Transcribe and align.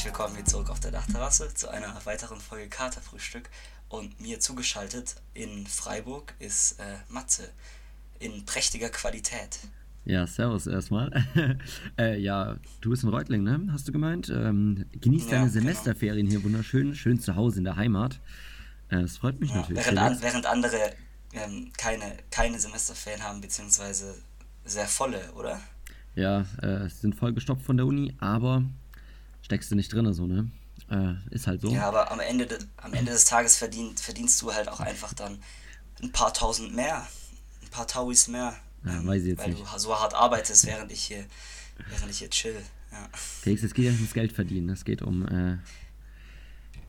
Herzlich 0.00 0.16
willkommen 0.16 0.36
hier 0.36 0.46
zurück 0.46 0.70
auf 0.70 0.80
der 0.80 0.92
Dachterrasse 0.92 1.52
zu 1.52 1.68
einer 1.68 1.94
weiteren 2.06 2.40
Folge 2.40 2.70
Katerfrühstück. 2.70 3.50
Und 3.90 4.18
mir 4.18 4.40
zugeschaltet 4.40 5.16
in 5.34 5.66
Freiburg 5.66 6.32
ist 6.38 6.80
äh, 6.80 6.96
Matze 7.10 7.50
in 8.18 8.46
prächtiger 8.46 8.88
Qualität. 8.88 9.58
Ja, 10.06 10.26
servus 10.26 10.66
erstmal. 10.66 11.12
äh, 11.98 12.18
ja, 12.18 12.56
du 12.80 12.88
bist 12.88 13.02
in 13.02 13.10
Reutling, 13.10 13.42
ne? 13.42 13.68
Hast 13.72 13.88
du 13.88 13.92
gemeint? 13.92 14.30
Ähm, 14.30 14.86
genießt 14.92 15.26
Ja, 15.26 15.32
deine 15.32 15.50
genau. 15.50 15.60
Semesterferien 15.60 16.26
hier 16.26 16.42
wunderschön, 16.44 16.94
schön 16.94 17.20
zu 17.20 17.36
Hause 17.36 17.58
in 17.58 17.64
der 17.64 17.76
Heimat. 17.76 18.20
Äh, 18.88 19.02
das 19.02 19.18
freut 19.18 19.38
mich 19.38 19.50
Ja, 19.50 19.56
natürlich. 19.56 19.84
während, 19.84 19.98
an, 19.98 20.22
während 20.22 20.46
andere 20.46 20.78
ähm, 21.34 21.72
keine, 21.76 22.16
keine 22.30 22.58
Semesterferien 22.58 23.22
haben, 23.22 23.42
beziehungsweise 23.42 24.14
sehr 24.64 24.88
volle, 24.88 25.30
oder? 25.34 25.60
Ja, 26.14 26.46
äh, 26.62 26.88
sind 26.88 27.16
vollgestopft 27.16 27.66
von 27.66 27.76
der 27.76 27.84
Uni, 27.84 28.14
aber 28.18 28.64
steckst 29.42 29.70
du 29.70 29.74
nicht 29.74 29.92
drin, 29.92 30.12
so, 30.12 30.26
ne? 30.26 30.50
Äh, 30.90 31.14
ist 31.34 31.46
halt 31.46 31.60
so. 31.60 31.70
Ja, 31.70 31.88
aber 31.88 32.10
am 32.10 32.20
Ende, 32.20 32.46
de, 32.46 32.58
am 32.78 32.92
Ende 32.94 33.12
des 33.12 33.24
Tages 33.24 33.56
verdient, 33.56 34.00
verdienst 34.00 34.40
du 34.42 34.52
halt 34.52 34.68
auch 34.68 34.80
einfach 34.80 35.12
dann 35.14 35.40
ein 36.02 36.10
paar 36.12 36.32
tausend 36.32 36.74
mehr, 36.74 37.06
ein 37.62 37.68
paar 37.70 37.86
Tauis 37.86 38.28
mehr. 38.28 38.56
Ja, 38.84 39.04
weiß 39.06 39.22
ich 39.22 39.28
jetzt 39.28 39.38
weil 39.40 39.50
nicht. 39.50 39.62
du 39.62 39.78
so 39.78 39.98
hart 39.98 40.14
arbeitest, 40.14 40.66
während 40.66 40.90
ich 40.90 41.02
hier, 41.02 41.24
während 41.88 42.10
ich 42.10 42.18
hier 42.18 42.30
chill. 42.30 42.56
Ja. 42.90 43.08
Felix, 43.12 43.62
es 43.62 43.74
geht 43.74 43.84
ja 43.84 43.90
nicht 43.90 44.00
ums 44.00 44.14
Geld 44.14 44.32
verdienen, 44.32 44.70
es 44.70 44.84
geht 44.84 45.02
um, 45.02 45.26
äh, 45.28 45.58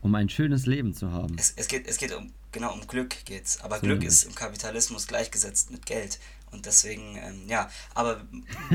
um 0.00 0.14
ein 0.14 0.28
schönes 0.28 0.66
Leben 0.66 0.94
zu 0.94 1.12
haben. 1.12 1.36
Es, 1.38 1.52
es 1.54 1.68
geht, 1.68 1.86
es 1.86 1.98
geht 1.98 2.12
um, 2.12 2.32
genau, 2.50 2.72
um 2.72 2.86
Glück 2.86 3.24
geht's. 3.24 3.60
Aber 3.60 3.76
So 3.76 3.82
Glück 3.82 3.98
nämlich. 4.00 4.08
ist 4.08 4.24
im 4.24 4.34
Kapitalismus 4.34 5.06
gleichgesetzt 5.06 5.70
mit 5.70 5.86
Geld. 5.86 6.18
Und 6.50 6.66
deswegen, 6.66 7.16
ähm, 7.16 7.48
ja, 7.48 7.70
aber 7.94 8.26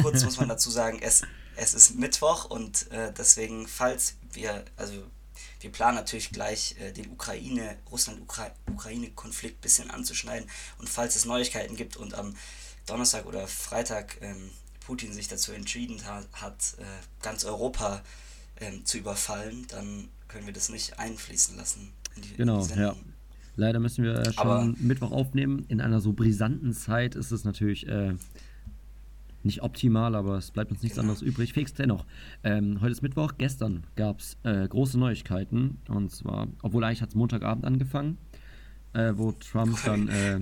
kurz 0.02 0.23
muss 0.23 0.38
man 0.39 0.47
dazu 0.50 0.69
sagen, 0.72 1.00
es, 1.02 1.23
es 1.58 1.73
ist 1.73 1.95
Mittwoch 1.95 2.45
und 2.45 2.89
äh, 2.91 3.11
deswegen, 3.17 3.67
falls 3.67 4.16
wir, 4.33 4.63
also 4.77 4.94
wir 5.59 5.72
planen 5.72 5.95
natürlich 5.97 6.30
gleich 6.31 6.75
äh, 6.80 6.91
den 6.91 7.11
Ukraine, 7.11 7.77
Russland-Ukraine-Konflikt 7.91 9.58
ein 9.58 9.61
bisschen 9.61 9.89
anzuschneiden. 9.91 10.50
Und 10.80 10.89
falls 10.89 11.16
es 11.16 11.25
Neuigkeiten 11.25 11.75
gibt 11.75 11.97
und 11.97 12.13
am 12.13 12.35
Donnerstag 12.85 13.25
oder 13.25 13.47
Freitag 13.47 14.17
ähm, 14.22 14.50
Putin 14.85 15.11
sich 15.13 15.28
dazu 15.28 15.52
entschieden 15.52 16.05
hat, 16.05 16.28
hat 16.33 16.75
äh, 16.80 16.83
ganz 17.22 17.44
Europa 17.44 18.02
ähm, 18.59 18.85
zu 18.85 18.97
überfallen, 19.00 19.66
dann 19.69 20.09
können 20.28 20.45
wir 20.45 20.53
das 20.53 20.69
nicht 20.69 21.00
einfließen 21.00 21.58
lassen. 21.58 21.91
In 22.16 22.22
die, 22.22 22.33
Genau, 22.35 22.66
die 22.66 22.80
ja. 22.80 22.95
Leider 23.55 23.80
müssen 23.80 24.03
wir 24.03 24.23
schon 24.25 24.38
Aber- 24.38 24.66
Mittwoch 24.78 25.11
aufnehmen. 25.11 25.66
In 25.67 25.81
einer 25.81 26.00
so 26.00 26.13
brisanten 26.13 26.73
Zeit 26.73 27.16
ist 27.16 27.31
es 27.31 27.44
natürlich 27.44 27.88
äh, 27.88 28.13
nicht 29.48 29.64
optimal, 29.64 30.14
aber 30.16 30.38
es 30.38 30.52
bleibt 30.52 30.72
uns 30.72 30.84
nichts 30.84 30.98
Genau. 30.98 31.09
anderes 31.09 31.22
übrig. 31.23 31.53
Felix, 31.53 31.73
dennoch, 31.73 32.06
ähm, 32.44 32.80
heute 32.81 32.92
ist 32.92 33.02
Mittwoch. 33.02 33.34
Gestern 33.38 33.84
gab 33.95 34.20
es 34.20 34.38
äh, 34.44 34.67
große 34.67 35.00
Neuigkeiten. 35.00 35.80
Und 35.88 36.12
zwar, 36.12 36.48
obwohl 36.62 36.84
eigentlich 36.84 37.02
hat 37.02 37.09
es 37.09 37.16
Montagabend 37.16 37.66
angefangen, 37.66 38.18
äh, 38.94 39.14
wo 39.16 39.31
Trump 39.31 39.78
dann. 39.86 40.08
Äh, 40.09 40.40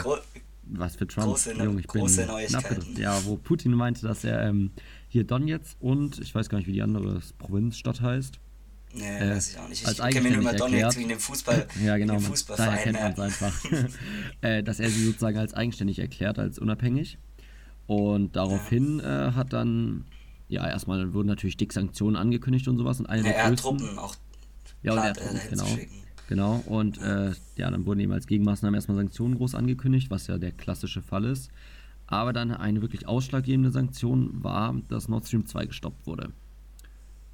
was 0.67 0.95
für 0.95 1.06
Trump? 1.08 1.28
große 1.28 1.53
Neu- 1.53 1.64
Junge, 1.66 1.80
ich 1.81 1.88
bin 1.88 2.02
große 2.02 2.23
knapp 2.26 2.31
Neuigkeiten. 2.72 3.00
Ja, 3.00 3.23
wo 3.26 3.38
Putin 3.38 3.72
meinte, 3.73 4.02
dass 4.02 4.23
er 4.23 4.42
ähm, 4.48 4.71
hier 5.10 5.23
Donetsk 5.23 5.77
und 5.80 6.20
ich 6.20 6.33
weiß 6.33 6.49
gar 6.49 6.58
nicht, 6.58 6.67
wie 6.67 6.73
die 6.73 6.82
andere 6.82 7.20
Provinzstadt 7.38 8.02
heißt. 8.02 8.39
Nee, 8.95 9.04
Äh, 9.04 9.30
weiß 9.36 9.49
ich 9.52 9.60
auch 9.60 9.67
nicht. 9.70 9.86
als 9.86 9.99
Ich 9.99 10.05
kenne 10.05 10.30
nur 10.32 10.49
eigenständig 10.49 10.58
Donetsk 10.60 10.73
erklärt. 10.73 10.98
wegen 10.98 11.10
dem 11.10 11.20
Fußball. 11.20 11.67
Ja, 11.83 11.98
genau. 11.98 12.17
Fußballverein. 12.20 12.71
Daher 12.71 12.83
kennt 13.04 13.17
man 13.17 13.27
es 13.27 13.44
einfach. 13.44 13.65
äh, 14.42 14.64
dass 14.64 14.80
er 14.80 14.89
sie 14.89 15.04
sozusagen 15.05 15.38
als 15.38 15.54
eigenständig 15.54 15.99
erklärt, 15.99 16.39
als 16.39 16.58
unabhängig. 16.58 17.20
Und 17.87 18.35
daraufhin 18.35 18.99
äh, 18.99 19.31
hat 19.33 19.53
dann, 19.53 20.05
ja, 20.49 20.67
erstmal 20.67 21.13
wurden 21.13 21.27
natürlich 21.27 21.57
dick 21.57 21.71
Sanktionen 21.73 22.15
angekündigt 22.15 22.67
und 22.67 22.77
sowas. 22.77 22.99
Und 22.99 23.05
eine 23.07 23.21
Ja, 23.21 23.27
der 23.29 23.37
er 23.37 23.49
größten. 23.49 23.77
Truppen 23.77 23.99
auch 23.99 24.15
ja, 24.81 24.93
und 24.93 25.17
Truppen, 25.17 25.39
genau. 25.49 25.79
Genau, 26.27 26.57
und 26.65 26.99
äh, 27.01 27.33
ja, 27.55 27.69
dann 27.69 27.85
wurden 27.85 27.99
eben 27.99 28.11
als 28.11 28.25
Gegenmaßnahmen 28.25 28.73
erstmal 28.73 28.97
Sanktionen 28.97 29.35
groß 29.35 29.53
angekündigt, 29.53 30.09
was 30.09 30.25
ja 30.25 30.39
der 30.39 30.51
klassische 30.51 31.03
Fall 31.03 31.25
ist. 31.25 31.51
Aber 32.07 32.33
dann 32.33 32.51
eine 32.51 32.81
wirklich 32.81 33.07
ausschlaggebende 33.07 33.69
Sanktion 33.71 34.43
war, 34.43 34.75
dass 34.87 35.07
Nord 35.07 35.27
Stream 35.27 35.45
2 35.45 35.67
gestoppt 35.67 36.07
wurde. 36.07 36.31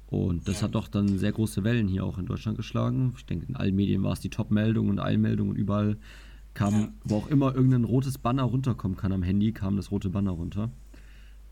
Und 0.08 0.46
das 0.46 0.60
Ja. 0.60 0.64
hat 0.64 0.74
doch 0.74 0.88
dann 0.88 1.16
sehr 1.18 1.32
große 1.32 1.64
Wellen 1.64 1.88
hier 1.88 2.04
auch 2.04 2.18
in 2.18 2.26
Deutschland 2.26 2.58
geschlagen. 2.58 3.14
Ich 3.16 3.24
denke, 3.24 3.46
in 3.46 3.56
allen 3.56 3.74
Medien 3.74 4.02
war 4.02 4.12
es 4.12 4.20
die 4.20 4.28
Top-Meldung 4.28 4.90
und 4.90 4.98
Eilmeldung 4.98 5.48
und 5.48 5.56
überall 5.56 5.96
kam, 6.54 6.80
Ja. 6.80 6.88
wo 7.04 7.16
auch 7.18 7.26
immer 7.28 7.54
irgendein 7.54 7.84
rotes 7.84 8.18
Banner 8.18 8.42
runterkommen 8.44 8.96
kann 8.96 9.12
am 9.12 9.22
Handy, 9.22 9.52
kam 9.52 9.76
das 9.76 9.90
rote 9.90 10.10
Banner 10.10 10.32
runter. 10.32 10.70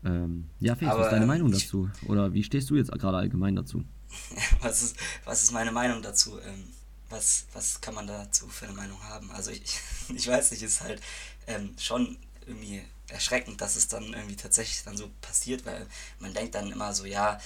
Ähm, 0.03 0.49
ja, 0.59 0.75
Felix, 0.75 0.97
was 0.97 1.05
ist 1.05 1.11
deine 1.11 1.23
ähm, 1.23 1.27
Meinung 1.27 1.51
dazu? 1.51 1.89
Oder 2.07 2.33
wie 2.33 2.43
stehst 2.43 2.69
du 2.69 2.75
jetzt 2.75 2.91
gerade 2.91 3.17
allgemein 3.17 3.55
dazu? 3.55 3.83
was, 4.61 4.81
ist, 4.83 4.97
was 5.25 5.43
ist 5.43 5.51
meine 5.51 5.71
Meinung 5.71 6.01
dazu? 6.01 6.39
Ähm, 6.39 6.63
was, 7.09 7.45
was 7.53 7.81
kann 7.81 7.93
man 7.93 8.07
dazu 8.07 8.47
für 8.47 8.65
eine 8.65 8.75
Meinung 8.75 9.01
haben? 9.03 9.31
Also 9.31 9.51
ich, 9.51 9.79
ich 10.15 10.27
weiß 10.27 10.51
nicht, 10.51 10.63
es 10.63 10.73
ist 10.73 10.81
halt 10.81 11.01
ähm, 11.47 11.71
schon 11.77 12.17
irgendwie 12.45 12.81
erschreckend, 13.09 13.61
dass 13.61 13.75
es 13.75 13.87
dann 13.87 14.13
irgendwie 14.13 14.35
tatsächlich 14.35 14.83
dann 14.83 14.97
so 14.97 15.09
passiert, 15.21 15.65
weil 15.65 15.85
man 16.19 16.33
denkt 16.33 16.55
dann 16.55 16.71
immer 16.71 16.93
so, 16.93 17.05
ja, 17.05 17.39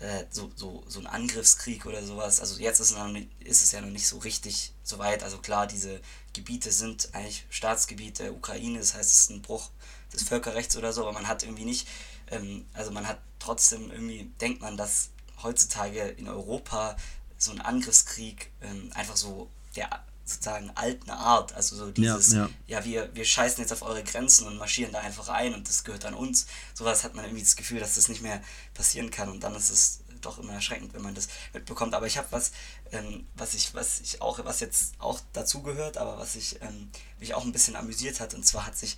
äh, 0.00 0.24
so, 0.30 0.50
so, 0.54 0.84
so 0.86 1.00
ein 1.00 1.06
Angriffskrieg 1.06 1.84
oder 1.84 2.04
sowas. 2.04 2.40
Also 2.40 2.60
jetzt 2.60 2.80
ist, 2.80 2.92
es 2.92 2.96
noch 2.96 3.12
ist 3.40 3.62
es 3.62 3.72
ja 3.72 3.80
noch 3.80 3.90
nicht 3.90 4.06
so 4.06 4.18
richtig 4.18 4.72
so 4.82 4.98
weit. 4.98 5.22
Also 5.22 5.38
klar, 5.38 5.66
diese 5.66 6.00
Gebiete 6.38 6.72
sind 6.72 7.14
eigentlich 7.14 7.44
Staatsgebiet 7.50 8.18
der 8.18 8.32
Ukraine, 8.32 8.78
das 8.78 8.94
heißt, 8.94 9.12
es 9.12 9.20
ist 9.20 9.30
ein 9.30 9.42
Bruch 9.42 9.70
des 10.12 10.22
Völkerrechts 10.22 10.76
oder 10.76 10.92
so, 10.92 11.02
aber 11.02 11.12
man 11.12 11.28
hat 11.28 11.42
irgendwie 11.42 11.64
nicht, 11.64 11.86
ähm, 12.30 12.64
also 12.72 12.90
man 12.90 13.06
hat 13.06 13.18
trotzdem 13.38 13.90
irgendwie, 13.90 14.30
denkt 14.40 14.60
man, 14.60 14.76
dass 14.76 15.10
heutzutage 15.42 16.00
in 16.00 16.28
Europa 16.28 16.96
so 17.36 17.52
ein 17.52 17.60
Angriffskrieg 17.60 18.50
ähm, 18.62 18.90
einfach 18.94 19.16
so 19.16 19.48
der 19.76 20.04
sozusagen 20.24 20.70
alten 20.74 21.10
Art, 21.10 21.54
also 21.54 21.74
so 21.76 21.90
dieses, 21.90 22.32
ja. 22.34 22.50
ja, 22.66 22.84
wir, 22.84 23.14
wir 23.14 23.24
scheißen 23.24 23.62
jetzt 23.62 23.72
auf 23.72 23.82
eure 23.82 24.04
Grenzen 24.04 24.46
und 24.46 24.58
marschieren 24.58 24.92
da 24.92 25.00
einfach 25.00 25.28
ein 25.30 25.54
und 25.54 25.68
das 25.68 25.84
gehört 25.84 26.04
an 26.04 26.14
uns. 26.14 26.46
Sowas 26.74 27.02
hat 27.02 27.14
man 27.14 27.24
irgendwie 27.24 27.42
das 27.42 27.56
Gefühl, 27.56 27.80
dass 27.80 27.94
das 27.94 28.08
nicht 28.08 28.20
mehr 28.20 28.42
passieren 28.74 29.10
kann 29.10 29.30
und 29.30 29.42
dann 29.42 29.54
ist 29.54 29.70
es 29.70 30.00
doch 30.20 30.38
immer 30.38 30.52
erschreckend, 30.52 30.94
wenn 30.94 31.02
man 31.02 31.14
das 31.14 31.28
mitbekommt. 31.54 31.94
Aber 31.94 32.06
ich 32.06 32.18
habe 32.18 32.28
was, 32.30 32.52
ähm, 32.92 33.26
was 33.34 33.54
ich, 33.54 33.74
was 33.74 34.00
ich 34.00 34.22
auch, 34.22 34.44
was 34.44 34.60
jetzt 34.60 34.94
auch 34.98 35.20
dazu 35.32 35.62
gehört, 35.62 35.96
aber 35.96 36.18
was 36.18 36.36
ich 36.36 36.60
ähm, 36.62 36.90
mich 37.18 37.34
auch 37.34 37.44
ein 37.44 37.52
bisschen 37.52 37.76
amüsiert 37.76 38.20
hat, 38.20 38.34
und 38.34 38.46
zwar 38.46 38.66
hat 38.66 38.76
sich 38.76 38.96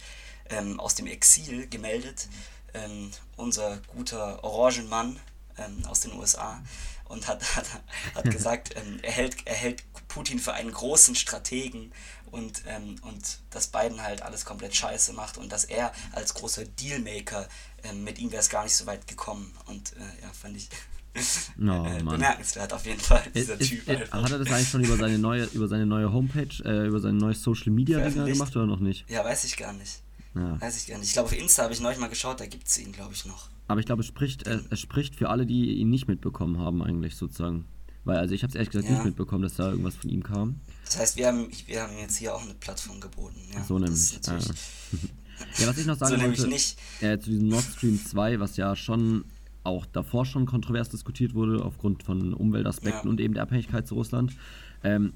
ähm, 0.51 0.81
aus 0.81 0.95
dem 0.95 1.07
Exil 1.07 1.69
gemeldet 1.69 2.29
ähm, 2.75 3.11
unser 3.37 3.79
guter 3.89 4.43
Orangenmann 4.45 5.19
ähm, 5.59 5.85
aus 5.87 6.01
den 6.01 6.13
USA 6.13 6.63
und 7.07 7.27
hat, 7.27 7.43
hat, 7.57 7.67
hat 8.15 8.25
gesagt, 8.25 8.77
ähm, 8.77 9.01
er, 9.03 9.13
hält, 9.13 9.47
er 9.47 9.55
hält 9.55 9.83
Putin 10.09 10.39
für 10.39 10.55
einen 10.55 10.73
großen 10.73 11.15
Strategen 11.15 11.93
und, 12.33 12.63
und 13.03 13.41
dass 13.51 13.67
Biden 13.67 14.03
halt 14.03 14.23
alles 14.23 14.45
komplett 14.45 14.77
scheiße 14.77 15.13
macht 15.15 15.37
und 15.37 15.51
dass 15.51 15.65
er 15.65 15.93
als 16.13 16.35
großer 16.35 16.65
Dealmaker, 16.65 17.49
mit 17.95 18.21
ihm 18.21 18.31
wäre 18.31 18.41
es 18.41 18.51
gar 18.51 18.63
nicht 18.63 18.77
so 18.77 18.87
weit 18.87 19.09
gekommen. 19.09 19.53
Und 19.67 19.97
äh, 19.97 20.23
ja, 20.23 20.33
fand 20.33 20.57
ich 20.57 20.69
Oh, 21.59 21.63
äh, 21.63 22.03
Mann. 22.03 22.15
bemerkenswert 22.17 22.73
auf 22.73 22.87
jeden 22.87 23.01
Fall, 23.01 23.23
dieser 23.35 23.61
Ist, 23.61 23.69
Typ. 23.69 23.81
ist, 23.81 23.89
einfach. 23.89 24.23
hat 24.23 24.31
er 24.33 24.39
das 24.39 24.51
eigentlich 24.53 24.69
schon 24.69 24.85
über 24.85 24.97
seine 24.97 25.19
neue, 25.19 25.45
über 25.53 25.69
seine 25.69 25.85
neue 25.87 26.13
Homepage, 26.13 26.49
äh, 26.65 26.87
über 26.87 27.01
seine 27.01 27.19
neue 27.19 27.35
Social 27.35 27.73
Media 27.73 28.09
gemacht 28.09 28.55
oder 28.57 28.67
noch 28.67 28.81
nicht? 28.81 29.09
Ja, 29.11 29.25
weiß 29.25 29.45
ich 29.45 29.57
gar 29.57 29.73
nicht. 29.73 30.01
Ja. 30.35 30.61
Weiß 30.61 30.77
ich 30.77 30.87
gar 30.87 30.99
nicht. 30.99 31.09
Ich 31.09 31.13
glaube, 31.15 31.27
auf 31.27 31.37
Insta 31.37 31.65
habe 31.65 31.73
ich 31.75 31.81
neulich 31.81 31.99
mal 31.99 32.09
geschaut, 32.09 32.41
da 32.41 32.47
gibt 32.47 32.69
es 32.69 32.79
ihn, 32.79 32.93
glaube 32.93 33.13
ich, 33.15 33.27
noch. 33.27 33.49
Aber 33.67 33.81
ich 33.81 33.87
glaube, 33.87 34.01
es 34.03 34.07
spricht, 34.07 34.47
äh, 34.47 34.61
es 34.71 34.81
spricht 34.81 35.17
für 35.17 35.29
alle, 35.29 35.45
die 35.47 35.75
ihn 35.75 35.91
nicht 35.91 36.07
mitbekommen 36.09 36.59
haben, 36.59 36.83
eigentlich 36.83 37.17
sozusagen. 37.17 37.65
Weil, 38.05 38.17
also 38.19 38.35
ich 38.35 38.43
habe 38.43 38.51
es 38.51 38.55
ehrlich 38.55 38.71
gesagt 38.71 38.87
Ja. 38.87 38.93
nicht 38.95 39.05
mitbekommen, 39.05 39.43
dass 39.43 39.55
da 39.57 39.71
irgendwas 39.71 39.97
von 39.97 40.09
ihm 40.11 40.23
kam. 40.23 40.61
Das 40.87 40.99
heißt, 40.99 41.17
wir 41.17 41.27
haben, 41.27 41.49
wir 41.67 41.83
haben 41.83 41.99
jetzt 41.99 42.17
hier 42.17 42.35
auch 42.35 42.43
eine 42.43 42.55
Plattform 42.55 43.01
geboten. 43.01 43.41
Ja, 43.53 43.63
so 43.65 43.75
nämlich. 43.79 43.93
ist 44.01 44.27
natürlich, 44.27 44.49
Ja, 45.59 45.67
was 45.67 45.79
ich 45.79 45.87
noch 45.87 45.95
so 45.99 46.05
sagen 46.07 46.21
nämlich 46.21 46.39
wollte, 46.41 46.53
nicht. 46.53 46.79
äh, 47.01 47.19
zu 47.19 47.31
diesem 47.31 47.49
Nord 47.49 47.65
Stream 47.65 48.01
2, 48.05 48.41
was 48.41 48.57
ja 48.57 48.75
schon 48.77 49.25
auch 49.63 49.87
davor 49.87 50.25
schon 50.25 50.47
kontrovers 50.47 50.89
diskutiert 50.89 51.35
wurde, 51.35 51.65
aufgrund 51.65 52.03
von 52.03 52.33
Umweltaspekten 52.35 53.05
Ja. 53.07 53.11
und 53.11 53.21
eben 53.21 53.35
der 53.35 53.43
Abhängigkeit 53.43 53.87
zu 53.87 53.95
Russland. 53.95 54.35
Ähm, 54.83 55.13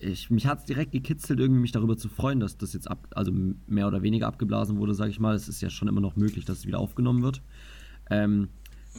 ich, 0.00 0.30
mich 0.30 0.46
hat 0.46 0.58
es 0.60 0.64
direkt 0.64 0.92
gekitzelt, 0.92 1.38
irgendwie 1.38 1.60
mich 1.60 1.72
darüber 1.72 1.96
zu 1.96 2.08
freuen, 2.08 2.40
dass 2.40 2.58
das 2.58 2.72
jetzt 2.72 2.90
ab, 2.90 3.06
also 3.14 3.32
mehr 3.66 3.86
oder 3.86 4.02
weniger 4.02 4.26
abgeblasen 4.26 4.78
wurde, 4.78 4.94
sage 4.94 5.10
ich 5.10 5.20
mal. 5.20 5.34
Es 5.34 5.48
ist 5.48 5.60
ja 5.60 5.70
schon 5.70 5.86
immer 5.88 6.00
noch 6.00 6.16
möglich, 6.16 6.44
dass 6.44 6.58
es 6.58 6.66
wieder 6.66 6.80
aufgenommen 6.80 7.22
wird. 7.22 7.40
Ähm, 8.10 8.48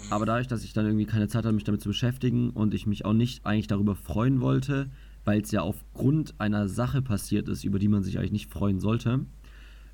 aber 0.09 0.25
dadurch, 0.25 0.47
dass 0.47 0.63
ich 0.63 0.71
dann 0.71 0.85
irgendwie 0.85 1.05
keine 1.05 1.27
Zeit 1.27 1.43
hatte, 1.43 1.53
mich 1.53 1.65
damit 1.65 1.81
zu 1.81 1.89
beschäftigen 1.89 2.51
und 2.51 2.73
ich 2.73 2.87
mich 2.87 3.03
auch 3.03 3.11
nicht 3.13 3.45
eigentlich 3.45 3.67
darüber 3.67 3.95
freuen 3.95 4.39
wollte, 4.39 4.89
weil 5.25 5.41
es 5.41 5.51
ja 5.51 5.61
aufgrund 5.61 6.39
einer 6.39 6.69
Sache 6.69 7.01
passiert 7.01 7.49
ist, 7.49 7.65
über 7.65 7.77
die 7.77 7.89
man 7.89 8.01
sich 8.01 8.17
eigentlich 8.17 8.31
nicht 8.31 8.51
freuen 8.51 8.79
sollte, 8.79 9.25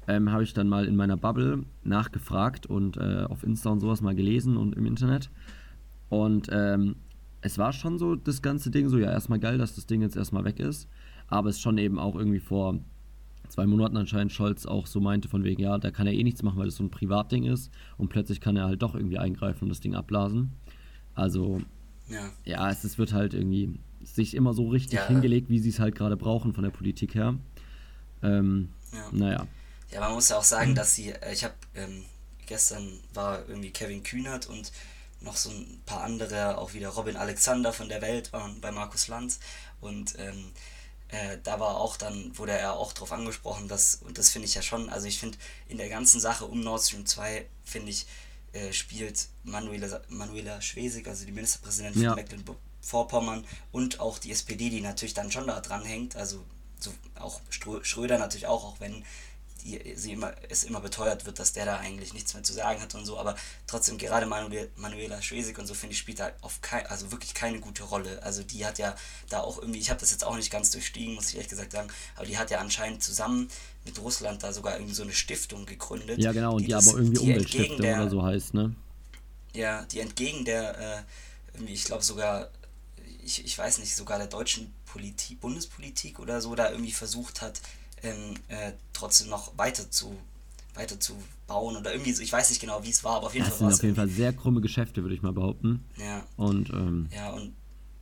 ähm, 0.07 0.31
habe 0.31 0.44
ich 0.44 0.54
dann 0.54 0.69
mal 0.69 0.86
in 0.86 0.95
meiner 0.95 1.18
Bubble 1.18 1.63
nachgefragt 1.83 2.65
und 2.65 2.98
äh, 2.98 3.25
auf 3.27 3.44
Insta 3.44 3.69
und 3.69 3.80
sowas 3.80 4.01
mal 4.01 4.15
gelesen 4.15 4.57
und 4.57 4.75
im 4.75 4.86
Internet. 4.86 5.30
Und 6.09 6.48
ähm, 6.51 6.95
es 7.42 7.57
war 7.57 7.74
schon 7.74 8.00
so 8.00 8.15
das 8.15 8.42
ganze 8.42 8.71
Ding 8.71 8.89
so, 8.89 8.98
ja, 8.98 9.12
erstmal 9.12 9.39
geil, 9.39 9.57
dass 9.57 9.75
das 9.75 9.86
Ding 9.86 10.01
jetzt 10.01 10.15
erstmal 10.15 10.45
weg 10.45 10.59
ist. 10.59 10.88
Aber 11.27 11.50
es 11.50 11.59
schon 11.59 11.77
eben 11.77 12.00
auch 12.00 12.15
irgendwie 12.15 12.39
vor 12.39 12.80
zwei 13.50 13.65
Monaten 13.65 13.98
anscheinend 13.98 14.31
Scholz 14.31 14.65
auch 14.65 14.88
so 14.88 15.00
meinte, 15.01 15.27
von 15.27 15.44
wegen, 15.44 15.62
ja, 15.62 15.77
da 15.77 15.92
kann 15.92 16.07
er 16.07 16.13
eh 16.13 16.24
nichts 16.24 16.42
machen, 16.44 16.57
weil 16.57 16.65
das 16.65 16.75
so 16.77 16.83
ein 16.83 16.89
Privatding 16.89 17.44
ist. 17.44 17.69
Und 17.98 18.10
plötzlich 18.10 18.39
kann 18.42 18.56
er 18.56 18.65
halt 18.65 18.81
doch 18.81 18.95
irgendwie 18.95 19.18
eingreifen 19.18 19.63
und 19.65 19.69
das 19.69 19.80
Ding 19.81 19.95
abblasen. 19.95 20.51
Also, 21.15 21.62
Ja. 22.10 22.30
ja, 22.45 22.69
es, 22.69 22.83
es 22.86 22.98
wird 22.98 23.12
halt 23.13 23.33
irgendwie 23.33 23.80
sich 24.03 24.36
immer 24.36 24.53
so 24.53 24.69
richtig 24.69 25.00
Ja. 25.00 25.07
hingelegt, 25.07 25.50
wie 25.50 25.60
sie 25.60 25.69
es 25.69 25.80
halt 25.80 25.95
gerade 25.95 26.15
brauchen 26.15 26.53
von 26.53 26.63
der 26.63 26.71
Politik 26.71 27.13
her. 27.15 27.36
Ähm, 28.24 28.69
Ja. 28.94 29.00
Naja. 29.12 29.48
Ja, 29.92 30.01
man 30.01 30.13
muss 30.13 30.30
ja 30.30 30.38
auch 30.38 30.44
sagen, 30.44 30.75
dass 30.75 30.95
sie, 30.95 31.12
äh, 31.12 31.34
ich 31.34 31.44
habe 31.44 31.54
ähm, 31.75 32.06
gestern 32.45 33.00
war 33.13 33.48
irgendwie 33.48 33.72
Kevin 33.72 34.04
Kühnert 34.04 34.48
und 34.48 34.72
noch 35.22 35.36
so 35.38 35.50
ein 35.50 35.81
paar 35.86 36.04
andere, 36.04 36.57
auch 36.57 36.74
wieder 36.74 36.89
Robin 36.89 37.16
Alexander 37.18 37.74
von 37.74 37.89
der 37.89 38.01
Welt 38.01 38.31
waren 38.34 38.62
bei 38.62 38.72
Markus 38.72 39.07
Lanz 39.07 39.39
und 39.81 40.18
ähm, 40.19 40.51
äh, 41.10 41.38
da 41.44 41.60
war 41.60 41.78
auch 41.78 41.98
dann, 41.98 42.38
wurde 42.38 42.51
er 42.51 42.74
auch 42.74 42.94
drauf 42.94 43.12
angesprochen, 43.12 43.68
dass, 43.68 43.95
und 43.95 44.18
das 44.18 44.30
finde 44.30 44.48
ich 44.48 44.56
ja 44.56 44.62
schon, 44.62 44.89
also 44.89 45.07
ich 45.07 45.19
finde 45.19 45.38
in 45.69 45.78
der 45.78 45.89
ganzen 45.89 46.19
Sache 46.19 46.45
um 46.45 46.62
Nord 46.62 46.84
Stream 46.84 47.06
2, 47.06 47.45
finde 47.63 47.92
ich, 47.92 48.06
äh, 48.54 48.72
spielt 48.74 49.28
Manuela, 49.44 50.01
Manuela 50.10 50.62
Schwesig, 50.62 51.07
also 51.07 51.25
die 51.25 51.31
Ministerpräsidentin 51.31 52.01
Ja. 52.01 52.10
von 52.10 52.18
Mecklenburg-Vorpommern 52.18 53.45
und 53.72 54.00
auch 54.01 54.19
die 54.19 54.31
SPD, 54.31 54.69
die 54.69 54.81
natürlich 54.81 55.13
dann 55.13 55.31
schon 55.31 55.48
da 55.48 55.60
dran 55.62 55.84
hängt, 55.86 56.16
also 56.16 56.44
so, 56.80 56.94
auch 57.16 57.42
Schröder 57.81 58.18
natürlich 58.19 58.48
auch, 58.48 58.63
auch 58.66 58.80
wenn 58.80 59.04
die, 59.67 59.95
sie 59.95 60.13
immer, 60.13 60.33
es 60.49 60.63
immer 60.63 60.79
beteuert 60.79 61.25
wird, 61.25 61.39
dass 61.39 61.51
der 61.53 61.65
da 61.65 61.77
eigentlich 61.77 62.13
nichts 62.13 62.33
mehr 62.33 62.43
zu 62.43 62.53
sagen 62.53 62.81
hat 62.81 62.95
und 62.95 63.05
so, 63.05 63.17
aber 63.19 63.35
trotzdem 63.67 63.97
gerade 63.97 64.25
Manuel, 64.25 64.71
Manuela 64.77 65.21
Schwesig 65.21 65.59
und 65.59 65.67
so 65.67 65.73
finde 65.73 65.93
ich 65.93 65.99
spielt 65.99 66.19
da 66.19 66.31
auf 66.41 66.61
kein, 66.61 66.85
also 66.87 67.11
wirklich 67.11 67.33
keine 67.33 67.59
gute 67.59 67.83
Rolle. 67.83 68.23
Also 68.23 68.43
die 68.43 68.65
hat 68.65 68.77
ja 68.79 68.95
da 69.29 69.41
auch 69.41 69.57
irgendwie, 69.59 69.79
ich 69.79 69.89
habe 69.89 69.99
das 69.99 70.11
jetzt 70.11 70.23
auch 70.23 70.35
nicht 70.35 70.49
ganz 70.51 70.71
durchstiegen, 70.71 71.15
muss 71.15 71.29
ich 71.29 71.35
ehrlich 71.35 71.49
gesagt 71.49 71.73
sagen, 71.73 71.89
aber 72.15 72.25
die 72.25 72.37
hat 72.37 72.49
ja 72.49 72.59
anscheinend 72.59 73.03
zusammen 73.03 73.49
mit 73.85 73.99
Russland 73.99 74.41
da 74.43 74.53
sogar 74.53 74.75
irgendwie 74.75 74.93
so 74.93 75.03
eine 75.03 75.13
Stiftung 75.13 75.65
gegründet. 75.65 76.19
Ja, 76.19 76.31
genau, 76.31 76.55
und 76.55 76.63
die, 76.63 76.67
das- 76.71 76.87
aber 76.87 76.97
irgendwie 76.97 77.19
die 77.19 77.23
Umweltstiftung 77.25 77.77
der- 77.77 78.01
oder 78.01 78.09
so 78.09 78.23
heißt, 78.23 78.53
ne? 78.53 78.75
ja, 79.53 79.83
die 79.85 79.99
entgegen 79.99 80.45
der, 80.45 80.77
äh, 80.77 81.03
irgendwie, 81.55 81.73
ich 81.73 81.83
glaube 81.85 82.03
sogar, 82.03 82.49
ich, 83.23 83.43
ich 83.43 83.57
weiß 83.57 83.79
nicht, 83.79 83.95
sogar 83.95 84.17
der 84.19 84.27
deutschen 84.27 84.73
Politik, 84.85 85.41
Bundespolitik 85.41 86.19
oder 86.19 86.39
so, 86.41 86.55
da 86.55 86.69
irgendwie 86.71 86.91
versucht 86.91 87.41
hat, 87.41 87.59
ähm, 88.03 88.35
äh, 88.47 88.71
trotzdem 88.94 89.29
noch 89.29 89.57
weiter 89.57 89.89
zu, 89.89 90.15
weiter 90.73 90.99
zu 90.99 91.15
bauen 91.47 91.77
oder 91.77 91.91
irgendwie 91.91 92.13
so, 92.13 92.21
ich 92.21 92.31
weiß 92.31 92.49
nicht 92.49 92.59
genau, 92.59 92.83
wie 92.83 92.89
es 92.89 93.03
war, 93.03 93.17
aber 93.17 93.27
auf 93.27 93.33
jeden 93.33 93.45
Das 93.45 93.57
Fall 93.57 93.57
sind 93.59 93.67
war 93.67 93.73
auf 93.75 93.83
jeden 93.83 93.95
Fall 93.95 94.09
sehr 94.09 94.33
krumme 94.33 94.61
Geschäfte, 94.61 95.01
würde 95.01 95.15
ich 95.15 95.21
mal 95.21 95.33
behaupten. 95.33 95.85
Ja, 95.97 96.23
Und 96.35 96.69
ähm, 96.69 97.09
ja, 97.13 97.29
und 97.31 97.55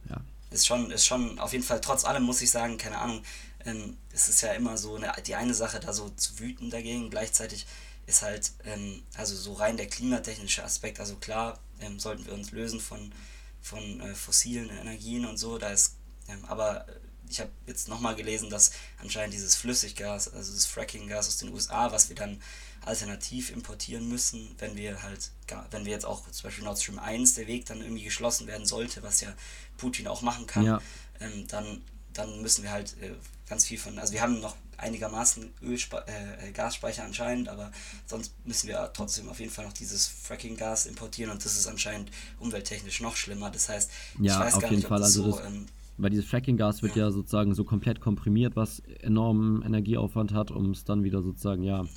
ja. 0.10 0.22
ist 0.50 0.66
schon, 0.66 0.92
ist 0.92 1.06
schon, 1.06 1.40
auf 1.40 1.54
jeden 1.54 1.64
Fall, 1.64 1.80
trotz 1.82 2.06
allem 2.06 2.24
muss 2.24 2.42
ich 2.42 2.52
sagen, 2.52 2.78
keine 2.78 2.98
Ahnung, 2.98 3.24
ähm, 3.66 3.98
es 4.12 4.28
ist 4.28 4.42
ja 4.42 4.54
immer 4.54 4.78
so 4.78 4.96
eine, 4.96 5.12
die 5.26 5.36
eine 5.36 5.54
Sache 5.54 5.80
da 5.80 5.94
so 5.94 6.10
zu 6.10 6.40
wüten 6.40 6.70
dagegen, 6.70 7.10
gleichzeitig 7.10 7.66
ist 8.08 8.22
halt, 8.22 8.52
ähm, 8.66 9.02
also 9.16 9.36
so 9.36 9.54
rein 9.54 9.78
der 9.78 9.88
klimatechnische 9.88 10.64
Aspekt, 10.64 11.00
also 11.00 11.16
klar, 11.16 11.60
ähm, 11.80 12.00
sollten 12.00 12.26
wir 12.26 12.34
uns 12.34 12.52
lösen 12.52 12.80
von, 12.80 13.12
von 13.62 14.00
äh, 14.02 14.14
fossilen 14.14 14.70
Energien 14.70 15.26
und 15.26 15.38
so, 15.38 15.58
da 15.58 15.70
ist, 15.70 15.96
ähm, 16.28 16.46
aber 16.46 16.86
ich 17.30 17.40
habe 17.40 17.50
jetzt 17.68 17.88
nochmal 17.88 18.16
gelesen, 18.16 18.50
dass 18.50 18.72
anscheinend 19.02 19.34
dieses 19.34 19.56
Flüssiggas, 19.56 20.34
also 20.34 20.54
das 20.54 20.66
Fracking-Gas 20.66 21.28
aus 21.28 21.38
den 21.38 21.54
USA, 21.54 21.92
was 21.92 22.10
wir 22.10 22.16
dann 22.16 22.42
alternativ 22.86 23.50
importieren 23.50 24.08
müssen, 24.08 24.54
wenn 24.60 24.76
wir 24.76 25.02
halt, 25.02 25.32
wenn 25.72 25.86
wir 25.86 25.92
jetzt 25.92 26.06
auch 26.06 26.30
zum 26.30 26.44
Beispiel 26.44 26.64
Nord 26.64 26.80
Stream 26.80 27.00
1, 27.00 27.34
der 27.34 27.48
Weg 27.48 27.66
dann 27.66 27.82
irgendwie 27.82 28.04
geschlossen 28.04 28.48
werden 28.48 28.66
sollte, 28.66 29.02
was 29.04 29.22
ja 29.22 29.34
Putin 29.78 30.08
auch 30.08 30.22
machen 30.22 30.46
kann, 30.46 30.66
Ja. 30.66 30.82
ähm, 31.20 31.48
dann, 31.48 31.82
dann 32.14 32.42
müssen 32.42 32.64
wir 32.64 32.72
halt 32.72 32.96
äh, 33.02 33.12
ganz 33.50 33.66
viel 33.66 33.80
von, 33.80 33.98
also 33.98 34.14
wir 34.14 34.22
haben 34.22 34.40
noch 34.40 34.56
einigermaßen 34.78 35.54
Ölspe 35.64 36.04
äh, 36.08 36.50
äh, 36.50 36.52
Gasspeicher 36.52 37.04
anscheinend, 37.04 37.48
aber 37.50 37.72
sonst 38.06 38.34
müssen 38.46 38.68
wir 38.68 38.92
trotzdem 38.94 39.30
auf 39.30 39.40
jeden 39.40 39.52
Fall 39.52 39.66
noch 39.66 39.74
dieses 39.74 40.06
Fracking-Gas 40.08 40.86
importieren 40.86 41.32
und 41.32 41.44
das 41.44 41.58
ist 41.58 41.66
anscheinend 41.66 42.12
umwelttechnisch 42.40 43.00
noch 43.02 43.16
schlimmer. 43.16 43.50
Das 43.50 43.70
heißt, 43.70 43.90
Ja, 44.20 44.34
ich 44.34 44.46
weiß 44.48 44.54
auf 44.56 44.62
gar 44.62 44.70
jeden 44.70 44.76
nicht, 44.82 44.86
ob 44.86 44.90
Fall, 44.90 45.00
das 45.00 45.08
also 45.18 45.32
so, 45.32 45.38
das- 45.40 45.48
ähm, 45.48 45.66
Weil 45.98 46.10
dieses 46.10 46.26
Fracking-Gas 46.26 46.84
wird 46.84 46.96
ja. 46.96 47.10
sozusagen 47.12 47.54
so 47.54 47.64
komplett 47.64 48.02
komprimiert, 48.02 48.56
was 48.56 48.80
enormen 49.02 49.62
Energieaufwand 49.62 50.34
hat, 50.34 50.52
um 50.52 50.72
es 50.72 50.84
dann 50.84 51.04
wieder 51.04 51.22
sozusagen, 51.22 51.64
ja, 51.64 51.84
ja, 51.84 51.90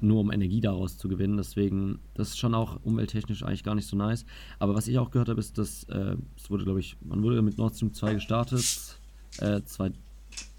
nur 0.00 0.20
um 0.20 0.32
Energie 0.32 0.60
daraus 0.60 0.96
zu 0.96 1.08
gewinnen. 1.08 1.36
Deswegen, 1.36 1.98
das 2.14 2.28
ist 2.28 2.38
schon 2.38 2.54
auch 2.54 2.80
umwelttechnisch 2.82 3.42
eigentlich 3.42 3.64
gar 3.64 3.74
nicht 3.74 3.86
so 3.86 3.96
nice. 3.96 4.24
Aber 4.58 4.74
was 4.74 4.88
ich 4.88 4.98
auch 4.98 5.10
gehört 5.10 5.28
habe, 5.28 5.40
ist, 5.40 5.58
dass 5.58 5.84
äh, 5.84 6.16
es 6.36 6.50
wurde, 6.50 6.64
glaube 6.64 6.80
ich, 6.80 6.96
man 7.02 7.22
wurde 7.22 7.42
mit 7.42 7.58
Nord 7.58 7.74
Stream 7.76 7.92
2 7.92 8.14
gestartet. 8.14 8.98
Äh, 9.38 9.62
zwei, 9.64 9.90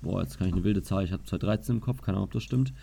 boah, 0.01 0.21
jetzt 0.21 0.37
kann 0.37 0.47
ich 0.47 0.53
eine 0.53 0.63
wilde 0.63 0.83
Zahl, 0.83 1.03
ich 1.03 1.11
habe 1.11 1.23
2013 1.23 1.75
im 1.75 1.81
Kopf, 1.81 2.01
keine 2.01 2.17
Ahnung, 2.17 2.27
ob 2.27 2.33
das 2.33 2.43
stimmt. 2.43 2.73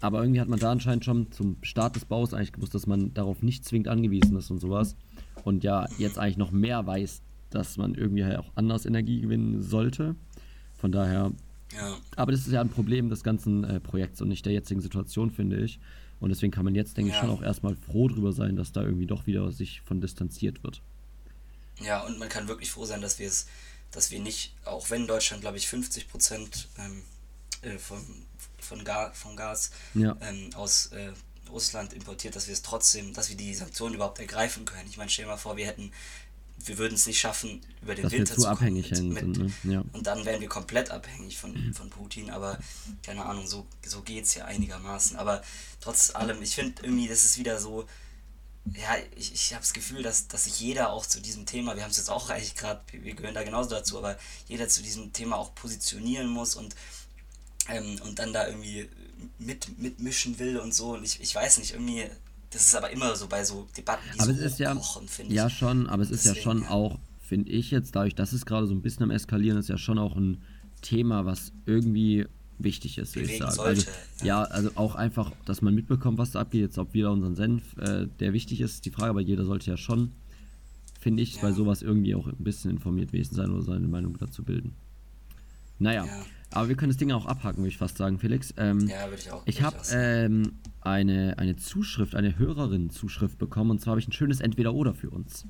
Aber 0.00 0.20
irgendwie 0.20 0.40
hat 0.40 0.48
man 0.48 0.58
da 0.58 0.70
anscheinend 0.70 1.04
schon 1.04 1.30
zum 1.30 1.56
Start 1.62 1.94
des 1.94 2.04
Baus 2.04 2.34
eigentlich 2.34 2.52
gewusst, 2.52 2.74
dass 2.74 2.86
man 2.86 3.14
darauf 3.14 3.42
nicht 3.42 3.64
zwingend 3.64 3.88
angewiesen 3.88 4.36
ist 4.36 4.50
und 4.50 4.58
sowas. 4.58 4.96
Und 5.44 5.62
ja, 5.64 5.86
jetzt 5.98 6.18
eigentlich 6.18 6.38
noch 6.38 6.50
mehr 6.50 6.86
weiß, 6.86 7.22
dass 7.54 7.76
man 7.76 7.94
irgendwie 7.94 8.24
halt 8.24 8.38
auch 8.38 8.50
anders 8.54 8.86
Energie 8.86 9.20
gewinnen 9.20 9.62
sollte. 9.62 10.14
Von 10.78 10.92
daher 10.92 11.32
ja, 11.74 11.96
aber 12.16 12.32
das 12.32 12.42
ist 12.46 12.52
ja 12.52 12.60
ein 12.60 12.68
Problem 12.68 13.08
des 13.08 13.22
ganzen 13.24 13.64
äh, 13.64 13.80
Projekts 13.80 14.20
und 14.20 14.28
nicht 14.28 14.44
der 14.44 14.52
jetzigen 14.52 14.80
Situation, 14.82 15.30
finde 15.30 15.56
ich. 15.64 15.78
Und 16.20 16.28
deswegen 16.28 16.52
kann 16.52 16.64
man 16.64 16.74
jetzt, 16.74 16.96
denke 16.98 17.10
ich, 17.10 17.16
Ja. 17.16 17.22
schon 17.22 17.30
auch 17.30 17.42
erstmal 17.42 17.74
froh 17.76 18.08
drüber 18.08 18.32
sein, 18.32 18.56
dass 18.56 18.72
da 18.72 18.82
irgendwie 18.82 19.06
doch 19.06 19.26
wieder 19.26 19.50
sich 19.52 19.80
von 19.80 20.00
distanziert 20.00 20.62
wird. 20.62 20.82
ja, 21.80 22.00
und 22.04 22.18
man 22.18 22.28
kann 22.28 22.46
wirklich 22.46 22.70
froh 22.70 22.84
sein, 22.84 23.00
dass 23.00 23.18
wir 23.18 23.26
es, 23.26 23.46
dass 23.90 24.10
wir 24.10 24.20
nicht, 24.20 24.54
auch 24.66 24.90
wenn 24.90 25.06
Deutschland, 25.06 25.40
glaube 25.40 25.56
ich, 25.56 25.66
50 25.66 26.08
Prozent 26.08 26.68
ähm, 26.78 27.02
äh, 27.62 27.78
von, 27.78 27.98
von 28.60 28.84
Ga 28.84 29.10
vom 29.14 29.34
Gas 29.36 29.70
Ja. 29.94 30.16
ähm, 30.20 30.50
aus 30.54 30.86
äh, 30.92 31.12
Russland 31.50 31.92
importiert, 31.92 32.36
dass 32.36 32.46
wir 32.46 32.52
es 32.52 32.62
trotzdem, 32.62 33.14
dass 33.14 33.30
wir 33.30 33.36
die 33.36 33.54
Sanktionen 33.54 33.94
überhaupt 33.94 34.18
ergreifen 34.18 34.64
können. 34.64 34.88
Ich 34.88 34.96
meine, 34.98 35.10
stell 35.10 35.24
dir 35.24 35.30
mal 35.32 35.36
vor, 35.38 35.56
wir 35.56 35.66
hätten, 35.66 35.90
wir 36.64 36.78
würden 36.78 36.94
es 36.94 37.06
nicht 37.06 37.18
schaffen, 37.18 37.60
über 37.82 37.94
den 37.94 38.04
Dass 38.04 38.12
wir 38.12 38.18
Winter 38.20 38.34
zu 38.34 38.40
zu 38.40 38.46
kommen 38.46 38.56
abhängig 38.56 38.90
hängen 38.90 39.08
mit, 39.08 39.20
sind. 39.20 39.64
Ne? 39.64 39.74
Ja. 39.74 39.84
Und 39.92 40.06
dann 40.06 40.24
wären 40.24 40.40
wir 40.40 40.48
komplett 40.48 40.90
abhängig 40.90 41.38
von, 41.38 41.72
von 41.74 41.90
Putin, 41.90 42.30
aber 42.30 42.58
keine 43.02 43.24
Ahnung, 43.24 43.46
so, 43.46 43.66
so 43.84 44.02
geht 44.02 44.24
es 44.24 44.34
ja 44.34 44.44
einigermaßen. 44.44 45.16
Aber 45.16 45.42
trotz 45.80 46.14
allem, 46.14 46.42
ich 46.42 46.54
finde 46.54 46.82
irgendwie, 46.82 47.08
das 47.08 47.24
ist 47.24 47.38
wieder 47.38 47.60
so, 47.60 47.86
ja, 48.64 48.96
ich, 49.16 49.32
ich 49.34 49.52
habe 49.54 49.62
das 49.62 49.72
Gefühl, 49.72 50.02
dass, 50.02 50.28
dass 50.28 50.44
sich 50.44 50.60
jeder 50.60 50.92
auch 50.92 51.04
zu 51.04 51.20
diesem 51.20 51.46
Thema, 51.46 51.74
wir 51.74 51.82
haben 51.82 51.90
es 51.90 51.96
jetzt 51.96 52.10
auch 52.10 52.30
eigentlich 52.30 52.54
gerade, 52.54 52.80
wir 52.92 53.14
gehören 53.14 53.34
da 53.34 53.42
genauso 53.42 53.70
dazu, 53.70 53.98
aber 53.98 54.16
jeder 54.46 54.68
zu 54.68 54.82
diesem 54.82 55.12
Thema 55.12 55.36
auch 55.36 55.54
positionieren 55.54 56.28
muss 56.28 56.54
und, 56.54 56.76
ähm, 57.68 58.00
und 58.04 58.18
dann 58.18 58.32
da 58.32 58.46
irgendwie 58.46 58.88
mit, 59.38 59.78
mitmischen 59.78 60.38
will 60.38 60.58
und 60.58 60.72
so. 60.72 60.94
Und 60.94 61.04
ich, 61.04 61.20
ich 61.20 61.34
weiß 61.34 61.58
nicht, 61.58 61.72
irgendwie, 61.72 62.08
das 62.52 62.66
ist 62.66 62.74
aber 62.74 62.90
immer 62.90 63.14
so 63.16 63.26
bei 63.28 63.42
so 63.44 63.66
Debatten, 63.76 64.02
die 64.14 64.20
Aber 64.20 64.32
so 64.34 64.38
es 64.40 64.52
ist 64.52 64.58
ja, 64.58 64.74
finde 65.06 65.34
ja 65.34 65.46
ich. 65.46 65.52
schon, 65.54 65.86
aber 65.88 66.02
es 66.02 66.10
ist 66.10 66.24
ja 66.24 66.32
Deswegen, 66.32 66.44
schon 66.58 66.62
ja. 66.62 66.70
auch, 66.70 66.98
finde 67.20 67.50
ich 67.50 67.70
jetzt, 67.70 67.96
dadurch, 67.96 68.14
dass 68.14 68.32
es 68.32 68.44
gerade 68.46 68.66
so 68.66 68.74
ein 68.74 68.82
bisschen 68.82 69.02
am 69.04 69.10
Eskalieren 69.10 69.58
ist, 69.58 69.68
ja 69.68 69.78
schon 69.78 69.98
auch 69.98 70.16
ein 70.16 70.42
Thema, 70.82 71.24
was 71.24 71.52
irgendwie 71.66 72.26
wichtig 72.58 72.98
ist, 72.98 73.16
würde 73.16 73.30
ich 73.32 73.38
sagen. 73.38 73.58
Also, 73.58 73.62
sollte, 73.62 73.86
ja, 74.22 74.42
also 74.42 74.70
auch 74.76 74.94
einfach, 74.94 75.32
dass 75.46 75.62
man 75.62 75.74
mitbekommt, 75.74 76.18
was 76.18 76.32
da 76.32 76.40
abgeht, 76.40 76.60
jetzt 76.60 76.78
ob 76.78 76.92
wir 76.94 77.10
unseren 77.10 77.34
Senf, 77.34 77.76
äh, 77.78 78.06
der 78.20 78.32
wichtig 78.32 78.60
ist, 78.60 78.74
ist 78.74 78.84
die 78.86 78.90
Frage, 78.90 79.10
aber 79.10 79.20
jeder 79.20 79.44
sollte 79.44 79.70
ja 79.70 79.76
schon, 79.76 80.12
finde 81.00 81.22
ich, 81.22 81.36
Ja. 81.36 81.42
bei 81.42 81.52
sowas 81.52 81.82
irgendwie 81.82 82.14
auch 82.14 82.26
ein 82.26 82.36
bisschen 82.38 82.70
informiert 82.70 83.10
gewesen 83.12 83.34
sein 83.34 83.50
oder 83.50 83.62
seine 83.62 83.88
Meinung 83.88 84.16
dazu 84.18 84.44
bilden. 84.44 84.74
Naja, 85.78 86.04
Ja. 86.04 86.24
Aber 86.52 86.68
wir 86.68 86.76
können 86.76 86.90
das 86.90 86.96
Ding 86.98 87.10
auch 87.12 87.26
abhaken, 87.26 87.58
würde 87.58 87.68
ich 87.68 87.78
fast 87.78 87.96
sagen, 87.96 88.18
Felix. 88.18 88.52
Ähm, 88.56 88.86
Ja, 88.88 89.04
würde 89.08 89.16
ich 89.20 89.30
auch. 89.30 89.42
ich 89.46 89.62
habe 89.62 89.76
ähm, 89.92 90.52
eine, 90.80 91.38
eine 91.38 91.56
Zuschrift, 91.56 92.14
eine 92.14 92.38
Hörerin-Zuschrift 92.38 93.38
bekommen 93.38 93.70
und 93.70 93.80
zwar 93.80 93.92
habe 93.92 94.00
ich 94.00 94.08
ein 94.08 94.12
schönes 94.12 94.40
Entweder-Oder 94.40 94.94
für 94.94 95.10
uns. 95.10 95.46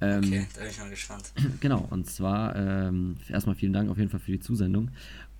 Ähm, 0.00 0.18
okay, 0.24 0.46
da 0.54 0.60
bin 0.60 0.70
ich 0.70 0.78
mal 0.78 0.90
gespannt. 0.90 1.32
Genau, 1.60 1.86
und 1.90 2.06
zwar 2.06 2.54
ähm, 2.54 3.16
erstmal 3.28 3.56
vielen 3.56 3.72
Dank 3.72 3.90
auf 3.90 3.98
jeden 3.98 4.10
Fall 4.10 4.20
für 4.20 4.30
die 4.32 4.40
Zusendung. 4.40 4.90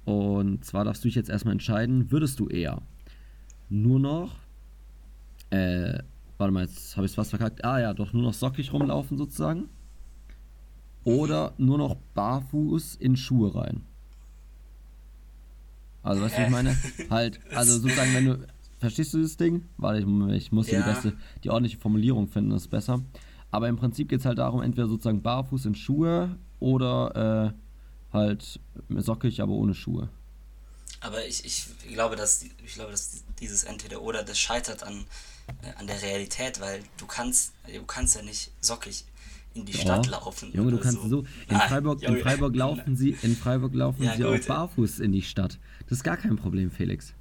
Und 0.04 0.64
zwar 0.64 0.84
darfst 0.84 1.04
du 1.04 1.08
dich 1.08 1.14
jetzt 1.14 1.28
erstmal 1.30 1.52
entscheiden, 1.52 2.10
würdest 2.10 2.40
du 2.40 2.48
eher 2.48 2.82
nur 3.68 4.00
noch, 4.00 4.36
äh, 5.50 5.98
warte 6.38 6.52
mal, 6.52 6.64
jetzt 6.64 6.96
habe 6.96 7.04
ich 7.06 7.12
es 7.12 7.16
fast 7.16 7.30
verkackt, 7.30 7.64
ah 7.64 7.78
ja, 7.78 7.94
doch 7.94 8.12
nur 8.12 8.22
noch 8.22 8.34
sockig 8.34 8.72
rumlaufen 8.72 9.18
sozusagen, 9.18 9.68
oder 11.04 11.52
nur 11.58 11.78
noch 11.78 11.96
barfuß 12.14 12.96
in 12.96 13.16
Schuhe 13.16 13.54
rein? 13.54 13.82
Also, 16.02 16.22
weißt 16.22 16.34
du, 16.36 16.38
was 16.40 16.46
ich 16.46 16.52
meine? 16.52 16.76
Halt, 17.10 17.40
also 17.54 17.78
sozusagen, 17.78 18.14
wenn 18.14 18.24
du, 18.24 18.46
verstehst 18.78 19.14
du 19.14 19.22
das 19.22 19.36
Ding? 19.36 19.64
Warte, 19.76 20.00
ich, 20.00 20.06
ich 20.36 20.52
muss 20.52 20.68
Ja. 20.70 20.78
die 20.80 20.88
beste, 20.88 21.12
die 21.44 21.50
ordentliche 21.50 21.78
Formulierung 21.78 22.28
finden, 22.28 22.50
das 22.50 22.62
ist 22.62 22.68
besser. 22.68 23.00
Aber 23.50 23.68
im 23.68 23.76
Prinzip 23.76 24.08
geht 24.08 24.20
es 24.20 24.26
halt 24.26 24.38
darum, 24.38 24.62
entweder 24.62 24.88
sozusagen 24.88 25.22
barfuß 25.22 25.66
in 25.66 25.74
Schuhe 25.74 26.36
oder 26.60 27.54
äh, 28.12 28.14
halt 28.14 28.60
sockig, 28.90 29.40
aber 29.40 29.52
ohne 29.52 29.74
Schuhe. 29.74 30.08
Aber 31.00 31.24
ich, 31.26 31.44
ich 31.44 31.66
glaube, 31.92 32.16
dass 32.16 32.42
ich 32.42 32.74
glaube, 32.74 32.90
dass 32.90 33.22
dieses 33.40 33.64
entweder 33.64 34.02
oder 34.02 34.22
das 34.22 34.38
scheitert 34.38 34.82
an, 34.82 35.04
äh, 35.62 35.72
an 35.78 35.86
der 35.86 36.02
Realität, 36.02 36.60
weil 36.60 36.82
du 36.98 37.06
kannst 37.06 37.52
du 37.72 37.84
kannst 37.84 38.16
ja 38.16 38.22
nicht 38.22 38.50
sockig 38.60 39.04
in 39.60 39.66
die. 39.66 39.72
Stadt 39.74 40.06
laufen. 40.08 40.52
Junge, 40.52 40.70
du 40.70 40.76
oder 40.76 40.84
kannst 40.84 41.08
so. 41.08 41.20
In 41.20 41.26
Nein, 41.56 41.68
Freiburg, 41.68 42.02
in 42.02 42.08
Junge. 42.10 42.20
Freiburg 42.20 42.54
laufen 42.56 42.96
sie, 42.96 43.16
in 43.22 43.36
Freiburg 43.36 43.74
laufen 43.74 44.02
Ja, 44.02 44.16
sie 44.16 44.24
auch 44.24 44.32
gut. 44.32 44.46
barfuß 44.46 45.00
in 45.00 45.12
die 45.12 45.22
Stadt. 45.22 45.58
Das 45.88 45.98
ist 45.98 46.04
gar 46.04 46.16
kein 46.16 46.36
Problem, 46.36 46.70
Felix. 46.70 47.12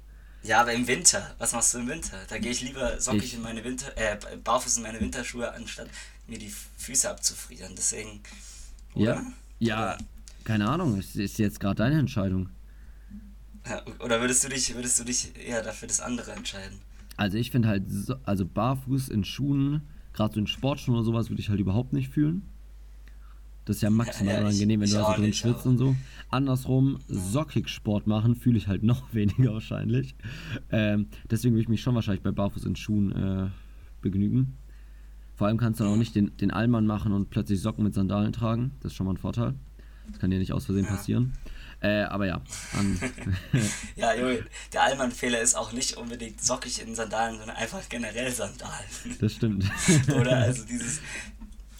Ja, 0.42 0.60
aber 0.60 0.72
im 0.72 0.86
Winter, 0.86 1.34
was 1.38 1.52
machst 1.52 1.74
du 1.74 1.78
im 1.78 1.88
Winter? 1.88 2.16
Da 2.28 2.38
gehe 2.38 2.52
ich 2.52 2.62
lieber 2.62 3.00
sockig 3.00 3.24
Ich- 3.24 3.34
in 3.34 3.42
meine 3.42 3.62
Winter, 3.64 3.92
äh, 3.96 4.16
barfuß 4.44 4.76
in 4.78 4.82
meine 4.84 5.00
Winterschuhe, 5.00 5.52
anstatt 5.52 5.88
mir 6.28 6.38
die 6.38 6.52
Füße 6.76 7.10
abzufrieren. 7.10 7.72
Deswegen, 7.76 8.20
Ja, 8.94 9.20
ja, 9.58 9.98
keine 10.44 10.68
Ahnung, 10.68 10.98
es 10.98 11.16
ist 11.16 11.38
jetzt 11.38 11.58
gerade 11.60 11.74
deine 11.76 11.98
Entscheidung. 11.98 12.48
Ja, 13.68 13.82
Oder 14.00 14.20
würdest 14.20 14.44
du 14.44 14.48
dich, 14.48 14.74
würdest 14.74 14.98
du 14.98 15.04
dich 15.04 15.32
eher 15.36 15.62
dafür 15.62 15.88
das 15.88 16.00
andere 16.00 16.32
entscheiden? 16.32 16.78
Also 17.16 17.36
ich 17.36 17.50
finde 17.50 17.68
halt, 17.68 17.82
so, 17.90 18.14
also 18.24 18.46
barfuß 18.46 19.08
in 19.08 19.24
Schuhen, 19.24 19.82
gerade 20.18 20.34
so 20.34 20.40
in 20.40 20.46
Sportschuhen 20.46 20.96
oder 20.96 21.04
sowas, 21.04 21.30
würde 21.30 21.40
ich 21.40 21.48
halt 21.48 21.60
überhaupt 21.60 21.92
nicht 21.92 22.10
fühlen. 22.10 22.42
Das 23.64 23.76
ist 23.76 23.82
ja 23.82 23.90
maximal 23.90 24.34
Ja, 24.34 24.40
ja, 24.40 24.46
unangenehm, 24.46 24.80
wenn 24.80 24.88
du 24.88 24.96
da 24.96 25.14
so 25.14 25.20
drin 25.20 25.32
schwitzt 25.32 25.66
und 25.66 25.78
so. 25.78 25.94
Andersrum, 26.30 26.98
sockig 27.06 27.68
Sport 27.68 28.06
machen 28.06 28.34
fühle 28.34 28.56
ich 28.56 28.66
halt 28.66 28.82
noch 28.92 29.12
weniger 29.14 29.52
wahrscheinlich. 29.52 30.14
Ähm, 30.70 31.06
deswegen 31.30 31.54
würde 31.54 31.62
ich 31.62 31.68
mich 31.68 31.82
schon 31.82 31.94
wahrscheinlich 31.94 32.22
bei 32.22 32.30
barfuß 32.30 32.64
in 32.64 32.76
Schuhen 32.76 33.12
äh, 33.12 33.48
begnügen. 34.00 34.56
Vor 35.36 35.46
allem 35.46 35.58
kannst 35.58 35.78
du 35.78 35.84
dann 35.84 35.92
auch 35.92 35.98
nicht 35.98 36.14
den, 36.14 36.36
den 36.38 36.50
Allmann 36.50 36.86
machen 36.86 37.12
und 37.12 37.30
plötzlich 37.30 37.60
Socken 37.60 37.84
mit 37.84 37.94
Sandalen 37.94 38.32
tragen. 38.32 38.72
Das 38.80 38.92
ist 38.92 38.96
schon 38.96 39.06
mal 39.06 39.12
ein 39.12 39.18
Vorteil. 39.18 39.54
Das 40.08 40.18
kann 40.18 40.30
dir 40.30 40.38
nicht 40.38 40.52
aus 40.52 40.64
Versehen 40.64 40.86
Ja. 40.86 40.90
Äh, 41.80 42.02
aber 42.02 42.26
ja, 42.26 42.40
Ja, 43.96 44.14
Junge, 44.14 44.44
der 44.72 44.82
Allmann-Fehler 44.82 45.40
ist 45.40 45.54
auch 45.56 45.72
nicht 45.72 45.96
unbedingt 45.96 46.42
sockig 46.42 46.82
in 46.84 46.94
Sandalen, 46.94 47.38
sondern 47.38 47.56
einfach 47.56 47.80
generell 47.88 48.32
Sandalen. 48.32 48.84
das 49.20 49.32
stimmt. 49.34 49.64
Oder? 50.20 50.38
Also 50.38 50.64
dieses, 50.64 51.00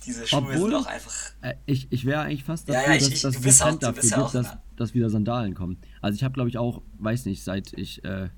diese 0.06 0.26
Schuhe 0.26 0.38
Obwohl- 0.40 0.70
sind 0.70 0.74
auch 0.74 0.86
einfach. 0.86 1.12
Äh, 1.42 1.54
ich, 1.66 1.88
ich 1.90 2.04
wäre 2.04 2.20
eigentlich 2.22 2.44
fast 2.44 2.68
Ja, 2.68 2.74
dafür, 2.74 2.90
ja, 2.90 2.96
ich- 2.96 3.02
dass, 3.22 3.34
ich- 3.34 3.40
dass 3.42 3.62
einen 3.62 3.74
auch- 3.76 3.78
Trend 3.80 3.82
dafür 3.82 4.10
ja 4.10 4.22
gibt, 4.22 4.34
dass, 4.34 4.56
dass 4.76 4.94
wieder 4.94 5.10
Sandalen 5.10 5.54
kommen. 5.54 5.78
Also 6.00 6.14
ich 6.16 6.22
habe, 6.22 6.34
glaube 6.34 6.48
ich, 6.50 6.58
auch, 6.58 6.82
weiß 6.98 7.24
nicht, 7.26 7.42
seit 7.42 7.72
ich 7.76 8.04
äh, 8.04 8.28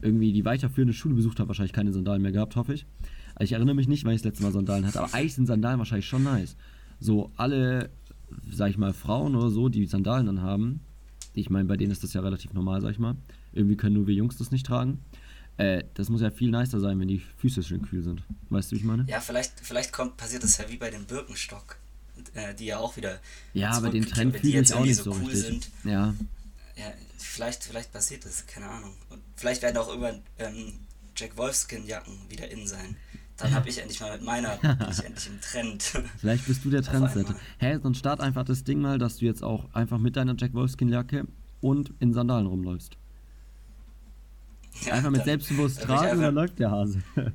irgendwie 0.00 0.32
die 0.32 0.44
weiterführende 0.44 0.94
Schule 0.94 1.14
besucht 1.14 1.38
habe, 1.38 1.48
wahrscheinlich 1.48 1.72
keine 1.74 1.92
Sandalen 1.92 2.22
mehr 2.22 2.32
gehabt, 2.32 2.56
hoffe 2.56 2.74
ich. 2.74 2.86
Also 3.34 3.44
ich 3.44 3.52
erinnere 3.52 3.74
mich 3.74 3.88
nicht, 3.88 4.04
weil 4.04 4.14
ich 4.14 4.22
das 4.22 4.26
letzte 4.30 4.42
Mal 4.42 4.52
Sandalen 4.52 4.86
hatte, 4.86 5.00
aber 5.00 5.12
eigentlich 5.14 5.34
sind 5.34 5.46
Sandalen 5.46 5.78
wahrscheinlich 5.78 6.06
schon 6.06 6.22
nice. 6.22 6.56
So 6.98 7.30
alle, 7.36 7.90
sag 8.50 8.70
ich 8.70 8.78
mal, 8.78 8.92
Frauen 8.92 9.34
oder 9.36 9.50
so, 9.50 9.68
die 9.68 9.86
Sandalen 9.86 10.26
dann 10.26 10.42
haben, 10.42 10.80
ich 11.34 11.50
meine, 11.50 11.66
bei 11.66 11.76
denen 11.76 11.92
ist 11.92 12.02
das 12.02 12.12
ja 12.12 12.20
relativ 12.20 12.52
normal, 12.52 12.80
sag 12.80 12.90
ich 12.90 12.98
mal. 12.98 13.16
Irgendwie 13.52 13.76
können 13.76 13.94
nur 13.94 14.06
wir 14.06 14.14
Jungs 14.14 14.36
das 14.36 14.50
nicht 14.50 14.66
tragen. 14.66 15.02
Äh, 15.56 15.84
das 15.94 16.08
muss 16.08 16.20
ja 16.20 16.30
viel 16.30 16.50
nicer 16.50 16.80
sein, 16.80 16.98
wenn 17.00 17.08
die 17.08 17.18
Füße 17.38 17.62
schön 17.62 17.82
kühl 17.82 18.02
sind. 18.02 18.22
Weißt 18.50 18.70
du, 18.70 18.76
wie 18.76 18.80
ich 18.80 18.84
meine? 18.84 19.04
Ja, 19.08 19.20
vielleicht, 19.20 19.60
vielleicht 19.60 19.92
kommt, 19.92 20.16
passiert 20.16 20.42
das 20.42 20.58
ja 20.58 20.68
wie 20.68 20.76
bei 20.76 20.90
dem 20.90 21.04
Birkenstock, 21.04 21.76
äh, 22.34 22.54
die 22.54 22.66
ja 22.66 22.78
auch 22.78 22.96
wieder. 22.96 23.18
Ja, 23.54 23.70
aber 23.72 23.90
den 23.90 24.06
Trend 24.06 24.34
die 24.34 24.38
fühle 24.40 24.52
jetzt 24.54 24.70
ich 24.70 24.76
auch 24.76 24.84
nicht 24.84 24.96
so 24.96 25.10
cool 25.12 25.30
richtig. 25.30 25.40
Sind. 25.42 25.70
Ja, 25.84 26.14
Ja, 26.76 26.92
vielleicht, 27.18 27.64
vielleicht 27.64 27.92
passiert 27.92 28.24
das, 28.24 28.46
keine 28.46 28.66
Ahnung. 28.66 28.94
Und 29.10 29.20
vielleicht 29.36 29.62
werden 29.62 29.76
auch 29.76 29.88
irgendwann 29.88 30.20
ähm, 30.38 30.72
Jack 31.16 31.36
Wolfskin-Jacken 31.36 32.14
wieder 32.28 32.50
in 32.50 32.66
sein. 32.66 32.96
Dann 33.38 33.54
habe 33.54 33.68
ich 33.68 33.78
endlich 33.78 34.00
mal 34.00 34.12
mit 34.12 34.22
meiner, 34.22 34.56
bin 34.56 34.88
ich 34.90 35.04
endlich 35.04 35.26
im 35.26 35.40
Trend. 35.40 35.82
Vielleicht 36.18 36.46
bist 36.46 36.64
du 36.64 36.70
der 36.70 36.82
Trendsetter. 36.82 37.34
Hä, 37.58 37.78
dann 37.82 37.94
start 37.94 38.20
einfach 38.20 38.44
das 38.44 38.62
Ding 38.64 38.80
mal, 38.80 38.98
dass 38.98 39.16
du 39.16 39.24
jetzt 39.24 39.42
auch 39.42 39.72
einfach 39.74 39.98
mit 39.98 40.16
deiner 40.16 40.34
Jack 40.36 40.54
Wolfskin-Jacke 40.54 41.26
und 41.60 41.92
in 41.98 42.12
Sandalen 42.12 42.46
rumläufst. 42.46 42.96
Ja, 44.82 44.94
Einfach 44.94 45.10
mit 45.10 45.24
selbstbewusst 45.24 45.82
tragen 45.82 46.20
dann 46.20 46.34
läuft 46.34 46.58
der 46.58 46.70
Hase. 46.70 47.02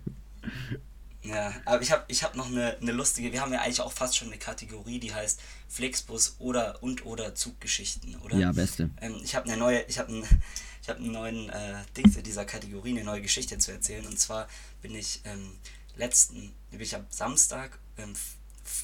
Ja, 1.27 1.53
aber 1.65 1.81
ich 1.81 1.91
habe 1.91 2.05
ich 2.07 2.23
hab 2.23 2.35
noch 2.35 2.47
eine, 2.47 2.77
eine 2.77 2.91
lustige, 2.93 3.33
wir 3.33 3.41
haben 3.41 3.51
ja 3.51 3.59
eigentlich 3.59 3.81
auch 3.81 3.91
fast 3.91 4.15
schon 4.15 4.29
eine 4.29 4.37
Kategorie, 4.37 4.99
die 4.99 5.13
heißt 5.13 5.41
Flixbus 5.67 6.37
oder 6.39 6.81
und 6.81 7.05
oder 7.05 7.35
Zuggeschichten, 7.35 8.15
oder? 8.17 8.37
ja, 8.37 8.51
beste. 8.53 8.89
Ähm, 9.01 9.19
ich 9.21 9.35
habe 9.35 9.45
eine 9.49 9.57
neue, 9.57 9.81
ich 9.89 9.99
habe 9.99 10.09
einen, 10.09 10.23
ich 10.81 10.89
habe 10.89 10.99
einen 10.99 11.11
neuen 11.11 11.49
äh, 11.49 11.75
Dings 11.97 12.15
in 12.15 12.23
dieser 12.23 12.45
Kategorie, 12.45 12.91
eine 12.91 13.03
neue 13.03 13.21
Geschichte 13.21 13.57
zu 13.57 13.71
erzählen. 13.71 14.05
Und 14.05 14.17
zwar 14.17 14.47
bin 14.81 14.95
ich 14.95 15.21
ähm, 15.25 15.51
letzten, 15.97 16.53
bin 16.71 16.79
ich 16.81 16.95
am 16.95 17.05
Samstag 17.09 17.79
ähm, 17.97 18.13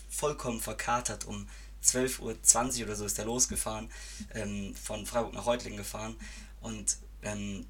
vollkommen 0.10 0.60
verkatert 0.60 1.26
um 1.26 1.48
12.20 1.84 2.80
Uhr 2.80 2.86
oder 2.86 2.96
so 2.96 3.06
ist 3.06 3.18
der 3.18 3.26
losgefahren, 3.26 3.90
ähm, 4.34 4.74
von 4.76 5.06
Freiburg 5.06 5.34
nach 5.34 5.46
Reutlingen 5.46 5.78
gefahren 5.78 6.16
und 6.62 6.98
ähm, 7.22 7.66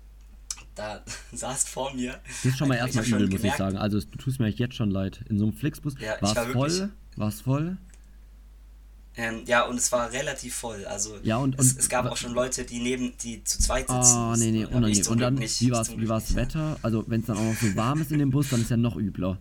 da 0.75 1.03
saß 1.31 1.65
vor 1.65 1.93
mir. 1.93 2.21
Das 2.25 2.45
ist 2.45 2.57
schon 2.57 2.67
mal 2.67 2.75
erstmal 2.77 3.05
übel, 3.05 3.29
muss 3.29 3.43
ich 3.43 3.53
sagen. 3.53 3.77
Also 3.77 3.99
du 3.99 4.17
tust 4.17 4.39
mir 4.39 4.49
jetzt 4.49 4.75
schon 4.75 4.91
leid. 4.91 5.23
In 5.29 5.39
so 5.39 5.45
einem 5.45 5.53
Flixbus 5.53 5.95
Ja, 5.99 6.21
war 6.21 6.37
es 6.37 6.53
voll, 6.53 6.89
war 7.15 7.27
es 7.29 7.41
voll. 7.41 7.77
Ähm, 9.15 9.43
ja, 9.45 9.61
und 9.63 9.77
es 9.77 9.91
war 9.91 10.11
relativ 10.11 10.55
voll. 10.55 10.85
Also 10.85 11.17
Ja, 11.21 11.37
und- 11.37 11.59
es, 11.59 11.71
und- 11.73 11.79
es 11.79 11.89
gab 11.89 12.05
wa- 12.05 12.09
auch 12.09 12.17
schon 12.17 12.33
Leute, 12.33 12.63
die 12.63 12.79
neben, 12.79 13.15
die 13.17 13.43
zu 13.43 13.59
zweit 13.59 13.87
sitzen. 13.87 14.15
Oh, 14.17 14.33
nee, 14.35 14.49
nee, 14.51 14.65
unangenehm. 14.65 15.07
Und 15.07 15.19
dann, 15.21 15.35
nicht, 15.35 15.61
wie 15.61 15.71
war 15.71 15.81
es 15.81 15.89
nicht. 15.89 16.35
Wetter? 16.35 16.77
Also 16.81 17.03
wenn 17.07 17.21
es 17.21 17.27
dann 17.27 17.37
auch 17.37 17.43
noch 17.43 17.55
so 17.61 17.75
warm 17.75 18.01
ist 18.01 18.11
in 18.11 18.19
dem 18.19 18.31
Bus, 18.31 18.49
dann 18.49 18.61
ist 18.61 18.71
ja 18.71 18.77
noch 18.77 18.95
übler. 18.95 19.37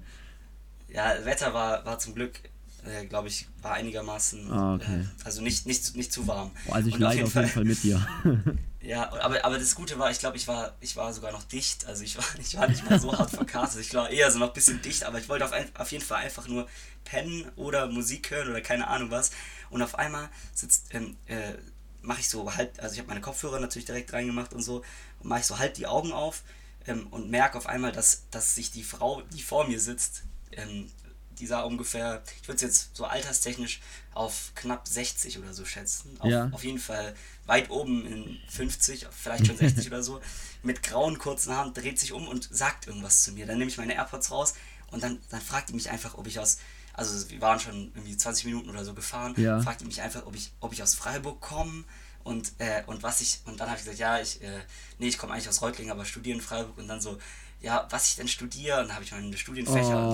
Ja, 0.93 1.15
Wetter 1.25 1.55
war, 1.55 1.85
war 1.87 1.99
zum 1.99 2.15
Glück, 2.15 2.39
äh, 2.85 3.07
glaube 3.07 3.29
ich, 3.29 3.49
war 3.63 3.73
einigermaßen, 3.73 4.51
Ah, 4.53 4.75
okay. 4.75 5.01
äh, 5.01 5.25
also 5.25 5.41
nicht, 5.41 5.65
nicht, 5.67 5.83
zu- 5.87 5.97
nicht 5.97 6.13
zu 6.13 6.27
warm. 6.27 6.51
Oh, 6.69 6.73
also 6.73 6.89
ich 6.89 6.95
Und 6.97 7.01
leide 7.01 7.25
auf 7.25 7.35
jeden 7.35 7.49
Fall 7.49 7.65
mit 7.65 7.83
dir. 7.83 8.07
Ja, 8.85 9.13
aber, 9.23 9.45
aber 9.45 9.61
das 9.61 9.77
Gute 9.77 9.97
war, 10.01 10.11
ich 10.11 10.19
glaube, 10.19 10.37
ich 10.37 10.49
war, 10.49 10.73
ich 10.81 10.97
war 10.97 11.13
sogar 11.13 11.31
noch 11.31 11.45
dicht. 11.45 11.87
Also 11.87 12.03
ich 12.03 12.19
war, 12.19 12.25
ich 12.41 12.57
war 12.57 12.67
nicht 12.69 12.91
mal 12.91 12.99
so 12.99 13.17
hart 13.17 13.31
verkastet. 13.31 13.83
Ich 13.83 13.95
war 13.95 14.11
eher 14.11 14.29
so 14.29 14.41
noch 14.41 14.49
ein 14.49 14.55
bisschen 14.55 14.83
dicht, 14.83 15.05
aber 15.05 15.21
ich 15.21 15.29
wollte 15.29 15.45
auf, 15.45 15.53
ein, 15.53 15.67
auf 15.79 15.93
jeden 15.93 16.03
Fall 16.05 16.25
einfach 16.25 16.49
nur 16.49 16.67
pennen 17.05 17.45
oder 17.55 17.87
Musik 17.87 18.33
hören 18.33 18.49
oder 18.51 18.61
keine 18.61 18.89
Ahnung 18.89 19.13
was. 19.13 19.31
Und 19.73 19.83
auf 19.83 19.99
einmal 19.99 20.29
sitzt, 20.55 20.95
ähm, 20.95 21.17
äh, 21.27 21.55
mache 22.03 22.21
ich 22.21 22.29
so 22.29 22.55
halt, 22.55 22.79
also 22.81 22.93
ich 22.93 22.99
habe 22.99 23.09
meine 23.09 23.21
Kopfhörer 23.21 23.59
natürlich 23.59 23.87
direkt 23.87 24.13
reingemacht 24.13 24.53
und 24.53 24.63
so, 24.63 24.83
und 25.21 25.29
mache 25.29 25.41
ich 25.41 25.47
so 25.47 25.59
halt 25.59 25.77
die 25.79 25.87
Augen 25.87 26.13
auf 26.13 26.43
ähm, 26.87 27.07
und 27.09 27.31
merke 27.31 27.59
auf 27.59 27.67
einmal, 27.67 27.93
dass, 27.93 28.23
dass 28.31 28.55
sich 28.55 28.71
die 28.71 28.85
Frau, 28.85 29.23
die 29.33 29.43
vor 29.43 29.67
mir 29.67 29.81
sitzt, 29.81 30.23
ähm, 30.53 30.91
die 31.39 31.47
sah 31.47 31.63
ungefähr, 31.63 32.23
ich 32.41 32.47
würde 32.47 32.57
es 32.57 32.63
jetzt 32.63 32.97
so 32.97 33.05
alterstechnisch 33.07 33.81
auf 34.15 34.53
knapp 34.55 34.87
60 34.87 35.39
oder 35.39 35.55
so 35.55 35.65
schätzen. 35.65 36.15
Auf, 36.21 36.29
Ja. 36.31 36.49
auf 36.53 36.63
jeden 36.63 36.79
Fall 36.79 37.15
weit 37.47 37.71
oben 37.71 38.07
in 38.07 38.39
50, 38.49 39.07
vielleicht 39.11 39.47
schon 39.47 39.57
60 39.57 39.87
oder 39.89 40.03
so, 40.03 40.21
mit 40.63 40.83
grauen 40.83 41.19
kurzen 41.19 41.55
Haaren, 41.57 41.73
dreht 41.73 41.99
sich 41.99 42.13
um 42.13 42.29
und 42.29 42.49
sagt 42.53 42.87
irgendwas 42.87 43.23
zu 43.23 43.33
mir. 43.33 43.47
Dann 43.47 43.59
nehme 43.59 43.71
ich 43.71 43.79
meine 43.79 43.95
AirPods 43.95 44.31
raus 44.31 44.55
und 44.91 45.03
dann, 45.03 45.19
dann 45.31 45.41
fragt 45.41 45.71
die 45.71 45.73
mich 45.75 45.89
einfach, 45.91 46.15
ob 46.15 46.27
ich 46.27 46.39
aus, 46.39 46.59
also 46.95 47.31
wir 47.31 47.41
waren 47.41 47.59
schon 47.61 47.93
irgendwie 47.95 48.17
20 48.17 48.45
Minuten 48.47 48.71
oder 48.71 48.85
so 48.85 48.95
gefahren, 48.95 49.35
Ja. 49.37 49.61
fragt 49.61 49.81
die 49.81 49.85
mich 49.87 50.01
einfach, 50.03 50.27
ob 50.27 50.35
ich, 50.37 50.53
ob 50.61 50.73
ich 50.73 50.83
aus 50.83 50.95
Freiburg 50.95 51.41
komme 51.41 51.85
und, 52.25 52.53
äh, 52.59 52.83
und 52.87 53.03
was 53.03 53.21
ich, 53.21 53.41
und 53.47 53.59
dann 53.61 53.69
habe 53.69 53.79
ich 53.79 53.85
gesagt, 53.85 53.99
ja, 53.99 54.21
ich, 54.21 54.43
äh, 54.43 54.61
nee, 54.99 55.09
ich 55.09 55.19
komme 55.19 55.33
eigentlich 55.33 55.49
aus 55.49 55.63
Reutlingen, 55.63 55.91
aber 55.93 56.05
studiere 56.05 56.37
in 56.37 56.43
Freiburg 56.43 56.79
und 56.79 56.89
dann 56.89 57.01
so, 57.01 57.19
ja, 57.61 57.87
was 57.91 58.09
ich 58.09 58.17
denn 58.17 58.27
studiere, 58.27 58.81
und 58.81 58.89
dann 58.89 58.95
habe 58.97 59.05
ich 59.05 59.13
meine 59.13 59.37
Studienfächer 59.37 59.97
und 60.09 60.13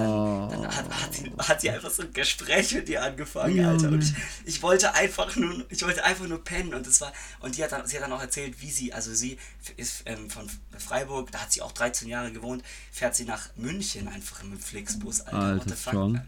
dann, 0.50 0.62
dann 0.62 0.76
hat, 0.76 0.86
hat, 0.90 1.14
sie, 1.14 1.32
hat 1.38 1.60
sie 1.62 1.70
einfach 1.70 1.90
so 1.90 2.02
ein 2.02 2.12
Gespräch 2.12 2.74
mit 2.74 2.88
dir 2.88 3.02
angefangen, 3.02 3.56
Junge. 3.56 3.68
Alter. 3.70 3.88
Und 3.88 4.04
ich, 4.04 4.12
ich 4.44 4.62
wollte 4.62 4.92
einfach 4.92 5.34
nur, 5.34 5.64
ich 5.70 5.82
wollte 5.82 6.04
einfach 6.04 6.26
nur 6.26 6.44
pennen 6.44 6.74
und 6.74 6.86
das 6.86 7.00
war, 7.00 7.10
und 7.40 7.56
die 7.56 7.64
hat 7.64 7.72
dann, 7.72 7.86
sie 7.86 7.96
hat 7.96 8.02
dann 8.04 8.12
auch 8.12 8.20
erzählt, 8.20 8.60
wie 8.60 8.70
sie, 8.70 8.92
also 8.92 9.14
sie 9.14 9.38
ist 9.78 10.02
ähm, 10.04 10.28
von 10.28 10.46
Freiburg, 10.78 11.32
da 11.32 11.40
hat 11.40 11.50
sie 11.52 11.62
auch 11.62 11.72
13 11.72 12.06
Jahre 12.08 12.32
gewohnt, 12.32 12.62
fährt 12.92 13.16
sie 13.16 13.24
nach 13.24 13.48
München 13.56 14.08
einfach 14.08 14.42
mit 14.42 14.52
dem 14.52 14.60
Flixbus, 14.60 15.22
Alter. 15.22 15.38
Alter, 15.38 15.56
what 15.60 15.68
the 15.70 15.74
fuck. 15.74 16.20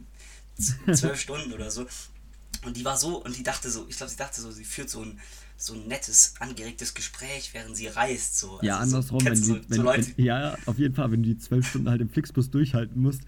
zwölf 0.93 1.21
Stunden 1.21 1.53
oder 1.53 1.71
so. 1.71 1.87
Und 2.65 2.77
die 2.77 2.85
war 2.85 2.97
so, 2.97 3.23
und 3.23 3.37
die 3.37 3.43
dachte 3.43 3.71
so, 3.71 3.87
ich 3.89 3.97
glaube, 3.97 4.11
sie 4.11 4.19
dachte 4.19 4.41
so, 4.41 4.51
sie 4.51 4.65
führt 4.65 4.91
so 4.91 5.03
ein, 5.03 5.19
so 5.57 5.75
ein 5.75 5.87
nettes, 5.87 6.35
angeregtes 6.41 6.95
Gespräch, 6.95 7.51
während 7.53 7.77
sie 7.77 7.87
reist. 7.87 8.39
So. 8.39 8.59
Ja, 8.63 8.79
Also 8.79 8.97
andersrum, 8.97 9.21
so, 9.21 9.27
wenn 9.27 9.37
so, 9.37 9.55
wenn, 9.69 9.77
so 9.77 9.83
Leute, 9.83 10.07
wenn, 10.17 10.25
ja, 10.25 10.57
auf 10.67 10.79
jeden 10.79 10.95
Fall, 10.95 11.11
wenn 11.11 11.23
du 11.23 11.31
die 11.31 11.39
zwölf 11.39 11.69
Stunden 11.69 11.89
halt 11.89 12.01
im 12.01 12.11
Flixbus 12.11 12.51
durchhalten 12.51 13.01
musst, 13.01 13.23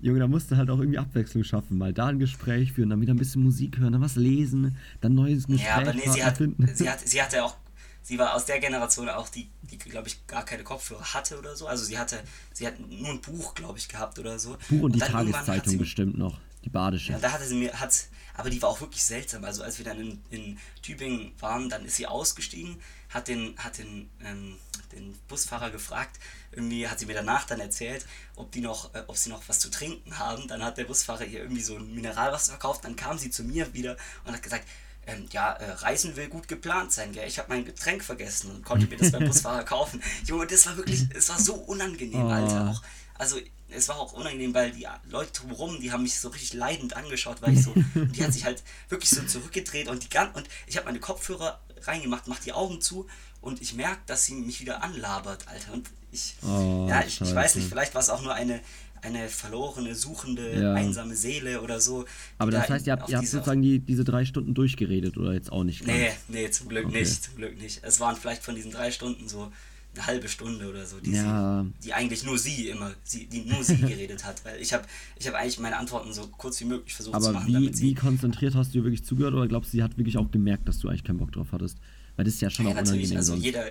Junge, 0.00 0.20
da 0.20 0.28
musst 0.28 0.50
du 0.50 0.56
halt 0.56 0.70
auch 0.70 0.78
irgendwie 0.78 0.98
Abwechslung 0.98 1.42
schaffen. 1.42 1.76
Mal 1.76 1.92
da 1.92 2.06
ein 2.06 2.18
Gespräch 2.18 2.72
führen, 2.72 2.90
dann 2.90 3.00
wieder 3.00 3.14
ein 3.14 3.18
bisschen 3.18 3.42
Musik 3.42 3.78
hören, 3.78 3.92
dann 3.92 4.00
was 4.00 4.14
lesen, 4.14 4.76
dann 5.00 5.14
neues 5.14 5.46
Gespräch 5.46 5.66
Ja, 5.66 5.76
aber 5.76 5.92
nee, 5.92 6.08
sie 6.08 6.24
hat, 6.24 6.38
sie 6.74 6.88
hat, 6.88 7.06
sie 7.06 7.20
hatte 7.20 7.44
auch, 7.44 7.56
sie 8.02 8.18
war 8.18 8.34
aus 8.34 8.44
der 8.44 8.60
Generation 8.60 9.08
auch, 9.08 9.28
die, 9.28 9.48
die 9.62 9.76
glaube 9.76 10.06
ich, 10.08 10.24
gar 10.28 10.44
keine 10.44 10.62
Kopfhörer 10.62 11.14
hatte 11.14 11.38
oder 11.38 11.56
so. 11.56 11.66
Also 11.66 11.84
sie 11.84 11.98
hatte, 11.98 12.20
sie 12.52 12.66
hat 12.66 12.74
nur 12.78 13.08
ein 13.08 13.20
Buch, 13.20 13.54
glaube 13.54 13.78
ich, 13.78 13.88
gehabt 13.88 14.18
oder 14.20 14.38
so. 14.38 14.56
Buch 14.68 14.82
und 14.82 14.94
die 14.94 15.00
irgendwann 15.00 15.30
hat 15.30 15.46
Tageszeitung 15.46 15.78
bestimmt 15.78 16.16
noch. 16.16 16.38
Die 16.68 16.72
Badische. 16.72 17.12
Ja, 17.12 17.18
da 17.18 17.32
hatte 17.32 17.46
sie 17.46 17.54
mir, 17.54 17.80
hat, 17.80 18.08
aber 18.34 18.50
die 18.50 18.60
war 18.60 18.68
auch 18.68 18.82
wirklich 18.82 19.02
seltsam. 19.02 19.42
Also 19.42 19.62
als 19.62 19.78
wir 19.78 19.86
dann 19.86 19.98
in, 19.98 20.22
in 20.28 20.58
Tübingen 20.82 21.32
waren, 21.40 21.70
dann 21.70 21.86
ist 21.86 21.96
sie 21.96 22.06
ausgestiegen, 22.06 22.78
hat 23.08 23.26
den, 23.26 23.56
hat 23.56 23.78
den, 23.78 24.10
ähm, 24.22 24.56
den 24.92 25.14
Busfahrer 25.28 25.70
gefragt, 25.70 26.18
irgendwie 26.52 26.86
hat 26.86 26.98
sie 26.98 27.06
mir 27.06 27.14
danach 27.14 27.44
dann 27.44 27.60
erzählt, 27.60 28.04
ob 28.36 28.52
die 28.52 28.60
noch, 28.60 28.94
äh, 28.94 29.02
ob 29.06 29.16
sie 29.16 29.30
noch 29.30 29.42
was 29.48 29.60
zu 29.60 29.70
trinken 29.70 30.18
haben. 30.18 30.46
Dann 30.46 30.62
hat 30.62 30.76
der 30.76 30.84
Busfahrer 30.84 31.24
ihr 31.24 31.40
irgendwie 31.40 31.62
so 31.62 31.76
ein 31.76 31.94
Mineralwasser 31.94 32.50
verkauft, 32.50 32.84
dann 32.84 32.96
kam 32.96 33.16
sie 33.16 33.30
zu 33.30 33.44
mir 33.44 33.72
wieder 33.72 33.96
und 34.26 34.34
hat 34.34 34.42
gesagt, 34.42 34.66
ähm, 35.06 35.26
ja, 35.32 35.54
äh, 35.54 35.70
Reisen 35.70 36.16
will 36.16 36.28
gut 36.28 36.48
geplant 36.48 36.92
sein, 36.92 37.12
gell? 37.12 37.26
Ich 37.26 37.38
habe 37.38 37.48
mein 37.48 37.64
Getränk 37.64 38.04
vergessen 38.04 38.50
und 38.50 38.62
konnte 38.62 38.86
mir 38.88 38.98
das 38.98 39.10
beim 39.10 39.24
Busfahrer 39.26 39.64
kaufen. 39.64 40.02
Junge, 40.26 40.46
das 40.46 40.66
war 40.66 40.76
wirklich, 40.76 41.06
es 41.14 41.30
war 41.30 41.38
so 41.38 41.54
unangenehm, 41.54 42.26
Oh. 42.26 42.28
Alter. 42.28 42.68
Auch, 42.72 42.82
also 43.18 43.36
es 43.70 43.88
war 43.88 43.98
auch 43.98 44.12
unangenehm, 44.14 44.54
weil 44.54 44.70
die 44.72 44.86
Leute 45.10 45.32
drumherum, 45.32 45.80
die 45.80 45.92
haben 45.92 46.02
mich 46.02 46.18
so 46.18 46.28
richtig 46.28 46.54
leidend 46.54 46.96
angeschaut, 46.96 47.42
weil 47.42 47.52
ich 47.52 47.62
so, 47.62 47.72
und 47.94 48.16
die 48.16 48.24
hat 48.24 48.32
sich 48.32 48.44
halt 48.44 48.62
wirklich 48.88 49.10
so 49.10 49.22
zurückgedreht 49.22 49.88
und 49.88 50.02
die 50.04 50.08
gan 50.08 50.30
und 50.32 50.48
ich 50.66 50.76
habe 50.76 50.86
meine 50.86 51.00
Kopfhörer 51.00 51.60
reingemacht, 51.82 52.26
mach 52.28 52.38
die 52.38 52.52
Augen 52.52 52.80
zu 52.80 53.06
und 53.40 53.60
ich 53.60 53.74
merke, 53.74 54.00
dass 54.06 54.24
sie 54.24 54.34
mich 54.34 54.60
wieder 54.60 54.82
anlabert, 54.82 55.46
Alter. 55.48 55.74
Und 55.74 55.90
ich, 56.10 56.34
Oh, 56.42 56.86
ja, 56.88 57.02
ich, 57.06 57.20
ich 57.20 57.34
weiß 57.34 57.56
nicht, 57.56 57.68
vielleicht 57.68 57.94
war 57.94 58.00
es 58.00 58.08
auch 58.08 58.22
nur 58.22 58.34
eine, 58.34 58.60
eine 59.02 59.28
verlorene, 59.28 59.94
suchende, 59.94 60.60
Ja. 60.60 60.74
einsame 60.74 61.14
Seele 61.14 61.60
oder 61.60 61.80
so. 61.80 62.04
Aber 62.38 62.50
da 62.50 62.60
das 62.60 62.70
heißt, 62.70 62.86
ihr 62.86 62.94
habt, 62.94 63.08
ihr 63.10 63.18
habt 63.18 63.28
sozusagen 63.28 63.62
die, 63.62 63.78
diese 63.78 64.02
drei 64.04 64.24
Stunden 64.24 64.54
durchgeredet 64.54 65.18
oder 65.18 65.34
jetzt 65.34 65.52
auch 65.52 65.62
nicht? 65.64 65.84
ganz? 65.84 65.98
Nee, 65.98 66.10
nee, 66.28 66.50
zum 66.50 66.68
Glück 66.68 66.86
Okay. 66.86 67.00
nicht, 67.00 67.22
zum 67.22 67.36
Glück 67.36 67.56
nicht. 67.58 67.80
Es 67.84 68.00
waren 68.00 68.16
vielleicht 68.16 68.42
von 68.42 68.54
diesen 68.56 68.70
drei 68.72 68.90
Stunden 68.90 69.28
so 69.28 69.52
eine 69.94 70.06
halbe 70.06 70.28
Stunde 70.28 70.68
oder 70.68 70.84
so, 70.86 71.00
die, 71.00 71.12
Ja. 71.12 71.64
sie, 71.80 71.86
die 71.88 71.92
eigentlich 71.94 72.24
nur 72.24 72.38
sie 72.38 72.68
immer, 72.68 72.92
sie, 73.04 73.26
die 73.26 73.40
nur 73.44 73.64
sie 73.64 73.76
geredet 73.78 74.24
hat, 74.24 74.44
weil 74.44 74.60
ich 74.60 74.72
habe 74.72 74.84
ich 75.18 75.26
hab 75.26 75.34
eigentlich 75.34 75.58
meine 75.58 75.76
Antworten 75.76 76.12
so 76.12 76.26
kurz 76.28 76.60
wie 76.60 76.66
möglich 76.66 76.94
versucht 76.94 77.20
zu 77.20 77.28
Aber 77.28 77.32
machen, 77.32 77.48
wie, 77.48 77.52
damit 77.54 77.72
wie 77.74 77.76
sie... 77.76 77.94
konzentriert 77.94 78.54
hast 78.54 78.74
du 78.74 78.78
ihr 78.78 78.84
wirklich 78.84 79.04
zugehört 79.04 79.34
oder 79.34 79.48
glaubst 79.48 79.72
du, 79.72 79.78
sie 79.78 79.82
hat 79.82 79.96
wirklich 79.98 80.16
auch 80.18 80.30
gemerkt, 80.30 80.68
dass 80.68 80.78
du 80.78 80.88
eigentlich 80.88 81.04
keinen 81.04 81.18
Bock 81.18 81.32
drauf 81.32 81.48
hattest? 81.52 81.78
Weil 82.16 82.24
das 82.26 82.34
ist 82.34 82.40
ja 82.42 82.50
schon 82.50 82.66
Ja, 82.66 82.72
auch 82.72 82.80
unangenehm 82.80 83.16
also 83.16 83.32
sonst. 83.32 83.44
jeder, 83.44 83.70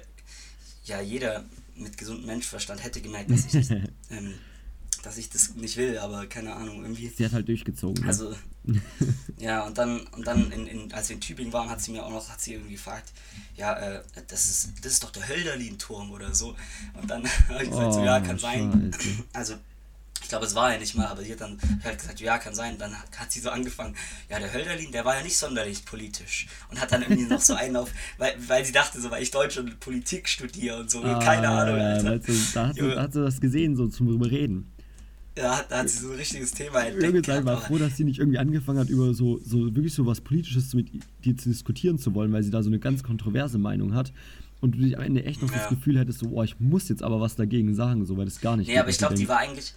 ja, 0.86 1.02
jeder 1.02 1.46
mit 1.76 1.98
gesundem 1.98 2.26
Menschenverstand 2.26 2.84
hätte 2.84 3.02
gemerkt, 3.02 3.30
dass 3.32 3.46
ich, 3.46 3.52
das, 3.52 3.70
ähm, 4.10 4.34
dass 5.04 5.18
ich 5.18 5.30
das 5.30 5.56
nicht 5.56 5.78
will, 5.78 5.98
aber 6.00 6.26
keine 6.26 6.56
Ahnung, 6.56 6.82
irgendwie... 6.82 7.08
Sie 7.16 7.24
hat 7.24 7.34
halt 7.34 7.48
durchgezogen. 7.48 8.04
Also, 8.06 8.32
ja, 8.32 8.38
und 9.68 9.78
dann, 9.78 10.02
und 10.08 10.28
dann 10.28 10.52
in, 10.52 10.68
in, 10.68 10.94
als 10.94 11.10
wir 11.10 11.16
in 11.16 11.22
Tübingen 11.22 11.54
waren, 11.54 11.70
hat 11.70 11.82
sie 11.82 11.92
mir 11.92 12.04
auch 12.04 12.10
noch, 12.12 12.30
hat 12.30 12.42
sie 12.42 12.54
irgendwie 12.54 12.74
gefragt, 12.74 13.12
ja, 13.56 13.74
äh, 13.74 14.02
das 14.28 14.50
ist, 14.50 14.70
das 14.82 14.94
ist 14.94 15.04
doch 15.04 15.12
der 15.12 15.28
Hölderlin-Turm 15.28 16.12
oder 16.12 16.34
so. 16.36 16.56
Und 17.00 17.10
dann 17.10 17.24
habe 17.50 17.64
ich 17.64 17.70
gesagt, 17.70 17.94
so, 17.94 18.04
ja, 18.04 18.20
kann 18.20 18.36
Oh, 18.36 18.40
sein. 18.40 18.92
Scheiße. 18.94 19.10
Also, 19.34 19.54
ich 20.22 20.30
glaube, 20.30 20.46
es 20.48 20.56
war 20.56 20.74
ja 20.74 20.80
nicht 20.80 20.96
mal, 20.96 21.06
aber 21.08 21.24
sie 21.24 21.32
hat 21.32 21.42
dann 21.42 21.58
halt 21.84 22.00
gesagt, 22.00 22.20
ja, 22.20 22.38
kann 22.40 22.54
sein. 22.56 22.78
Dann 22.78 22.98
hat, 22.98 23.20
hat 23.20 23.32
sie 23.32 23.40
so 23.40 23.50
angefangen, 23.52 23.96
ja, 24.30 24.40
der 24.40 24.52
Hölderlin, 24.52 24.92
der 24.92 25.06
war 25.06 25.16
ja 25.16 25.24
nicht 25.24 25.38
sonderlich 25.38 25.86
politisch. 25.86 26.48
Und 26.70 26.82
hat 26.82 26.92
dann 26.92 27.04
irgendwie 27.04 27.24
noch 27.26 27.40
so 27.40 27.54
einen 27.54 27.76
auf, 27.78 27.92
weil, 28.18 28.36
weil 28.48 28.66
sie 28.66 28.72
dachte, 28.74 29.00
so, 29.00 29.12
weil 29.12 29.22
ich 29.24 29.32
Deutsch 29.32 29.58
und 29.58 29.80
Politik 29.80 30.28
studiere 30.28 30.80
und 30.80 30.90
so, 30.92 31.02
keine 31.02 31.50
Ah, 31.50 31.62
Ahnung, 31.62 31.78
ja, 31.78 31.84
Alter. 31.94 32.12
weißt 32.20 32.28
du, 32.28 32.34
da 32.54 32.68
hat 32.68 32.76
sie, 32.76 32.82
da 32.82 33.02
hat 33.04 33.16
das 33.16 33.40
gesehen, 33.40 33.76
so 33.76 33.88
zum 33.88 34.08
drüber 34.08 34.30
reden. 34.30 34.74
Hat- 35.38 35.72
da 35.72 35.80
hat 35.80 35.90
sie 35.90 36.00
so 36.00 36.10
ein 36.12 36.16
richtiges 36.16 36.52
Thema 36.52 36.82
entdeckt. 36.82 37.04
Irgendwann 37.04 37.46
war 37.46 37.56
gehabt, 37.56 37.68
froh, 37.68 37.78
dass 37.78 37.96
sie 37.98 38.04
nicht 38.04 38.20
irgendwie 38.20 38.38
angefangen 38.40 38.80
hat, 38.80 38.90
über 38.90 39.14
so, 39.14 39.40
so 39.44 39.76
wirklich 39.76 39.94
so 39.94 40.06
was 40.06 40.22
Politisches 40.22 40.74
mit 40.74 40.90
dir 41.26 41.38
zu 41.38 41.50
diskutieren 41.50 42.00
zu 42.00 42.14
wollen, 42.14 42.32
weil 42.34 42.44
sie 42.44 42.50
da 42.52 42.64
so 42.64 42.70
eine 42.70 42.80
ganz 42.80 43.04
kontroverse 43.04 43.58
Meinung 43.58 43.94
hat. 43.94 44.12
Und 44.60 44.72
du 44.76 44.80
dich 44.80 44.98
am 44.98 45.04
Ende 45.04 45.24
echt 45.24 45.42
noch 45.42 45.52
Ja. 45.52 45.58
das 45.60 45.70
Gefühl 45.70 46.00
hättest, 46.00 46.20
so, 46.20 46.30
oh, 46.32 46.44
ich 46.44 46.60
muss 46.60 46.90
jetzt 46.90 47.04
aber 47.04 47.22
was 47.22 47.36
dagegen 47.36 47.76
sagen, 47.76 48.06
so, 48.06 48.18
weil 48.18 48.26
das 48.26 48.42
gar 48.42 48.58
nicht 48.58 48.68
Nee, 48.68 48.80
aber 48.80 48.90
ich 48.90 48.98
glaube, 48.98 49.14
die 49.14 49.28
war 49.28 49.38
eigentlich, 49.38 49.74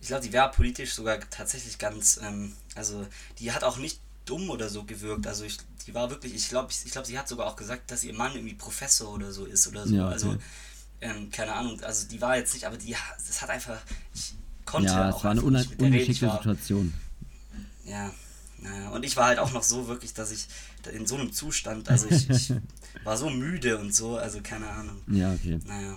ich 0.00 0.06
glaube, 0.08 0.24
die 0.26 0.32
war 0.32 0.50
politisch 0.52 0.92
sogar 0.94 1.18
tatsächlich 1.30 1.78
ganz, 1.78 2.20
ähm, 2.22 2.52
also 2.76 3.04
die 3.40 3.50
hat 3.50 3.64
auch 3.64 3.78
nicht 3.78 3.98
dumm 4.26 4.48
oder 4.50 4.68
so 4.68 4.84
gewirkt. 4.84 5.26
Also 5.26 5.44
ich, 5.44 5.56
die 5.86 5.94
war 5.94 6.10
wirklich, 6.10 6.32
ich 6.34 6.48
glaube, 6.48 6.68
ich, 6.70 6.86
ich 6.86 6.92
glaube, 6.92 7.08
sie 7.08 7.18
hat 7.18 7.26
sogar 7.28 7.46
auch 7.48 7.56
gesagt, 7.56 7.90
dass 7.90 8.04
ihr 8.04 8.14
Mann 8.14 8.32
irgendwie 8.34 8.54
Professor 8.54 9.12
oder 9.12 9.32
so 9.32 9.44
ist 9.46 9.66
oder 9.66 9.84
so. 9.88 9.96
Ja, 9.96 10.04
okay. 10.04 10.12
Also 10.12 10.36
ähm, 11.00 11.30
keine 11.32 11.52
Ahnung, 11.54 11.80
also 11.82 12.06
die 12.06 12.20
war 12.20 12.36
jetzt 12.36 12.54
nicht, 12.54 12.66
aber 12.66 12.76
die, 12.76 12.94
das 13.26 13.42
hat 13.42 13.48
einfach, 13.50 13.80
ich 14.14 14.34
konnte 14.70 14.88
Ja, 14.88 15.10
es 15.10 15.24
war 15.24 15.32
eine. 15.32 15.40
Ich 15.40 15.78
ungeschickte 15.78 16.26
war- 16.28 16.36
Situation. 16.38 16.94
Ja, 17.84 18.12
naja, 18.58 18.90
und 18.90 19.04
ich 19.04 19.16
war 19.16 19.26
halt 19.26 19.38
auch 19.38 19.52
noch 19.52 19.62
so 19.62 19.88
wirklich, 19.88 20.14
dass 20.14 20.30
ich 20.30 20.46
in 20.92 21.06
so 21.06 21.16
einem 21.16 21.32
Zustand, 21.32 21.88
also 21.88 22.06
ich, 22.08 22.28
ich 22.30 22.52
war 23.04 23.16
so 23.16 23.28
müde 23.30 23.78
und 23.78 23.94
so, 23.94 24.16
also 24.16 24.40
keine 24.42 24.68
Ahnung. 24.68 24.96
Ja, 25.08 25.32
okay. 25.32 25.58
Naja. 25.66 25.96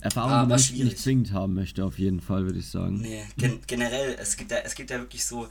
Erfahrung, 0.00 0.30
Ah, 0.32 0.42
die 0.44 0.48
man 0.50 0.58
schwierig. 0.58 0.84
nicht 0.84 0.98
zwingend 0.98 1.32
haben 1.32 1.54
möchte, 1.54 1.84
auf 1.84 1.98
jeden 1.98 2.20
Fall, 2.20 2.44
würde 2.44 2.58
ich 2.58 2.68
sagen. 2.68 3.00
Nee, 3.00 3.24
gen 3.36 3.60
generell, 3.66 4.16
es 4.20 4.36
gibt 4.36 4.50
ja, 4.50 4.58
es 4.58 4.74
gibt 4.74 4.90
ja 4.90 4.98
wirklich 4.98 5.24
so, 5.24 5.48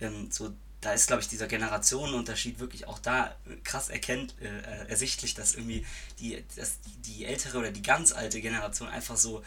ähm, 0.00 0.28
so 0.30 0.52
da 0.80 0.92
ist, 0.92 1.06
glaube 1.06 1.22
ich, 1.22 1.28
dieser 1.28 1.46
Generationenunterschied 1.46 2.58
wirklich 2.58 2.86
auch 2.88 2.98
da 2.98 3.28
äh, 3.28 3.56
krass 3.62 3.88
erkennt, 3.90 4.34
äh, 4.40 4.46
äh, 4.46 4.88
ersichtlich, 4.88 5.34
dass 5.34 5.54
irgendwie 5.54 5.84
die, 6.18 6.42
dass 6.56 6.78
die 7.06 7.24
ältere 7.24 7.58
oder 7.58 7.70
die 7.70 7.82
ganz 7.82 8.12
alte 8.12 8.40
Generation 8.40 8.88
einfach 8.88 9.16
so, 9.16 9.42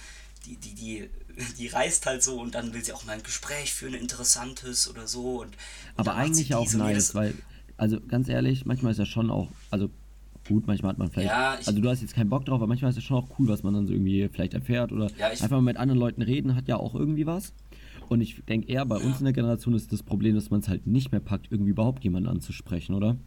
die, 0.47 0.55
die, 0.55 0.73
die, 0.75 1.09
die 1.57 1.67
reist 1.67 2.05
halt 2.05 2.23
so 2.23 2.39
und 2.39 2.55
dann 2.55 2.73
will 2.73 2.83
sie 2.83 2.93
auch 2.93 3.05
mal 3.05 3.13
ein 3.13 3.23
Gespräch 3.23 3.73
führen, 3.73 3.93
ein 3.95 4.01
interessantes 4.01 4.89
oder 4.89 5.07
so. 5.07 5.41
Und, 5.41 5.47
und 5.47 5.55
Aber 5.97 6.15
eigentlich 6.15 6.55
auch 6.55 6.71
nice, 6.73 7.13
weil, 7.15 7.33
also 7.75 7.99
ganz 7.99 8.29
ehrlich, 8.29 8.65
manchmal 8.65 8.91
ist 8.91 8.97
ja 8.97 9.05
schon 9.05 9.29
auch, 9.29 9.51
also 9.69 9.89
gut, 10.47 10.65
manchmal 10.65 10.91
hat 10.91 10.97
man 10.97 11.11
vielleicht, 11.11 11.29
Ja, 11.29 11.57
also 11.65 11.81
du 11.81 11.89
hast 11.89 12.01
jetzt 12.01 12.15
keinen 12.15 12.29
Bock 12.29 12.45
drauf, 12.45 12.55
aber 12.55 12.67
manchmal 12.67 12.89
ist 12.89 12.95
ja 12.95 13.01
schon 13.01 13.17
auch 13.17 13.27
cool, 13.37 13.49
was 13.49 13.63
man 13.63 13.73
dann 13.73 13.85
so 13.85 13.93
irgendwie 13.93 14.29
vielleicht 14.29 14.53
erfährt 14.53 14.91
oder 14.91 15.11
Ja, 15.17 15.27
einfach 15.27 15.49
mal 15.51 15.61
mit 15.61 15.77
anderen 15.77 15.99
Leuten 15.99 16.21
reden, 16.21 16.55
hat 16.55 16.67
ja 16.67 16.77
auch 16.77 16.95
irgendwie 16.95 17.25
was. 17.25 17.53
Und 18.07 18.21
ich 18.21 18.41
denke 18.45 18.69
eher, 18.71 18.85
bei 18.85 18.97
uns 18.97 19.19
in 19.19 19.25
der 19.25 19.33
Generation 19.33 19.73
ist 19.73 19.91
das 19.91 20.01
Problem, 20.01 20.35
dass 20.35 20.49
man 20.49 20.61
es 20.61 20.69
halt 20.69 20.87
nicht 20.87 21.11
mehr 21.11 21.19
packt, 21.19 21.51
irgendwie 21.51 21.71
überhaupt 21.71 22.03
jemanden 22.05 22.29
anzusprechen, 22.29 22.95
oder? 22.95 23.17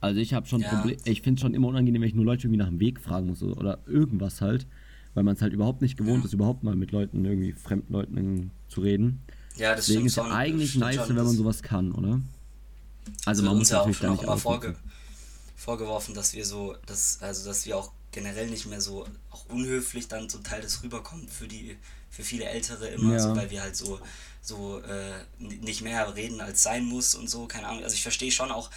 Also 0.00 0.20
ich 0.20 0.34
habe 0.34 0.46
schon 0.46 0.62
Ja. 0.62 0.68
Problem, 0.68 0.96
ich 1.04 1.22
finde 1.22 1.38
es 1.38 1.42
schon 1.42 1.54
immer 1.54 1.68
unangenehm, 1.68 2.02
wenn 2.02 2.08
ich 2.08 2.14
nur 2.14 2.24
Leute 2.24 2.46
irgendwie 2.46 2.58
nach 2.58 2.68
dem 2.68 2.80
Weg 2.80 3.00
fragen 3.00 3.28
muss 3.28 3.42
oder 3.42 3.78
irgendwas 3.86 4.40
halt, 4.40 4.66
weil 5.16 5.24
man 5.24 5.34
es 5.34 5.40
halt 5.40 5.54
überhaupt 5.54 5.80
nicht 5.80 5.96
gewohnt 5.96 6.24
ist, 6.26 6.34
überhaupt 6.34 6.62
mal 6.62 6.76
mit 6.76 6.92
Leuten, 6.92 7.24
irgendwie 7.24 7.52
fremden 7.54 7.90
Leuten 7.90 8.50
zu 8.68 8.82
reden. 8.82 9.22
Ja, 9.56 9.74
das 9.74 9.86
Deswegen 9.86 10.06
ist 10.06 10.16
ja 10.16 10.24
eigentlich 10.24 10.76
nice, 10.76 11.08
wenn 11.08 11.16
man 11.16 11.34
sowas 11.34 11.62
kann, 11.62 11.92
oder? 11.92 12.20
Also 13.24 13.42
man 13.42 13.52
uns 13.52 13.60
muss 13.60 13.70
ja 13.70 13.80
auch 13.80 13.86
natürlich 13.86 13.96
schon 13.96 14.06
da 14.08 14.12
auch 14.12 14.16
nicht 14.16 14.22
immer 14.24 14.32
ausnutzen. 14.34 14.60
vorge 14.74 14.76
vorgeworfen, 15.56 16.14
dass 16.14 16.34
wir 16.34 16.44
so, 16.44 16.76
dass, 16.84 17.22
also 17.22 17.48
dass 17.48 17.64
wir 17.64 17.78
auch 17.78 17.90
generell 18.12 18.50
nicht 18.50 18.66
mehr 18.66 18.82
so 18.82 19.06
auch 19.30 19.46
unhöflich 19.46 20.06
dann 20.06 20.28
zum 20.28 20.44
Teil 20.44 20.60
das 20.60 20.82
rüberkommt 20.82 21.30
für 21.30 21.48
die, 21.48 21.76
für 22.10 22.22
viele 22.22 22.44
Ältere 22.44 22.88
immer, 22.88 23.14
Ja. 23.14 23.18
so, 23.18 23.34
weil 23.34 23.50
wir 23.50 23.62
halt 23.62 23.74
so, 23.74 23.98
so 24.42 24.80
äh, 24.80 25.12
nicht 25.38 25.80
mehr 25.80 26.14
reden 26.14 26.42
als 26.42 26.62
sein 26.62 26.84
muss 26.84 27.14
und 27.14 27.30
so, 27.30 27.46
keine 27.46 27.68
Ahnung. 27.68 27.82
Also 27.84 27.94
ich 27.94 28.02
verstehe 28.02 28.30
schon 28.30 28.50
auch 28.52 28.70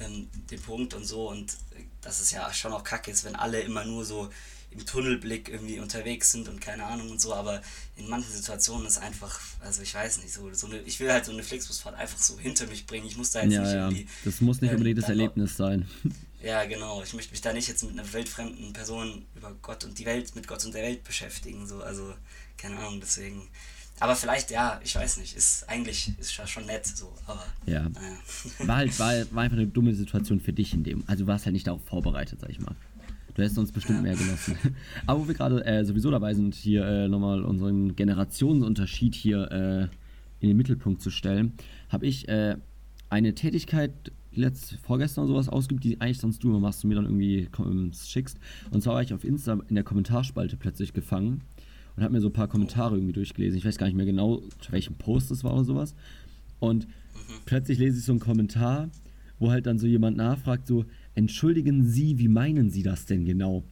ähm, 0.00 0.28
den 0.50 0.60
Punkt 0.62 0.94
und 0.94 1.04
so 1.04 1.28
und 1.28 1.52
äh, 1.52 1.84
dass 2.00 2.18
es 2.20 2.30
ja 2.30 2.50
schon 2.54 2.72
auch 2.72 2.82
kacke 2.82 3.10
ist, 3.10 3.24
wenn 3.24 3.36
alle 3.36 3.60
immer 3.60 3.84
nur 3.84 4.06
so 4.06 4.30
im 4.72 4.84
Tunnelblick 4.86 5.48
irgendwie 5.48 5.78
unterwegs 5.80 6.32
sind 6.32 6.48
und 6.48 6.60
keine 6.60 6.84
Ahnung 6.84 7.10
und 7.10 7.20
so, 7.20 7.34
aber 7.34 7.62
in 7.96 8.08
manchen 8.08 8.32
Situationen 8.32 8.86
ist 8.86 8.98
einfach, 8.98 9.40
also 9.60 9.82
ich 9.82 9.94
weiß 9.94 10.18
nicht, 10.22 10.32
so, 10.32 10.52
so 10.52 10.66
eine, 10.66 10.78
ich 10.80 10.98
will 11.00 11.10
halt 11.12 11.24
so 11.24 11.32
eine 11.32 11.42
Flixbusfahrt 11.42 11.94
einfach 11.96 12.18
so 12.18 12.38
hinter 12.38 12.66
mich 12.66 12.86
bringen. 12.86 13.06
Ich 13.06 13.16
muss 13.16 13.30
da 13.30 13.42
jetzt 13.42 13.52
Ja, 13.52 13.60
nicht 13.62 13.72
ja. 13.72 13.84
irgendwie 13.88 14.06
Das 14.24 14.40
muss 14.40 14.60
nicht 14.60 14.70
ähm, 14.70 14.76
unbedingt 14.76 14.98
das 14.98 15.06
dann 15.06 15.16
noch- 15.16 15.22
Erlebnis 15.24 15.56
sein. 15.56 15.86
ja, 16.42 16.64
genau. 16.64 17.02
Ich 17.02 17.12
möchte 17.14 17.30
mich 17.32 17.40
da 17.40 17.52
nicht 17.52 17.68
jetzt 17.68 17.82
mit 17.82 17.92
einer 17.92 18.12
weltfremden 18.12 18.72
Person 18.72 19.24
über 19.34 19.54
Gott 19.62 19.84
und 19.84 19.98
die 19.98 20.06
Welt, 20.06 20.34
mit 20.34 20.46
Gott 20.48 20.64
und 20.64 20.74
der 20.74 20.82
Welt 20.82 21.04
beschäftigen. 21.04 21.66
So, 21.68 21.82
also, 21.82 22.14
keine 22.56 22.78
Ahnung, 22.78 23.00
deswegen. 23.00 23.48
Aber 24.00 24.16
vielleicht, 24.16 24.50
ja, 24.50 24.80
ich 24.82 24.94
weiß 24.96 25.18
nicht, 25.18 25.36
ist 25.36 25.68
eigentlich 25.68 26.12
ist 26.18 26.32
schon 26.32 26.66
nett 26.66 26.84
so, 26.86 27.14
aber 27.26 27.46
Ja. 27.66 27.88
naja. 27.90 28.16
War 28.60 28.76
halt 28.78 28.98
war, 28.98 29.12
war 29.32 29.42
einfach 29.44 29.56
eine 29.58 29.66
dumme 29.66 29.94
Situation 29.94 30.40
für 30.40 30.52
dich 30.52 30.72
in 30.72 30.82
dem. 30.82 31.04
Also 31.06 31.26
warst 31.26 31.44
halt 31.44 31.52
nicht 31.52 31.66
darauf 31.68 31.84
vorbereitet, 31.84 32.40
sag 32.40 32.50
ich 32.50 32.58
mal. 32.58 32.74
Du 33.34 33.42
hättest 33.42 33.58
uns 33.58 33.72
bestimmt 33.72 34.02
mehr 34.02 34.14
genossen. 34.14 34.56
Aber 35.06 35.20
wo 35.20 35.28
wir 35.28 35.34
gerade 35.34 35.64
äh, 35.64 35.84
sowieso 35.84 36.10
dabei 36.10 36.34
sind, 36.34 36.54
hier 36.54 36.84
äh, 36.84 37.08
nochmal 37.08 37.42
unseren 37.42 37.96
Generationsunterschied 37.96 39.14
hier 39.14 39.50
äh, 39.50 39.82
in 40.40 40.48
den 40.48 40.56
Mittelpunkt 40.56 41.00
zu 41.00 41.10
stellen, 41.10 41.52
habe 41.88 42.06
ich 42.06 42.28
äh, 42.28 42.56
eine 43.08 43.34
Tätigkeit 43.34 43.92
letzt, 44.34 44.76
vorgestern 44.82 45.24
oder 45.24 45.34
sowas 45.34 45.48
ausgeübt, 45.48 45.84
die 45.84 46.00
eigentlich 46.00 46.18
sonst 46.18 46.42
du 46.42 46.48
immer 46.50 46.60
machst 46.60 46.84
und 46.84 46.88
mir 46.88 46.94
dann 46.96 47.04
irgendwie 47.04 47.48
kom- 47.52 47.92
schickst. 47.94 48.38
Und 48.70 48.82
zwar 48.82 48.94
war 48.94 49.02
ich 49.02 49.12
auf 49.14 49.24
Insta 49.24 49.58
in 49.68 49.74
der 49.74 49.84
Kommentarspalte 49.84 50.56
plötzlich 50.56 50.92
gefangen 50.92 51.42
und 51.96 52.02
habe 52.02 52.12
mir 52.14 52.20
so 52.20 52.28
ein 52.28 52.32
paar 52.32 52.48
Kommentare 52.48 52.96
irgendwie 52.96 53.12
durchgelesen. 53.12 53.58
Ich 53.58 53.64
weiß 53.64 53.78
gar 53.78 53.86
nicht 53.86 53.96
mehr 53.96 54.06
genau, 54.06 54.42
zu 54.60 54.72
welchem 54.72 54.94
Post 54.94 55.30
es 55.30 55.44
war 55.44 55.52
oder 55.54 55.64
sowas. 55.64 55.94
Und 56.60 56.86
plötzlich 57.44 57.78
lese 57.78 57.98
ich 57.98 58.04
so 58.04 58.12
einen 58.12 58.20
Kommentar, 58.20 58.88
wo 59.42 59.50
halt 59.50 59.66
dann 59.66 59.78
so 59.78 59.86
jemand 59.86 60.16
nachfragt, 60.16 60.66
so, 60.66 60.84
entschuldigen 61.14 61.84
Sie, 61.84 62.18
wie 62.18 62.28
meinen 62.28 62.70
Sie 62.70 62.82
das 62.82 63.04
denn 63.04 63.24
genau? 63.24 63.64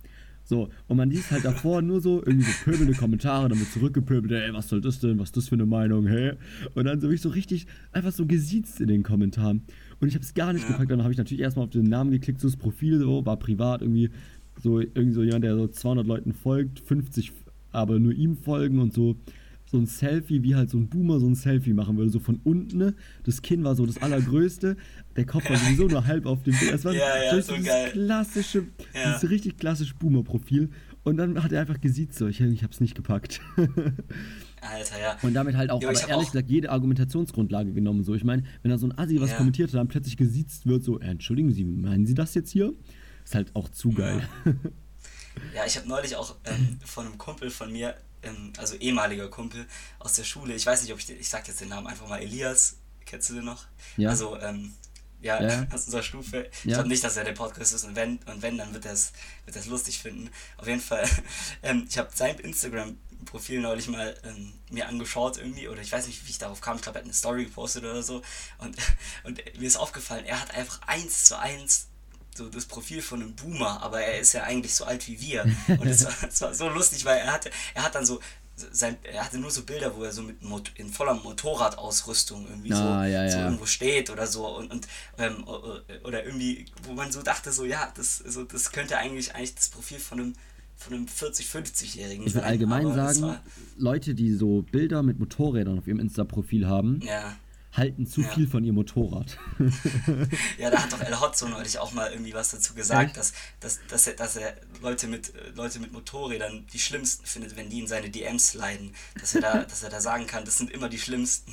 So, 0.45 0.69
und 0.89 0.97
man 0.97 1.11
liest 1.11 1.31
halt 1.31 1.45
davor 1.45 1.81
nur 1.81 2.01
so 2.01 2.23
irgendwie 2.25 2.45
so 2.45 2.53
pöbelnde 2.65 2.95
Kommentare, 2.95 3.49
dann 3.49 3.61
wird 3.61 3.71
zurückgepöbelt, 3.71 4.33
ey, 4.33 4.53
was 4.53 4.69
soll 4.69 4.81
das 4.81 4.99
denn, 4.99 5.19
was 5.19 5.29
ist 5.29 5.37
das 5.37 5.49
für 5.49 5.55
eine 5.55 5.67
Meinung, 5.67 6.09
hä? 6.09 6.33
Und 6.75 6.87
dann 6.87 7.01
so 7.01 7.09
ich 7.11 7.21
so 7.21 7.29
richtig 7.29 7.67
einfach 7.93 8.11
so 8.11 8.27
gesiezt 8.27 8.81
in 8.81 8.89
den 8.89 9.03
Kommentaren. 9.05 9.63
Und 10.01 10.09
ich 10.09 10.15
habe 10.15 10.25
es 10.25 10.35
gar 10.35 10.53
nicht 10.53 10.63
Ja. 10.65 10.73
gepackt, 10.73 10.91
dann 10.91 11.03
habe 11.03 11.13
ich 11.13 11.19
natürlich 11.19 11.43
erstmal 11.43 11.67
auf 11.67 11.71
den 11.71 11.85
Namen 11.85 12.11
geklickt, 12.11 12.41
so 12.41 12.49
das 12.49 12.57
Profil, 12.57 12.99
so, 12.99 13.25
war 13.25 13.37
privat 13.39 13.83
irgendwie, 13.83 14.11
so 14.61 14.81
irgendwie 14.81 15.13
so 15.13 15.23
jemand, 15.23 15.45
der 15.45 15.55
so 15.57 15.69
200 15.69 16.07
Leuten 16.07 16.33
folgt, 16.33 16.81
50 16.81 17.33
aber 17.73 18.01
nur 18.01 18.13
ihm 18.13 18.37
folgen 18.37 18.81
und 18.81 18.93
so 18.93 19.15
so 19.71 19.79
ein 19.79 19.87
Selfie, 19.87 20.43
wie 20.43 20.57
halt 20.57 20.69
so 20.71 20.79
ein 20.79 20.89
Boomer 20.89 21.21
so 21.21 21.27
ein 21.29 21.35
Selfie 21.37 21.73
machen 21.73 21.97
würde, 21.97 22.11
so 22.11 22.19
von 22.19 22.41
unten, 22.43 22.79
ne? 22.79 22.95
Das 23.25 23.41
Kinn 23.43 23.63
war 23.63 23.77
so 23.77 23.87
das 23.87 24.03
allergrößte, 24.03 24.77
der 25.17 25.27
Kopf 25.27 25.49
war 25.49 25.57
sowieso 25.57 25.87
nur 25.87 26.07
halb 26.07 26.27
auf 26.27 26.43
dem 26.43 26.59
Bild. 26.59 26.73
Es 26.73 26.85
war 26.85 26.93
Ja, 26.95 27.01
ja, 27.23 27.41
so 27.43 27.53
dieses 27.55 27.67
geil. 27.67 27.91
klassische, 27.93 28.67
Ja. 28.95 29.15
dieses 29.15 29.31
richtig 29.31 29.59
klassische 29.59 29.95
Boomer-Profil. 29.95 30.71
Und 31.05 31.17
dann 31.17 31.43
hat 31.43 31.53
er 31.53 31.61
einfach 31.61 31.81
gesiezt 31.81 32.19
so, 32.19 32.27
ich, 32.27 32.41
ich 32.41 32.63
hab's 32.65 32.81
nicht 32.81 32.95
gepackt. 32.95 33.41
Alter, 34.61 35.01
ja. 35.01 35.17
Und 35.23 35.33
damit 35.35 35.57
halt 35.57 35.71
auch, 35.71 35.81
Ja, 35.83 35.89
aber 35.89 35.99
ehrlich 36.01 36.15
auch- 36.15 36.33
gesagt, 36.33 36.51
jede 36.51 36.71
Argumentationsgrundlage 36.71 37.73
genommen. 37.73 38.03
So, 38.05 38.15
ich 38.15 38.25
meine, 38.25 38.43
wenn 38.63 38.71
da 38.71 38.77
so 38.79 38.87
ein 38.87 38.99
Assi 38.99 39.21
was 39.21 39.31
Ja. 39.31 39.37
kommentiert 39.37 39.71
hat, 39.71 39.79
dann 39.79 39.89
plötzlich 39.89 40.17
gesiezt 40.17 40.67
wird, 40.67 40.83
so, 40.85 40.99
äh, 41.01 41.07
entschuldigen 41.07 41.51
Sie, 41.53 41.65
meinen 41.65 42.05
Sie 42.07 42.15
das 42.15 42.35
jetzt 42.35 42.51
hier? 42.51 42.75
Ist 43.25 43.35
halt 43.35 43.55
auch 43.57 43.69
zu 43.69 43.91
geil. 43.91 44.21
Ja, 45.55 45.63
ich 45.67 45.77
habe 45.79 45.89
neulich 45.89 46.17
auch 46.17 46.37
ähm, 46.45 46.79
von 46.85 47.07
einem 47.07 47.17
Kumpel 47.17 47.49
von 47.51 47.73
mir, 47.73 47.95
ähm, 48.23 48.53
also 48.59 48.75
ehemaliger 48.77 49.29
Kumpel 49.29 49.67
aus 49.99 50.15
der 50.15 50.25
Schule, 50.25 50.55
ich 50.55 50.67
weiß 50.67 50.83
nicht, 50.83 50.93
ob 50.93 50.99
ich 50.99 51.07
den, 51.07 51.19
ich 51.21 51.29
sag 51.29 51.47
jetzt 51.49 51.61
den 51.61 51.69
Namen 51.69 51.87
einfach 51.87 52.09
mal 52.09 52.21
Elias, 52.21 52.77
kennst 53.07 53.31
du 53.31 53.35
den 53.35 53.45
noch? 53.45 53.65
Ja. 53.97 54.11
Also, 54.11 54.39
ähm, 54.41 54.75
ja, 55.23 55.43
Ja. 55.43 55.67
aus 55.73 55.85
unserer 55.85 56.03
Stufe. 56.03 56.49
Ich 56.61 56.65
Ja. 56.71 56.75
glaube 56.77 56.89
nicht, 56.89 57.05
dass 57.05 57.17
er 57.17 57.25
der 57.25 57.33
Podcast 57.33 57.75
ist 57.75 57.85
und 57.85 57.95
wenn, 57.97 58.19
und 58.27 58.41
wenn 58.43 58.57
dann 58.57 58.73
wird 58.73 58.87
er 58.87 58.93
es 58.93 59.13
wird 59.45 59.57
er's 59.57 59.67
lustig 59.67 59.99
finden. 59.99 60.31
Auf 60.57 60.67
jeden 60.67 60.81
Fall, 60.81 61.07
ähm, 61.63 61.87
ich 61.89 61.99
habe 61.99 62.11
sein 62.15 62.39
Instagram 62.39 62.97
ein 63.11 63.25
Profil 63.27 63.61
neulich 63.61 63.87
mal 63.89 64.17
ähm, 64.25 64.55
mir 64.71 64.89
angeschaut 64.89 65.37
irgendwie, 65.37 65.69
oder 65.69 65.83
ich 65.83 65.93
weiß 65.93 66.07
nicht, 66.07 66.27
wie 66.27 66.31
ich 66.31 66.39
darauf 66.39 66.63
kam, 66.63 66.77
ich 66.77 66.83
glaube, 66.83 66.99
er 66.99 67.01
hat 67.01 67.05
eine 67.05 67.13
Story 67.13 67.45
gepostet 67.45 67.85
oder 67.85 68.03
so. 68.03 68.23
Und, 68.59 68.77
und 69.25 69.43
mir 69.59 69.67
ist 69.67 69.77
aufgefallen, 69.77 70.25
er 70.25 70.41
hat 70.41 70.55
einfach 70.55 70.81
eins 70.87 71.25
zu 71.27 71.39
eins 71.39 71.89
so 72.35 72.49
das 72.49 72.65
Profil 72.65 73.03
von 73.03 73.23
einem 73.23 73.35
Boomer, 73.35 73.83
aber 73.83 74.01
er 74.01 74.21
ist 74.21 74.33
ja 74.33 74.45
eigentlich 74.45 74.75
so 74.75 74.85
alt 74.85 75.07
wie 75.09 75.21
wir. 75.21 75.45
Und 75.69 75.87
es 75.87 76.05
war, 76.05 76.13
war, 76.49 76.55
so 76.55 76.69
lustig, 76.69 77.05
weil 77.05 77.19
er 77.19 77.33
hatte, 77.33 77.51
er 77.75 77.85
hat 77.85 77.95
dann 77.95 78.07
so 78.07 78.21
sein, 78.73 78.97
er 79.03 79.25
hatte 79.25 79.39
nur 79.39 79.51
so 79.51 79.63
Bilder, 79.63 79.97
wo 79.97 80.05
er 80.05 80.13
so 80.13 80.23
mit 80.23 80.43
Mot 80.43 80.71
in 80.77 80.91
voller 80.91 81.15
Motorradausrüstung 81.15 82.47
irgendwie 82.49 82.73
ah, 82.73 83.05
so, 83.05 83.11
ja, 83.11 83.31
so 83.31 83.39
irgendwo 83.39 83.67
steht 83.67 84.11
oder 84.11 84.27
so 84.27 84.47
und, 84.47 84.71
und 84.71 84.87
ähm, 85.19 85.45
oder 86.05 86.25
irgendwie, 86.25 86.67
wo 86.83 86.93
man 86.93 87.11
so 87.11 87.23
dachte, 87.23 87.53
so 87.53 87.65
ja, 87.65 87.91
das, 87.97 88.19
so, 88.19 88.45
das 88.45 88.71
könnte 88.73 88.99
eigentlich 88.99 89.35
eigentlich 89.35 89.55
das 89.55 89.71
Profil 89.71 89.99
von 89.99 90.21
einem 90.21 90.35
von 90.77 90.95
einem 90.95 91.09
40, 91.09 91.47
50-Jährigen. 91.47 92.27
Ich 92.27 92.35
will 92.35 92.41
allgemein 92.41 92.95
sagen, 92.95 93.39
Leute, 93.77 94.15
die 94.15 94.33
so 94.33 94.63
Bilder 94.63 95.03
mit 95.03 95.19
Motorrädern 95.19 95.79
auf 95.79 95.87
ihrem 95.87 96.01
Insta-Profil 96.01 96.67
haben, 96.67 97.01
ja 97.03 97.37
halten 97.73 98.07
zu 98.07 98.23
ja. 98.23 98.29
viel 98.29 98.49
von 98.49 98.65
ihrem 98.65 98.75
Motorrad. 98.75 99.39
ja, 100.59 100.71
da 100.71 100.83
hat 100.83 100.93
doch 100.93 101.01
El 101.01 101.21
Hotzo 101.21 101.49
neulich 101.49 101.79
auch 101.79 101.93
mal 101.93 102.11
irgendwie 102.11 102.35
was 102.35 102.51
dazu 102.51 102.75
gesagt, 102.75 103.17
dass, 103.17 103.33
dass, 103.61 103.81
dass, 103.89 104.07
er, 104.09 104.15
dass 104.15 104.37
er 104.37 104.55
Leute 104.83 105.07
mit, 105.07 105.33
Leute 105.55 105.79
mit 105.79 105.93
Motorrädern 105.93 106.67
die 106.73 106.79
schlimmsten 106.79 107.25
findet, 107.27 107.57
wenn 107.57 107.71
die 107.71 107.81
in 107.81 107.87
seine 107.87 108.11
DMs 108.11 108.55
leiden. 108.55 108.93
Dass 109.21 109.35
er 109.35 109.41
da, 109.41 109.63
dass 109.65 109.83
er 109.83 109.91
da 109.91 110.01
sagen 110.01 110.27
kann, 110.27 110.45
das 110.45 110.59
sind 110.59 110.71
immer 110.71 110.89
die 110.89 110.99
schlimmsten. 110.99 111.53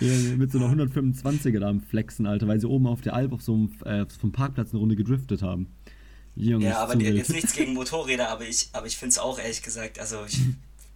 ja, 0.00 0.36
mit 0.36 0.50
so 0.52 0.58
einer 0.58 0.72
125er 0.72 1.60
da 1.60 1.68
am 1.68 1.80
Flexen, 1.82 2.26
Alter, 2.26 2.48
weil 2.48 2.60
sie 2.60 2.68
oben 2.68 2.86
auf 2.86 3.02
der 3.02 3.14
Alp 3.14 3.32
auf 3.32 3.42
so 3.42 3.54
einem, 3.54 3.74
äh, 3.84 4.06
vom 4.18 4.32
Parkplatz 4.32 4.70
eine 4.70 4.80
Runde 4.80 4.96
gedriftet 4.96 5.42
haben. 5.42 5.74
Junge, 6.34 6.66
ja, 6.66 6.78
aber 6.78 6.94
die, 6.94 7.06
jetzt 7.06 7.30
nichts 7.30 7.52
gegen 7.52 7.72
Motorräder, 7.74 8.28
aber 8.30 8.46
ich, 8.46 8.68
aber 8.72 8.86
ich 8.86 8.96
finde 8.96 9.10
es 9.10 9.18
auch 9.18 9.38
ehrlich 9.38 9.62
gesagt, 9.62 9.98
also 9.98 10.24
ich 10.24 10.38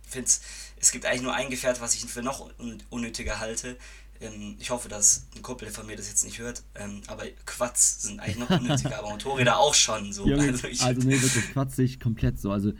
finde 0.07 0.27
es, 0.27 0.41
es 0.77 0.93
gibt 0.93 1.05
eigentlich 1.05 1.23
nur 1.23 1.35
ein 1.35 1.51
Gefährt, 1.51 1.81
was 1.81 1.95
ich 1.95 2.05
für 2.05 2.23
noch 2.23 2.51
unnötiger 2.91 3.41
halte, 3.41 3.77
ähm, 4.23 4.57
ich 4.59 4.71
hoffe, 4.71 4.89
dass 4.89 5.27
ein 5.37 5.43
Kumpel 5.43 5.69
von 5.69 5.87
mir 5.87 5.97
das 5.97 6.09
jetzt 6.09 6.25
nicht 6.25 6.39
hört. 6.39 6.63
Ähm, 6.75 7.03
aber 7.07 7.25
Quads 7.47 8.03
sind 8.03 8.21
eigentlich 8.21 8.39
noch 8.39 8.51
unnötiger, 8.51 8.99
aber 8.99 9.11
Motorräder 9.11 9.59
auch 9.59 9.75
schon 9.75 10.13
so. 10.13 10.27
Junge, 10.27 10.49
also, 10.49 10.67
ich, 10.69 10.83
also 10.83 11.07
nee, 11.07 11.21
wirklich 11.21 11.53
Quads 11.53 11.77
sehe 11.77 11.85
ich 11.85 12.01
komplett 12.01 12.41
so. 12.41 12.51
Also, 12.51 12.73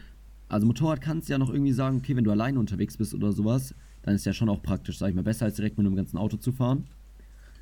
also 0.49 0.67
Motorrad 0.67 1.01
kannst 1.01 1.29
du 1.29 1.33
ja 1.33 1.39
noch 1.39 1.51
irgendwie 1.51 1.73
sagen, 1.73 1.99
okay, 1.99 2.17
wenn 2.17 2.25
du 2.25 2.31
alleine 2.31 2.59
unterwegs 2.59 2.97
bist 2.97 3.15
oder 3.15 3.33
sowas, 3.33 3.75
dann 4.03 4.15
ist 4.15 4.27
ja 4.27 4.33
schon 4.33 4.49
auch 4.49 4.63
praktisch, 4.63 4.99
sag 4.99 5.09
ich 5.09 5.15
mal, 5.15 5.23
besser 5.23 5.47
als 5.47 5.57
direkt 5.57 5.79
mit 5.79 5.87
einem 5.87 5.97
ganzen 5.97 6.19
Auto 6.19 6.37
zu 6.37 6.53
fahren. 6.53 6.87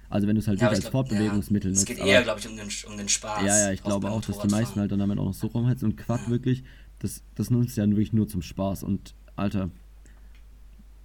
Also 0.08 0.26
wenn 0.26 0.34
du 0.34 0.40
es 0.40 0.48
halt 0.48 0.60
ja, 0.60 0.68
als 0.68 0.80
glaub, 0.80 0.92
Fortbewegungsmittel 0.92 1.70
ja, 1.70 1.74
nutzt. 1.76 1.88
Es 1.88 1.96
geht 1.96 2.04
eher, 2.04 2.22
glaube 2.22 2.40
ich, 2.40 2.48
um 2.48 2.56
den, 2.56 2.68
um 2.88 2.96
den 2.96 3.08
Spaß. 3.08 3.44
Ja, 3.46 3.58
ja, 3.58 3.72
ich 3.72 3.82
glaube 3.82 4.10
auch, 4.10 4.20
dass 4.20 4.40
die 4.40 4.48
meisten 4.48 4.80
halt 4.80 4.90
dann 4.90 4.98
damit 4.98 5.18
auch 5.18 5.24
noch 5.24 5.34
so 5.34 5.46
rumheizen. 5.46 5.90
Und 5.90 5.96
Quad 5.96 6.22
ja. 6.24 6.30
wirklich, 6.30 6.64
das, 6.98 7.22
das 7.36 7.50
nutzt 7.50 7.76
ja 7.76 7.88
wirklich 7.88 8.12
nur 8.12 8.26
zum 8.26 8.42
Spaß. 8.42 8.82
Und 8.82 9.14
Alter, 9.36 9.70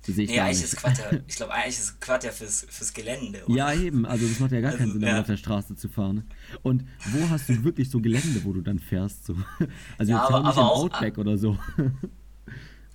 Sehe 0.05 0.25
ich 0.25 0.29
nee, 0.29 0.43
nicht. 0.43 0.63
ist 0.63 0.81
ja, 0.83 0.91
ich 1.27 1.35
glaube, 1.35 1.53
eigentlich 1.53 1.79
ist 1.79 1.99
Quad 1.99 2.23
ja 2.23 2.31
fürs, 2.31 2.65
fürs 2.69 2.93
Gelände. 2.93 3.43
Oder? 3.45 3.55
Ja, 3.55 3.73
eben, 3.73 4.05
also 4.05 4.27
das 4.27 4.39
macht 4.39 4.51
ja 4.51 4.61
gar 4.61 4.71
also, 4.71 4.83
keinen 4.83 4.93
Sinn, 4.93 5.01
ja. 5.01 5.19
auf 5.19 5.25
der 5.25 5.37
Straße 5.37 5.75
zu 5.75 5.89
fahren. 5.89 6.25
Und 6.61 6.85
wo 7.11 7.29
hast 7.29 7.49
du 7.49 7.63
wirklich 7.63 7.89
so 7.89 7.99
Gelände, 7.99 8.43
wo 8.43 8.53
du 8.53 8.61
dann 8.61 8.79
fährst? 8.79 9.25
So? 9.25 9.35
Also 9.97 10.11
ja, 10.11 10.19
jetzt 10.19 10.33
aber, 10.33 10.39
nicht 10.39 10.57
aber 10.57 10.71
auch, 10.71 10.83
Outback 10.83 11.17
oder 11.17 11.37
so. 11.37 11.57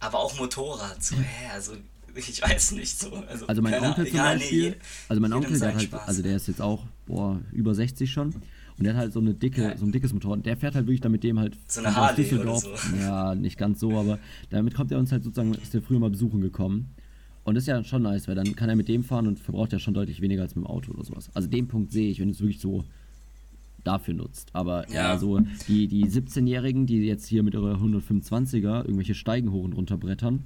Aber 0.02 0.18
auch 0.20 0.38
Motorrad, 0.38 1.04
so, 1.04 1.14
hä, 1.16 1.50
also 1.52 1.72
ich 2.14 2.40
weiß 2.40 2.72
nicht 2.72 2.98
so. 2.98 3.12
Also, 3.28 3.46
also 3.46 3.60
mein 3.60 3.74
Onkel 3.82 4.06
zum 4.06 4.16
ja, 4.16 4.32
Beispiel, 4.32 4.70
nee, 4.70 4.76
also 5.08 5.20
mein 5.20 5.32
Onkel, 5.34 5.58
der 5.58 5.74
halt, 5.74 5.92
also 5.92 6.22
der 6.22 6.36
ist 6.36 6.48
jetzt 6.48 6.62
auch, 6.62 6.86
boah, 7.06 7.38
über 7.52 7.74
60 7.74 8.10
schon. 8.10 8.34
Und 8.80 8.84
der 8.84 8.94
hat 8.94 9.00
halt 9.00 9.12
so 9.12 9.20
eine 9.20 9.34
dicke, 9.34 9.62
ja. 9.62 9.76
so 9.76 9.84
ein 9.84 9.92
dickes 9.92 10.14
Motorrad. 10.14 10.46
Der 10.46 10.56
fährt 10.56 10.74
halt 10.74 10.86
wirklich 10.86 11.02
damit 11.02 11.22
dem 11.22 11.38
halt 11.38 11.58
so 11.68 11.80
eine 11.80 11.94
Harley 11.94 12.22
Düsseldorf. 12.22 12.64
Oder 12.64 12.76
so. 12.78 12.96
Ja, 12.96 13.34
nicht 13.34 13.58
ganz 13.58 13.78
so, 13.78 13.98
aber 13.98 14.18
damit 14.48 14.74
kommt 14.74 14.90
er 14.90 14.98
uns 14.98 15.12
halt 15.12 15.22
sozusagen, 15.22 15.52
ist 15.52 15.74
der 15.74 15.82
früher 15.82 15.98
mal 15.98 16.08
besuchen 16.08 16.40
gekommen. 16.40 16.94
Und 17.44 17.54
das 17.54 17.64
ist 17.64 17.68
ja 17.68 17.82
schon 17.84 18.02
nice, 18.02 18.28
weil 18.28 18.34
dann 18.34 18.54
kann 18.54 18.68
er 18.68 18.76
mit 18.76 18.88
dem 18.88 19.02
fahren 19.02 19.26
und 19.26 19.38
verbraucht 19.38 19.72
ja 19.72 19.78
schon 19.78 19.94
deutlich 19.94 20.20
weniger 20.20 20.42
als 20.42 20.54
mit 20.54 20.64
dem 20.64 20.66
Auto 20.66 20.92
oder 20.92 21.04
sowas. 21.04 21.30
Also 21.34 21.48
den 21.48 21.68
Punkt 21.68 21.92
sehe 21.92 22.10
ich, 22.10 22.20
wenn 22.20 22.28
du 22.28 22.32
es 22.32 22.40
wirklich 22.40 22.60
so 22.60 22.84
dafür 23.84 24.14
nutzt. 24.14 24.50
Aber 24.52 24.88
ja, 24.90 25.16
so 25.18 25.40
die, 25.68 25.88
die 25.88 26.04
17-Jährigen, 26.04 26.86
die 26.86 26.98
jetzt 26.98 27.26
hier 27.26 27.42
mit 27.42 27.54
ihrer 27.54 27.76
125er 27.76 28.82
irgendwelche 28.84 29.14
Steigen 29.14 29.52
hoch 29.52 29.64
und 29.64 29.72
runter 29.72 29.96
brettern 29.96 30.44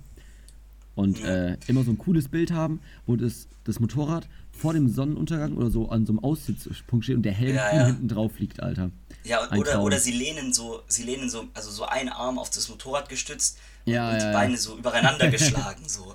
und 0.94 1.20
ja. 1.20 1.48
äh, 1.48 1.56
immer 1.66 1.82
so 1.82 1.90
ein 1.90 1.98
cooles 1.98 2.28
Bild 2.28 2.52
haben, 2.52 2.80
wo 3.06 3.16
das, 3.16 3.48
das 3.64 3.80
Motorrad 3.80 4.28
vor 4.52 4.72
dem 4.72 4.88
Sonnenuntergang 4.88 5.56
oder 5.56 5.70
so 5.70 5.88
an 5.88 6.06
so 6.06 6.12
einem 6.12 6.20
Aussichtspunkt 6.20 7.04
steht 7.04 7.16
und 7.16 7.22
der 7.22 7.32
Helm 7.32 7.56
ja, 7.56 7.74
ja. 7.74 7.86
hinten 7.86 8.08
drauf 8.08 8.38
liegt, 8.38 8.62
Alter. 8.62 8.90
Ja, 9.24 9.50
oder, 9.52 9.82
oder 9.82 9.98
sie 9.98 10.12
lehnen 10.12 10.52
so, 10.52 10.82
sie 10.86 11.02
lehnen 11.02 11.30
so, 11.30 11.46
also 11.54 11.70
so 11.70 11.84
einen 11.86 12.10
Arm 12.10 12.38
auf 12.38 12.50
das 12.50 12.68
Motorrad 12.68 13.08
gestützt 13.08 13.56
ja, 13.86 14.10
und 14.10 14.18
ja, 14.18 14.26
die 14.26 14.32
Beine 14.32 14.56
so 14.56 14.76
übereinander 14.76 15.28
geschlagen, 15.30 15.82
so. 15.86 16.14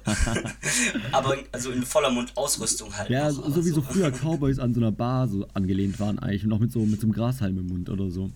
aber 1.11 1.37
also 1.51 1.71
in 1.71 1.83
voller 1.83 2.11
Mundausrüstung 2.11 2.95
halt. 2.95 3.09
Ja, 3.09 3.31
noch, 3.31 3.49
so 3.49 3.65
wie 3.65 3.69
so 3.69 3.81
früher 3.81 4.11
Cowboys 4.11 4.59
an 4.59 4.73
so 4.73 4.79
einer 4.79 4.91
Bar 4.91 5.27
so 5.27 5.47
angelehnt 5.53 5.99
waren 5.99 6.19
eigentlich 6.19 6.45
und 6.45 6.53
auch 6.53 6.59
mit 6.59 6.71
so, 6.71 6.79
mit 6.79 6.99
so 6.99 7.07
einem 7.07 7.13
Grashalm 7.13 7.57
im 7.57 7.67
Mund 7.67 7.89
oder 7.89 8.09
so. 8.09 8.31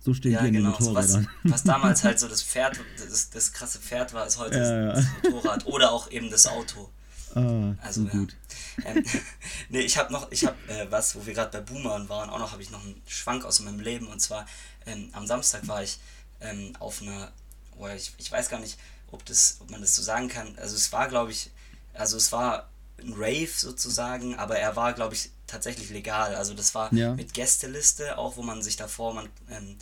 So 0.00 0.12
stehen 0.12 0.32
ja, 0.32 0.42
die 0.42 0.48
in 0.48 0.54
genau, 0.54 0.72
den 0.72 0.84
Motorrädern. 0.86 1.22
So 1.22 1.28
was, 1.44 1.52
was, 1.52 1.62
damals 1.64 2.04
halt 2.04 2.18
so 2.18 2.28
das 2.28 2.42
Pferd, 2.42 2.78
das, 2.98 3.30
das 3.30 3.52
krasse 3.52 3.78
Pferd 3.78 4.12
war, 4.12 4.26
ist 4.26 4.38
heute 4.38 4.58
ja, 4.58 4.92
das, 4.92 5.06
das 5.22 5.32
Motorrad 5.32 5.66
oder 5.66 5.92
auch 5.92 6.10
eben 6.10 6.30
das 6.30 6.46
Auto. 6.46 6.90
Ah, 7.34 7.74
also 7.82 8.04
so 8.04 8.08
gut. 8.08 8.36
Ähm, 8.84 9.04
nee, 9.68 9.82
ich 9.82 9.96
habe 9.98 10.12
noch, 10.12 10.32
ich 10.32 10.44
habe 10.44 10.56
äh, 10.66 10.90
was, 10.90 11.14
wo 11.14 11.24
wir 11.26 11.32
gerade 11.32 11.56
bei 11.56 11.60
Boomern 11.60 12.08
waren, 12.08 12.28
auch 12.28 12.40
noch 12.40 12.50
habe 12.50 12.60
ich 12.60 12.70
noch 12.70 12.82
einen 12.82 13.00
Schwank 13.06 13.44
aus 13.44 13.60
meinem 13.60 13.78
Leben 13.78 14.08
und 14.08 14.20
zwar 14.20 14.46
ähm, 14.84 15.10
am 15.12 15.28
Samstag 15.28 15.68
war 15.68 15.80
ich 15.80 16.00
ähm, 16.40 16.72
auf 16.80 17.00
einer 17.00 17.30
oder 17.76 17.94
ich, 17.94 18.12
ich 18.18 18.30
weiß 18.30 18.48
gar 18.48 18.60
nicht, 18.60 18.78
ob, 19.10 19.24
das, 19.24 19.58
ob 19.60 19.70
man 19.70 19.80
das 19.80 19.94
so 19.94 20.02
sagen 20.02 20.28
kann. 20.28 20.56
Also 20.58 20.76
es 20.76 20.92
war, 20.92 21.08
glaube 21.08 21.30
ich, 21.30 21.50
also 21.92 22.16
es 22.16 22.32
war 22.32 22.68
ein 22.98 23.12
Rave 23.12 23.50
sozusagen, 23.54 24.34
aber 24.36 24.58
er 24.58 24.76
war, 24.76 24.92
glaube 24.92 25.14
ich, 25.14 25.30
tatsächlich 25.46 25.90
legal. 25.90 26.34
Also 26.34 26.54
das 26.54 26.74
war 26.74 26.92
ja. 26.92 27.14
mit 27.14 27.34
Gästeliste, 27.34 28.18
auch 28.18 28.36
wo 28.36 28.42
man 28.42 28.62
sich 28.62 28.76
davor, 28.76 29.14
man, 29.14 29.28
ähm, 29.50 29.76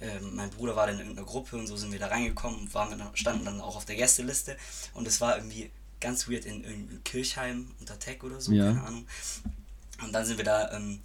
äh, 0.00 0.20
mein 0.20 0.50
Bruder 0.50 0.76
war 0.76 0.86
dann 0.86 0.96
in 0.96 1.02
irgendeiner 1.02 1.26
Gruppe 1.26 1.56
und 1.56 1.66
so 1.66 1.76
sind 1.76 1.92
wir 1.92 1.98
da 1.98 2.08
reingekommen 2.08 2.60
und 2.60 2.74
waren, 2.74 3.02
standen 3.14 3.44
dann 3.44 3.60
auch 3.60 3.76
auf 3.76 3.84
der 3.84 3.96
Gästeliste 3.96 4.56
und 4.92 5.06
es 5.06 5.20
war 5.20 5.36
irgendwie 5.36 5.70
ganz 6.00 6.28
weird 6.28 6.44
in, 6.44 6.64
in 6.64 7.04
Kirchheim 7.04 7.70
unter 7.80 7.98
Tech 7.98 8.22
oder 8.22 8.40
so, 8.40 8.52
ja. 8.52 8.66
keine 8.66 8.84
Ahnung. 8.84 9.06
Und 10.02 10.12
dann 10.12 10.24
sind 10.26 10.36
wir 10.36 10.44
da, 10.44 10.72
ähm, 10.72 11.00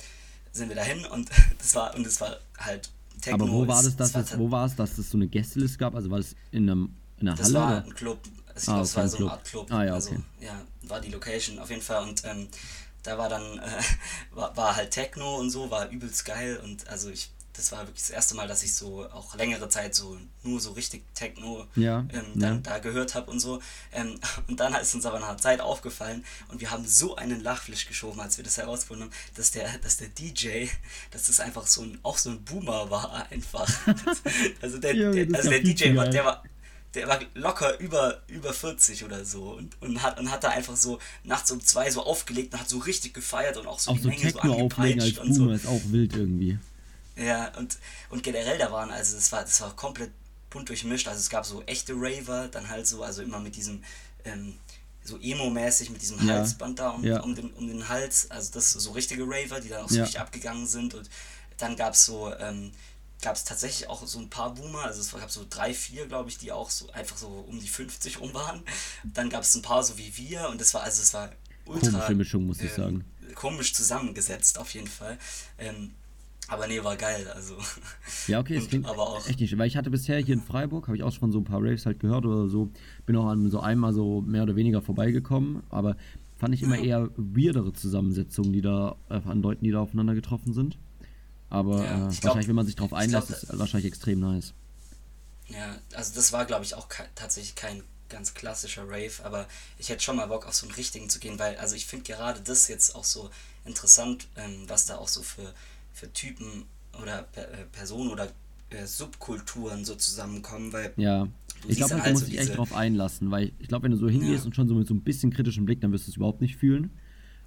sind 0.51 0.69
wir 0.69 0.75
dahin 0.75 1.05
und 1.05 1.29
das 1.57 1.75
war, 1.75 1.95
und 1.95 2.05
es 2.05 2.19
war 2.21 2.37
halt 2.57 2.89
Techno 3.21 3.43
Aber 3.43 3.51
wo 3.51 3.67
war 3.67 3.83
das, 3.83 3.95
dass 3.95 4.11
das, 4.11 4.37
wo 4.37 4.49
war 4.49 4.65
es, 4.65 4.75
dass 4.75 4.97
es 4.97 5.09
so 5.09 5.17
eine 5.17 5.27
Gästeliste 5.27 5.77
gab? 5.77 5.95
Also 5.95 6.09
war 6.09 6.19
es 6.19 6.35
in, 6.51 6.69
einem, 6.69 6.95
in 7.17 7.27
einer 7.27 7.37
das 7.37 7.47
Halle? 7.47 7.53
Das 7.53 7.63
war 7.63 7.83
ein 7.83 7.93
Club. 7.95 8.19
Ich 8.55 8.67
ah, 8.67 8.71
glaube, 8.71 8.81
es 8.81 8.95
war 8.95 9.07
so 9.07 9.17
eine 9.17 9.31
Art 9.31 9.45
Club. 9.45 9.71
Ah, 9.71 9.85
ja, 9.85 9.93
also, 9.93 10.11
okay. 10.11 10.21
Ja, 10.41 10.61
war 10.83 11.01
die 11.01 11.09
Location 11.09 11.59
auf 11.59 11.69
jeden 11.69 11.81
Fall. 11.81 12.03
Und 12.03 12.23
ähm, 12.25 12.47
da 13.03 13.17
war 13.17 13.29
dann, 13.29 13.59
äh, 13.59 13.81
war, 14.31 14.55
war 14.55 14.75
halt 14.75 14.91
Techno 14.91 15.37
und 15.37 15.49
so, 15.49 15.69
war 15.71 15.89
übelst 15.89 16.25
geil. 16.25 16.59
Und 16.63 16.87
also 16.87 17.09
ich 17.09 17.31
das 17.59 17.73
war 17.73 17.79
wirklich 17.85 18.01
das 18.01 18.09
erste 18.09 18.35
Mal, 18.35 18.47
dass 18.47 18.63
ich 18.63 18.73
so 18.73 19.05
auch 19.11 19.35
längere 19.35 19.67
Zeit 19.67 19.93
so 19.93 20.17
nur 20.43 20.61
so 20.61 20.71
richtig 20.71 21.03
Techno 21.13 21.67
ja, 21.75 21.99
ähm, 22.13 22.25
dann, 22.35 22.55
ja. 22.55 22.61
da 22.63 22.79
gehört 22.79 23.15
habe 23.15 23.29
und 23.29 23.39
so. 23.41 23.61
Ähm, 23.91 24.17
und 24.47 24.59
dann 24.61 24.73
ist 24.75 24.95
uns 24.95 25.05
aber 25.05 25.19
nach 25.19 25.29
einer 25.29 25.37
Zeit 25.37 25.59
aufgefallen 25.59 26.23
und 26.47 26.61
wir 26.61 26.71
haben 26.71 26.87
so 26.87 27.17
einen 27.17 27.41
Lachflisch 27.41 27.85
geschoben, 27.85 28.21
als 28.21 28.37
wir 28.37 28.45
das 28.45 28.57
herausgefunden 28.57 29.09
haben, 29.09 29.15
dass 29.35 29.51
der, 29.51 29.77
dass 29.79 29.97
der 29.97 30.07
DJ, 30.07 30.67
dass 31.11 31.27
das 31.27 31.41
einfach 31.41 31.67
so 31.67 31.81
ein, 31.81 31.99
auch 32.01 32.17
so 32.17 32.29
ein 32.29 32.43
Boomer 32.43 32.89
war 32.89 33.27
einfach. 33.29 33.69
also 34.61 34.77
der, 34.77 34.95
ja, 34.95 35.11
der 35.11 35.27
also 35.35 35.49
der 35.49 35.59
DJ 35.59 35.95
war, 35.95 36.07
der 36.07 36.23
war, 36.23 36.43
der 36.93 37.07
war 37.07 37.19
locker 37.35 37.77
über, 37.79 38.21
über 38.27 38.53
40 38.53 39.03
oder 39.03 39.25
so 39.25 39.51
und, 39.51 39.79
und, 39.81 40.01
hat, 40.01 40.17
und 40.17 40.31
hat 40.31 40.45
da 40.45 40.49
einfach 40.49 40.77
so 40.77 40.99
nachts 41.23 41.51
um 41.51 41.63
zwei 41.63 41.91
so 41.91 42.03
aufgelegt 42.03 42.53
und 42.53 42.61
hat 42.61 42.69
so 42.69 42.79
richtig 42.79 43.13
gefeiert 43.13 43.57
und 43.57 43.67
auch 43.67 43.79
so 43.79 43.91
auch 43.91 43.95
die 43.95 44.03
so 44.03 44.07
Menge 44.07 44.21
Techno 44.21 44.41
so 44.43 44.53
angepeitscht 44.53 45.19
als 45.19 45.27
und 45.27 45.37
Boomer 45.37 45.57
so. 45.57 45.67
ist 45.67 45.67
auch 45.67 45.91
wild 45.91 46.15
irgendwie. 46.15 46.57
Ja, 47.19 47.51
und, 47.57 47.77
und 48.09 48.23
generell 48.23 48.57
da 48.57 48.71
waren, 48.71 48.91
also 48.91 49.15
das 49.15 49.31
war, 49.31 49.41
das 49.41 49.59
war 49.61 49.75
komplett 49.75 50.11
bunt 50.49 50.69
durchmischt. 50.69 51.07
Also 51.07 51.19
es 51.19 51.29
gab 51.29 51.45
so 51.45 51.61
echte 51.63 51.93
Raver, 51.95 52.47
dann 52.47 52.69
halt 52.69 52.87
so, 52.87 53.03
also 53.03 53.21
immer 53.21 53.39
mit 53.39 53.55
diesem, 53.55 53.83
ähm, 54.25 54.57
so 55.03 55.17
Emo-mäßig 55.17 55.89
mit 55.89 56.01
diesem 56.01 56.25
ja. 56.27 56.35
Halsband 56.35 56.79
da 56.79 56.89
um, 56.91 57.03
ja. 57.03 57.19
um, 57.21 57.35
den, 57.35 57.51
um 57.53 57.67
den 57.67 57.87
Hals. 57.89 58.29
Also 58.31 58.51
das 58.53 58.71
so 58.71 58.91
richtige 58.91 59.23
Raver, 59.23 59.59
die 59.59 59.69
dann 59.69 59.83
auch 59.83 59.89
so 59.89 59.97
ja. 59.97 60.03
richtig 60.03 60.19
abgegangen 60.19 60.67
sind. 60.67 60.93
Und 60.93 61.09
dann 61.57 61.75
gab 61.75 61.93
es 61.93 62.05
so, 62.05 62.33
ähm, 62.35 62.71
gab 63.21 63.35
es 63.35 63.43
tatsächlich 63.43 63.89
auch 63.89 64.05
so 64.05 64.19
ein 64.19 64.29
paar 64.29 64.53
Boomer, 64.53 64.83
also 64.83 65.01
es 65.01 65.11
gab 65.11 65.29
so 65.29 65.45
drei, 65.49 65.73
vier, 65.73 66.07
glaube 66.07 66.29
ich, 66.29 66.37
die 66.37 66.51
auch 66.51 66.69
so 66.69 66.89
einfach 66.91 67.17
so 67.17 67.27
um 67.27 67.59
die 67.59 67.67
50 67.67 68.19
rum 68.19 68.33
waren. 68.33 68.63
Dann 69.03 69.29
gab 69.29 69.43
es 69.43 69.55
ein 69.55 69.61
paar 69.61 69.83
so 69.83 69.97
wie 69.97 70.15
wir 70.15 70.49
und 70.49 70.61
das 70.61 70.73
war, 70.73 70.83
also 70.83 71.01
es 71.01 71.13
war 71.13 71.31
ultra. 71.65 71.89
Komische 71.89 72.15
Mischung, 72.15 72.45
muss 72.45 72.61
ich 72.61 72.71
ähm, 72.71 72.75
sagen. 72.75 73.05
Komisch 73.35 73.73
zusammengesetzt, 73.73 74.57
auf 74.57 74.73
jeden 74.73 74.87
Fall. 74.87 75.17
Ähm, 75.57 75.93
aber 76.49 76.67
nee, 76.67 76.83
war 76.83 76.95
geil, 76.95 77.27
also. 77.33 77.55
Ja, 78.27 78.39
okay, 78.39 78.55
es 78.57 78.67
klingt 78.67 78.87
aber 78.87 79.03
auch 79.03 79.27
echt 79.27 79.39
nicht, 79.39 79.57
weil 79.57 79.67
ich 79.67 79.77
hatte 79.77 79.89
bisher 79.89 80.19
hier 80.19 80.33
in 80.33 80.41
Freiburg, 80.41 80.87
habe 80.87 80.97
ich 80.97 81.03
auch 81.03 81.11
schon 81.11 81.31
so 81.31 81.39
ein 81.39 81.43
paar 81.43 81.61
Raves 81.61 81.85
halt 81.85 81.99
gehört 81.99 82.25
oder 82.25 82.47
so, 82.49 82.69
bin 83.05 83.15
auch 83.15 83.27
an 83.27 83.49
so 83.49 83.59
einmal 83.59 83.93
so 83.93 84.21
mehr 84.21 84.43
oder 84.43 84.55
weniger 84.55 84.81
vorbeigekommen, 84.81 85.63
aber 85.69 85.95
fand 86.37 86.53
ich 86.53 86.63
immer 86.63 86.77
ja. 86.77 86.99
eher 87.01 87.09
weirdere 87.17 87.73
Zusammensetzungen, 87.73 88.53
die 88.53 88.61
da, 88.61 88.95
äh, 89.09 89.15
an 89.15 89.41
Leuten, 89.41 89.63
die 89.63 89.71
da 89.71 89.81
aufeinander 89.81 90.15
getroffen 90.15 90.53
sind. 90.53 90.77
Aber 91.49 91.83
ja, 91.83 91.83
äh, 91.83 92.01
wahrscheinlich, 92.01 92.21
glaub, 92.21 92.47
wenn 92.47 92.55
man 92.55 92.65
sich 92.65 92.75
drauf 92.75 92.93
einlässt, 92.93 93.27
glaub, 93.27 93.43
ist 93.43 93.59
wahrscheinlich 93.59 93.87
extrem 93.87 94.19
nice. 94.19 94.53
Ja, 95.47 95.77
also 95.95 96.13
das 96.15 96.31
war, 96.31 96.45
glaube 96.45 96.63
ich, 96.63 96.75
auch 96.75 96.89
ke 96.89 97.03
tatsächlich 97.15 97.55
kein 97.55 97.83
ganz 98.07 98.33
klassischer 98.33 98.87
Rave, 98.87 99.23
aber 99.23 99.47
ich 99.77 99.89
hätte 99.89 100.03
schon 100.03 100.15
mal 100.15 100.27
Bock 100.27 100.47
auf 100.47 100.55
so 100.55 100.65
einen 100.65 100.75
richtigen 100.75 101.09
zu 101.09 101.19
gehen, 101.19 101.37
weil, 101.39 101.57
also 101.57 101.75
ich 101.75 101.85
finde 101.85 102.11
gerade 102.11 102.41
das 102.41 102.67
jetzt 102.67 102.95
auch 102.95 103.03
so 103.03 103.29
interessant, 103.65 104.27
ähm, 104.35 104.63
was 104.67 104.85
da 104.85 104.97
auch 104.97 105.07
so 105.07 105.21
für, 105.21 105.53
für 105.99 106.11
Typen 106.13 106.65
oder 107.01 107.27
äh, 107.35 107.65
Personen 107.71 108.09
oder 108.09 108.29
äh, 108.69 108.85
Subkulturen 108.85 109.85
so 109.85 109.95
zusammenkommen, 109.95 110.71
weil 110.73 110.93
ja. 110.97 111.27
Ich 111.67 111.75
glaube, 111.75 111.95
halt, 111.95 112.07
du 112.07 112.11
musst 112.11 112.27
dich 112.27 112.39
echt 112.39 112.55
drauf 112.55 112.73
einlassen, 112.73 113.31
weil 113.31 113.51
ich 113.59 113.67
glaube, 113.67 113.83
wenn 113.83 113.91
du 113.91 113.97
so 113.97 114.07
hingehst 114.07 114.43
ja. 114.43 114.45
und 114.45 114.55
schon 114.55 114.69
so 114.69 114.75
mit 114.75 114.87
so 114.87 114.93
ein 114.93 115.01
bisschen 115.01 115.29
kritischem 115.29 115.65
Blick, 115.65 115.81
dann 115.81 115.91
wirst 115.91 116.07
du 116.07 116.11
es 116.11 116.15
überhaupt 116.15 116.39
nicht 116.39 116.55
fühlen. 116.55 116.89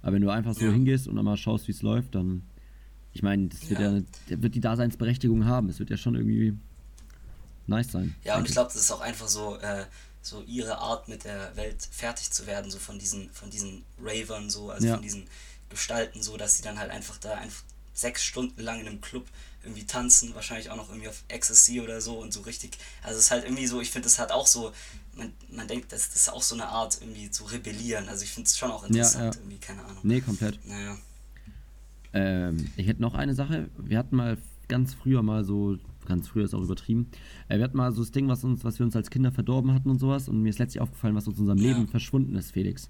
Aber 0.03 0.13
wenn 0.13 0.21
du 0.21 0.29
einfach 0.29 0.53
so 0.53 0.65
ja. 0.65 0.71
hingehst 0.71 1.07
und 1.07 1.15
dann 1.15 1.25
mal 1.25 1.35
schaust, 1.35 1.67
wie 1.67 1.71
es 1.71 1.81
läuft, 1.81 2.13
dann, 2.13 2.43
ich 3.11 3.23
meine, 3.23 3.47
das 3.47 3.67
wird 3.69 3.79
ja, 3.79 3.97
ja 4.27 4.41
wird 4.43 4.53
die 4.53 4.59
Daseinsberechtigung 4.59 5.45
haben. 5.45 5.67
Es 5.69 5.79
wird 5.79 5.89
ja 5.89 5.97
schon 5.97 6.13
irgendwie 6.13 6.55
nice 7.65 7.91
sein. 7.91 8.13
Ja, 8.23 8.37
und 8.37 8.45
ich 8.45 8.51
glaube, 8.51 8.71
das 8.71 8.81
ist 8.81 8.91
auch 8.91 9.01
einfach 9.01 9.27
so, 9.27 9.57
äh, 9.57 9.85
so 10.21 10.43
ihre 10.43 10.77
Art 10.77 11.07
mit 11.07 11.23
der 11.23 11.55
Welt 11.55 11.87
fertig 11.89 12.29
zu 12.29 12.45
werden, 12.45 12.69
so 12.69 12.77
von 12.77 12.99
diesen, 12.99 13.29
von 13.31 13.49
diesen 13.49 13.83
Ravern, 13.99 14.49
so, 14.49 14.69
also 14.69 14.87
von 14.87 15.01
diesen 15.01 15.23
Gestalten, 15.69 16.21
so, 16.21 16.37
dass 16.37 16.57
sie 16.57 16.63
dann 16.63 16.77
halt 16.77 16.91
einfach 16.91 17.17
da 17.17 17.33
einfach 17.33 17.63
sechs 17.93 18.23
Stunden 18.23 18.61
lang 18.61 18.79
in 18.79 18.87
einem 18.87 19.01
Club 19.01 19.25
irgendwie 19.63 19.85
tanzen, 19.85 20.35
wahrscheinlich 20.35 20.69
auch 20.69 20.75
noch 20.75 20.89
irgendwie 20.89 21.07
auf 21.07 21.23
Ecstasy 21.29 21.79
oder 21.81 22.01
so 22.01 22.19
und 22.19 22.33
so 22.33 22.41
richtig. 22.41 22.77
Also 23.01 23.17
es 23.17 23.25
ist 23.25 23.31
halt 23.31 23.45
irgendwie 23.45 23.65
so, 23.67 23.79
ich 23.79 23.91
finde, 23.91 24.07
es 24.07 24.19
hat 24.19 24.31
auch 24.31 24.47
so, 24.47 24.73
man, 25.15 25.31
man 25.49 25.67
denkt, 25.67 25.91
das, 25.91 26.09
das 26.09 26.21
ist 26.21 26.29
auch 26.29 26.41
so 26.41 26.55
eine 26.55 26.67
Art 26.67 26.97
irgendwie 27.01 27.31
zu 27.31 27.45
rebellieren. 27.45 28.09
Also 28.09 28.23
ich 28.23 28.31
finde 28.31 28.47
es 28.47 28.57
schon 28.57 28.71
auch 28.71 28.83
interessant, 28.83 29.35
ja, 29.35 29.39
ja. 29.39 29.45
irgendwie, 29.45 29.59
keine 29.59 29.83
Ahnung. 29.85 29.99
Nee, 30.03 30.21
komplett. 30.21 30.59
Naja. 30.65 30.97
Ähm, 32.13 32.69
ich 32.75 32.87
hätte 32.87 33.01
noch 33.01 33.13
eine 33.13 33.33
Sache. 33.33 33.69
Wir 33.77 33.97
hatten 33.97 34.15
mal 34.15 34.37
ganz 34.67 34.93
früher 34.93 35.23
mal 35.23 35.43
so, 35.43 35.77
ganz 36.05 36.27
früher 36.27 36.45
ist 36.45 36.53
auch 36.53 36.61
übertrieben, 36.61 37.09
äh, 37.47 37.57
wir 37.57 37.63
hatten 37.63 37.77
mal 37.77 37.91
so 37.93 38.01
das 38.01 38.11
Ding, 38.11 38.27
was, 38.27 38.43
uns, 38.43 38.63
was 38.63 38.79
wir 38.79 38.85
uns 38.85 38.95
als 38.95 39.09
Kinder 39.09 39.31
verdorben 39.31 39.73
hatten 39.73 39.89
und 39.89 39.99
sowas. 39.99 40.27
Und 40.27 40.41
mir 40.41 40.49
ist 40.49 40.59
letztlich 40.59 40.81
aufgefallen, 40.81 41.15
was 41.15 41.27
aus 41.27 41.39
unserem 41.39 41.59
ja. 41.59 41.69
Leben 41.69 41.87
verschwunden 41.87 42.35
ist, 42.35 42.51
Felix. 42.51 42.89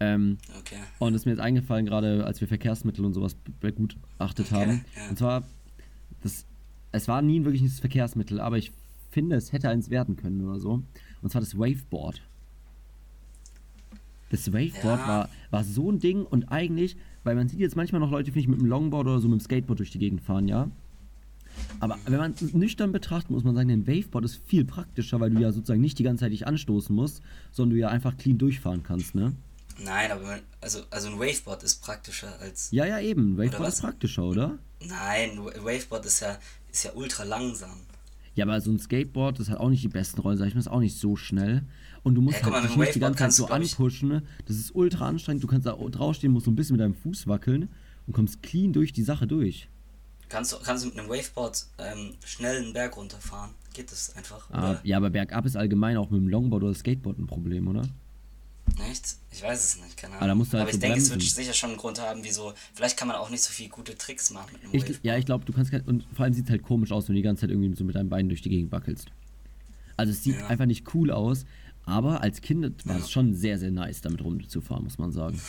Ähm, 0.00 0.38
okay. 0.58 0.76
Und 0.98 1.14
es 1.14 1.22
ist 1.22 1.26
mir 1.26 1.32
jetzt 1.32 1.40
eingefallen, 1.40 1.86
gerade 1.86 2.24
als 2.24 2.40
wir 2.40 2.48
Verkehrsmittel 2.48 3.04
und 3.04 3.14
sowas 3.14 3.36
begutachtet 3.60 4.46
okay, 4.46 4.54
haben. 4.54 4.84
Ja. 4.96 5.08
Und 5.10 5.18
zwar, 5.18 5.44
das, 6.22 6.46
es 6.92 7.08
war 7.08 7.22
nie 7.22 7.44
wirklich 7.44 7.62
ein 7.62 7.68
Verkehrsmittel, 7.68 8.40
aber 8.40 8.58
ich 8.58 8.72
finde, 9.10 9.36
es 9.36 9.52
hätte 9.52 9.68
eins 9.68 9.90
werden 9.90 10.16
können 10.16 10.44
oder 10.46 10.58
so. 10.58 10.82
Und 11.22 11.30
zwar 11.30 11.40
das 11.40 11.56
Waveboard. 11.56 12.20
Das 14.30 14.52
Waveboard 14.52 15.00
ja. 15.00 15.08
war, 15.08 15.28
war 15.50 15.64
so 15.64 15.90
ein 15.90 16.00
Ding 16.00 16.24
und 16.24 16.50
eigentlich, 16.50 16.96
weil 17.22 17.36
man 17.36 17.48
sieht 17.48 17.60
jetzt 17.60 17.76
manchmal 17.76 18.00
noch 18.00 18.10
Leute, 18.10 18.32
finde 18.32 18.40
ich, 18.40 18.48
mit 18.48 18.58
einem 18.58 18.68
Longboard 18.68 19.06
oder 19.06 19.20
so 19.20 19.28
mit 19.28 19.40
dem 19.40 19.44
Skateboard 19.44 19.78
durch 19.78 19.92
die 19.92 19.98
Gegend 19.98 20.20
fahren, 20.20 20.48
ja. 20.48 20.68
Aber 21.78 21.96
wenn 22.06 22.18
man 22.18 22.32
es 22.32 22.52
nüchtern 22.52 22.90
betrachtet, 22.90 23.30
muss 23.30 23.44
man 23.44 23.54
sagen, 23.54 23.70
ein 23.70 23.86
Waveboard 23.86 24.24
ist 24.24 24.42
viel 24.44 24.64
praktischer, 24.64 25.20
weil 25.20 25.30
du 25.30 25.40
ja 25.40 25.52
sozusagen 25.52 25.80
nicht 25.80 25.98
die 26.00 26.02
ganze 26.02 26.22
Zeit 26.22 26.32
dich 26.32 26.48
anstoßen 26.48 26.94
musst, 26.94 27.22
sondern 27.52 27.76
du 27.76 27.80
ja 27.80 27.88
einfach 27.88 28.16
clean 28.16 28.38
durchfahren 28.38 28.82
kannst, 28.82 29.14
ne? 29.14 29.34
Nein, 29.78 30.12
aber 30.12 30.38
also, 30.60 30.82
also 30.90 31.08
ein 31.08 31.18
Waveboard 31.18 31.62
ist 31.62 31.82
praktischer 31.82 32.38
als. 32.40 32.70
Ja, 32.70 32.86
ja, 32.86 33.00
eben. 33.00 33.36
Waveboard 33.36 33.68
ist 33.68 33.80
praktischer, 33.80 34.24
oder? 34.24 34.58
Nein, 34.80 35.38
Waveboard 35.44 36.04
ist 36.06 36.20
ja, 36.20 36.38
ist 36.70 36.84
ja 36.84 36.92
ultra 36.94 37.24
langsam. 37.24 37.80
Ja, 38.34 38.44
aber 38.44 38.60
so 38.60 38.70
ein 38.70 38.78
Skateboard, 38.78 39.38
das 39.38 39.48
hat 39.48 39.58
auch 39.58 39.70
nicht 39.70 39.84
die 39.84 39.88
besten 39.88 40.20
Rollen, 40.20 40.38
sag 40.38 40.48
ich 40.48 40.54
mal, 40.54 40.60
ist 40.60 40.68
auch 40.68 40.80
nicht 40.80 40.98
so 40.98 41.14
schnell. 41.16 41.62
Und 42.02 42.16
du 42.16 42.20
musst 42.20 42.40
ja, 42.40 42.50
halt 42.50 42.76
mal, 42.76 42.84
nicht 42.84 42.94
die 42.94 43.00
ganze 43.00 43.18
Zeit 43.18 43.32
so 43.32 43.46
anpushen. 43.46 44.08
Ne? 44.08 44.22
Das 44.46 44.56
ist 44.56 44.74
ultra 44.74 45.06
anstrengend. 45.06 45.42
Du 45.42 45.46
kannst 45.46 45.66
da 45.66 45.72
draufstehen, 45.72 46.32
musst 46.32 46.44
so 46.44 46.50
ein 46.50 46.56
bisschen 46.56 46.76
mit 46.76 46.80
deinem 46.80 46.94
Fuß 46.94 47.26
wackeln 47.28 47.68
und 48.06 48.12
kommst 48.12 48.42
clean 48.42 48.72
durch 48.72 48.92
die 48.92 49.04
Sache 49.04 49.26
durch. 49.26 49.68
Kannst 50.28 50.52
du, 50.52 50.56
kannst 50.58 50.84
du 50.84 50.88
mit 50.88 50.98
einem 50.98 51.08
Waveboard 51.08 51.66
ähm, 51.78 52.14
schnell 52.24 52.62
einen 52.62 52.72
Berg 52.72 52.96
runterfahren? 52.96 53.50
Geht 53.72 53.92
das 53.92 54.16
einfach? 54.16 54.50
Ah, 54.50 54.80
ja, 54.82 54.96
aber 54.96 55.10
bergab 55.10 55.46
ist 55.46 55.56
allgemein 55.56 55.96
auch 55.96 56.10
mit 56.10 56.20
dem 56.20 56.28
Longboard 56.28 56.64
oder 56.64 56.74
Skateboard 56.74 57.18
ein 57.18 57.26
Problem, 57.26 57.68
oder? 57.68 57.82
Echt? 58.90 59.16
Ich 59.30 59.42
weiß 59.42 59.64
es 59.64 59.82
nicht, 59.82 59.96
keine 59.96 60.16
Ahnung. 60.16 60.42
Aber, 60.42 60.52
halt 60.52 60.54
aber 60.54 60.68
ich 60.68 60.74
so 60.74 60.80
denke, 60.80 60.96
bremsen. 60.96 61.18
es 61.18 61.24
wird 61.24 61.34
sicher 61.34 61.54
schon 61.54 61.70
einen 61.70 61.78
Grund 61.78 62.00
haben, 62.00 62.20
wieso. 62.24 62.52
Vielleicht 62.74 62.96
kann 62.96 63.08
man 63.08 63.16
auch 63.16 63.30
nicht 63.30 63.42
so 63.42 63.52
viele 63.52 63.68
gute 63.68 63.96
Tricks 63.96 64.30
machen 64.30 64.50
mit 64.52 64.64
einem 64.64 64.74
ich, 64.74 65.00
Ja, 65.02 65.16
ich 65.16 65.26
glaube, 65.26 65.44
du 65.44 65.52
kannst. 65.52 65.72
Und 65.86 66.06
vor 66.12 66.24
allem 66.24 66.34
sieht 66.34 66.46
es 66.46 66.50
halt 66.50 66.62
komisch 66.62 66.90
aus, 66.90 67.08
wenn 67.08 67.14
du 67.14 67.20
die 67.20 67.24
ganze 67.24 67.42
Zeit 67.42 67.50
irgendwie 67.50 67.74
so 67.76 67.84
mit 67.84 67.94
deinen 67.94 68.08
Beinen 68.08 68.28
durch 68.28 68.42
die 68.42 68.50
Gegend 68.50 68.72
wackelst. 68.72 69.08
Also, 69.96 70.12
es 70.12 70.24
sieht 70.24 70.38
ja. 70.38 70.46
einfach 70.48 70.66
nicht 70.66 70.92
cool 70.94 71.10
aus, 71.12 71.44
aber 71.84 72.20
als 72.22 72.40
Kind 72.40 72.86
war 72.86 72.96
ja. 72.96 73.02
es 73.02 73.10
schon 73.10 73.34
sehr, 73.34 73.58
sehr 73.58 73.70
nice, 73.70 74.00
damit 74.00 74.22
rumzufahren, 74.22 74.84
muss 74.84 74.98
man 74.98 75.12
sagen. 75.12 75.40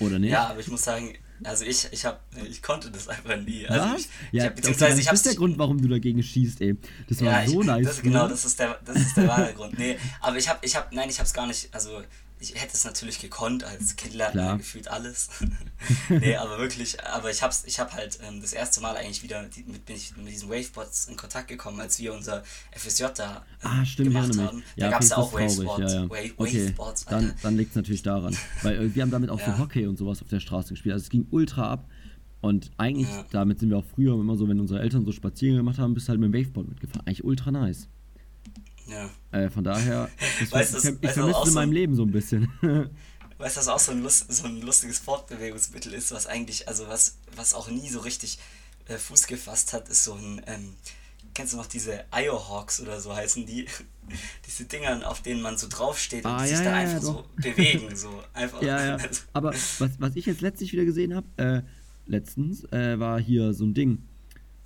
Oder 0.00 0.18
nicht? 0.18 0.30
Ja, 0.30 0.48
aber 0.48 0.60
ich 0.60 0.68
muss 0.68 0.82
sagen, 0.82 1.14
also 1.44 1.64
ich, 1.64 1.88
ich 1.90 2.04
hab, 2.04 2.22
ich 2.48 2.62
konnte 2.62 2.90
das 2.90 3.08
einfach 3.08 3.36
nie. 3.36 3.66
Also 3.66 3.94
Was? 3.94 4.00
Ich, 4.00 4.08
ja, 4.32 4.42
ich 4.42 4.48
hab, 4.48 4.56
beziehungsweise 4.56 4.94
okay, 4.94 5.04
das 5.04 5.14
ist 5.14 5.26
der 5.26 5.34
Grund, 5.34 5.58
warum 5.58 5.80
du 5.80 5.88
dagegen 5.88 6.22
schießt, 6.22 6.60
ey. 6.60 6.76
Das 7.08 7.20
war 7.24 7.42
ja, 7.42 7.48
so 7.48 7.60
ich, 7.60 7.66
nice. 7.66 7.86
Das, 7.86 8.02
genau, 8.02 8.28
das 8.28 8.44
ist 8.44 8.58
der, 8.58 8.78
das 8.84 8.96
ist 8.96 9.16
der 9.16 9.28
wahre 9.28 9.52
Grund. 9.54 9.78
Nee, 9.78 9.98
aber 10.20 10.36
ich 10.36 10.48
hab, 10.48 10.64
ich 10.64 10.74
hab, 10.76 10.92
nein, 10.92 11.08
ich 11.08 11.18
hab's 11.18 11.32
gar 11.32 11.46
nicht, 11.46 11.72
also 11.72 12.02
ich 12.40 12.54
hätte 12.54 12.74
es 12.74 12.84
natürlich 12.84 13.20
gekonnt, 13.20 13.64
als 13.64 13.96
Kind 13.96 14.14
lernt 14.14 14.36
man 14.36 14.58
gefühlt 14.58 14.88
alles. 14.88 15.28
nee, 16.08 16.36
aber 16.36 16.58
wirklich, 16.58 17.04
aber 17.04 17.30
ich 17.30 17.42
hab's, 17.42 17.64
ich 17.66 17.80
hab 17.80 17.92
halt 17.92 18.18
ähm, 18.22 18.40
das 18.40 18.52
erste 18.52 18.80
Mal 18.80 18.96
eigentlich 18.96 19.22
wieder 19.22 19.42
die, 19.44 19.64
mit, 19.64 19.84
bin 19.86 19.96
ich 19.96 20.16
mit 20.16 20.28
diesen 20.28 20.48
Waveboards 20.48 21.08
in 21.08 21.16
Kontakt 21.16 21.48
gekommen, 21.48 21.80
als 21.80 21.98
wir 21.98 22.14
unser 22.14 22.44
FSJ 22.72 23.06
da 23.16 23.44
ähm, 23.64 23.70
ah, 23.70 23.84
stimmt, 23.84 24.10
gemacht 24.10 24.38
haben. 24.38 24.62
Ja, 24.76 24.86
da 24.86 24.90
gab 24.92 25.02
es 25.02 25.10
ja 25.10 25.16
auch 25.16 25.32
Waveboards. 25.32 25.92
Ja, 25.92 26.02
ja. 26.02 26.10
Wave, 26.10 26.32
okay, 26.36 26.68
Waveboards, 26.68 27.04
dann, 27.06 27.34
dann 27.42 27.56
liegt 27.56 27.70
es 27.70 27.76
natürlich 27.76 28.02
daran. 28.02 28.36
Weil 28.62 28.76
äh, 28.76 28.94
wir 28.94 29.02
haben 29.02 29.10
damit 29.10 29.30
auch 29.30 29.40
ja. 29.40 29.46
so 29.46 29.58
Hockey 29.58 29.86
und 29.86 29.96
sowas 29.96 30.22
auf 30.22 30.28
der 30.28 30.40
Straße 30.40 30.70
gespielt. 30.70 30.92
Also 30.92 31.04
es 31.04 31.10
ging 31.10 31.26
ultra 31.30 31.70
ab. 31.70 31.88
Und 32.40 32.70
eigentlich, 32.76 33.08
ja. 33.08 33.26
damit 33.32 33.58
sind 33.58 33.70
wir 33.70 33.78
auch 33.78 33.84
früher 33.84 34.14
immer 34.14 34.36
so, 34.36 34.48
wenn 34.48 34.60
unsere 34.60 34.80
Eltern 34.80 35.04
so 35.04 35.10
Spazieren 35.10 35.56
gemacht 35.56 35.78
haben, 35.78 35.94
bist 35.94 36.06
du 36.06 36.10
halt 36.10 36.20
mit 36.20 36.32
dem 36.32 36.40
Waveboard 36.40 36.68
mitgefahren. 36.68 37.04
Eigentlich 37.04 37.24
ultra 37.24 37.50
nice. 37.50 37.88
Ja. 38.86 39.10
Äh, 39.30 39.50
von 39.50 39.64
daher, 39.64 40.08
ich, 40.42 40.50
weißt, 40.50 40.74
das, 40.74 40.84
ich, 40.84 41.10
vermisse 41.10 41.48
in 41.48 41.54
meinem 41.54 41.68
so, 41.68 41.74
Leben 41.74 41.94
so 41.94 42.02
ein 42.02 42.12
bisschen. 42.12 42.48
weißt 43.38 43.56
du, 43.56 43.60
was 43.60 43.68
auch 43.68 43.78
so 43.78 43.92
ein, 43.92 44.02
Lust, 44.02 44.32
so 44.32 44.46
ein 44.46 44.60
lustiges 44.62 44.98
Fortbewegungsmittel 44.98 45.92
ist, 45.92 46.12
was 46.12 46.26
eigentlich, 46.26 46.68
also 46.68 46.88
was, 46.88 47.18
was 47.36 47.54
auch 47.54 47.70
nie 47.70 47.88
so 47.88 48.00
richtig 48.00 48.38
äh, 48.86 48.96
Fuß 48.96 49.26
gefasst 49.26 49.72
hat, 49.72 49.88
ist 49.88 50.04
so 50.04 50.14
ein, 50.14 50.40
ähm, 50.46 50.74
kennst 51.34 51.52
du 51.52 51.56
noch 51.58 51.66
diese 51.66 52.04
Iohawks 52.10 52.80
oder 52.80 53.00
so 53.00 53.14
heißen 53.14 53.46
die? 53.46 53.66
diese 54.46 54.64
Dinger, 54.64 55.08
auf 55.08 55.20
denen 55.20 55.42
man 55.42 55.58
so 55.58 55.68
draufsteht 55.68 56.24
und 56.24 56.30
ah, 56.30 56.40
ja, 56.40 56.46
sich 56.46 56.58
dann 56.58 56.66
ja, 56.66 56.74
einfach 56.74 56.94
ja, 56.94 57.00
so 57.00 57.24
bewegen, 57.36 57.94
so 57.94 58.22
einfach. 58.32 58.62
Ja, 58.62 58.96
ja. 58.96 58.98
Aber 59.34 59.52
was, 59.52 60.00
was 60.00 60.16
ich 60.16 60.26
jetzt 60.26 60.40
letztlich 60.40 60.72
wieder 60.72 60.84
gesehen 60.84 61.14
habe, 61.14 61.26
äh, 61.36 61.62
letztens, 62.06 62.64
äh, 62.72 62.98
war 62.98 63.20
hier 63.20 63.52
so 63.52 63.64
ein 63.64 63.74
Ding, 63.74 64.02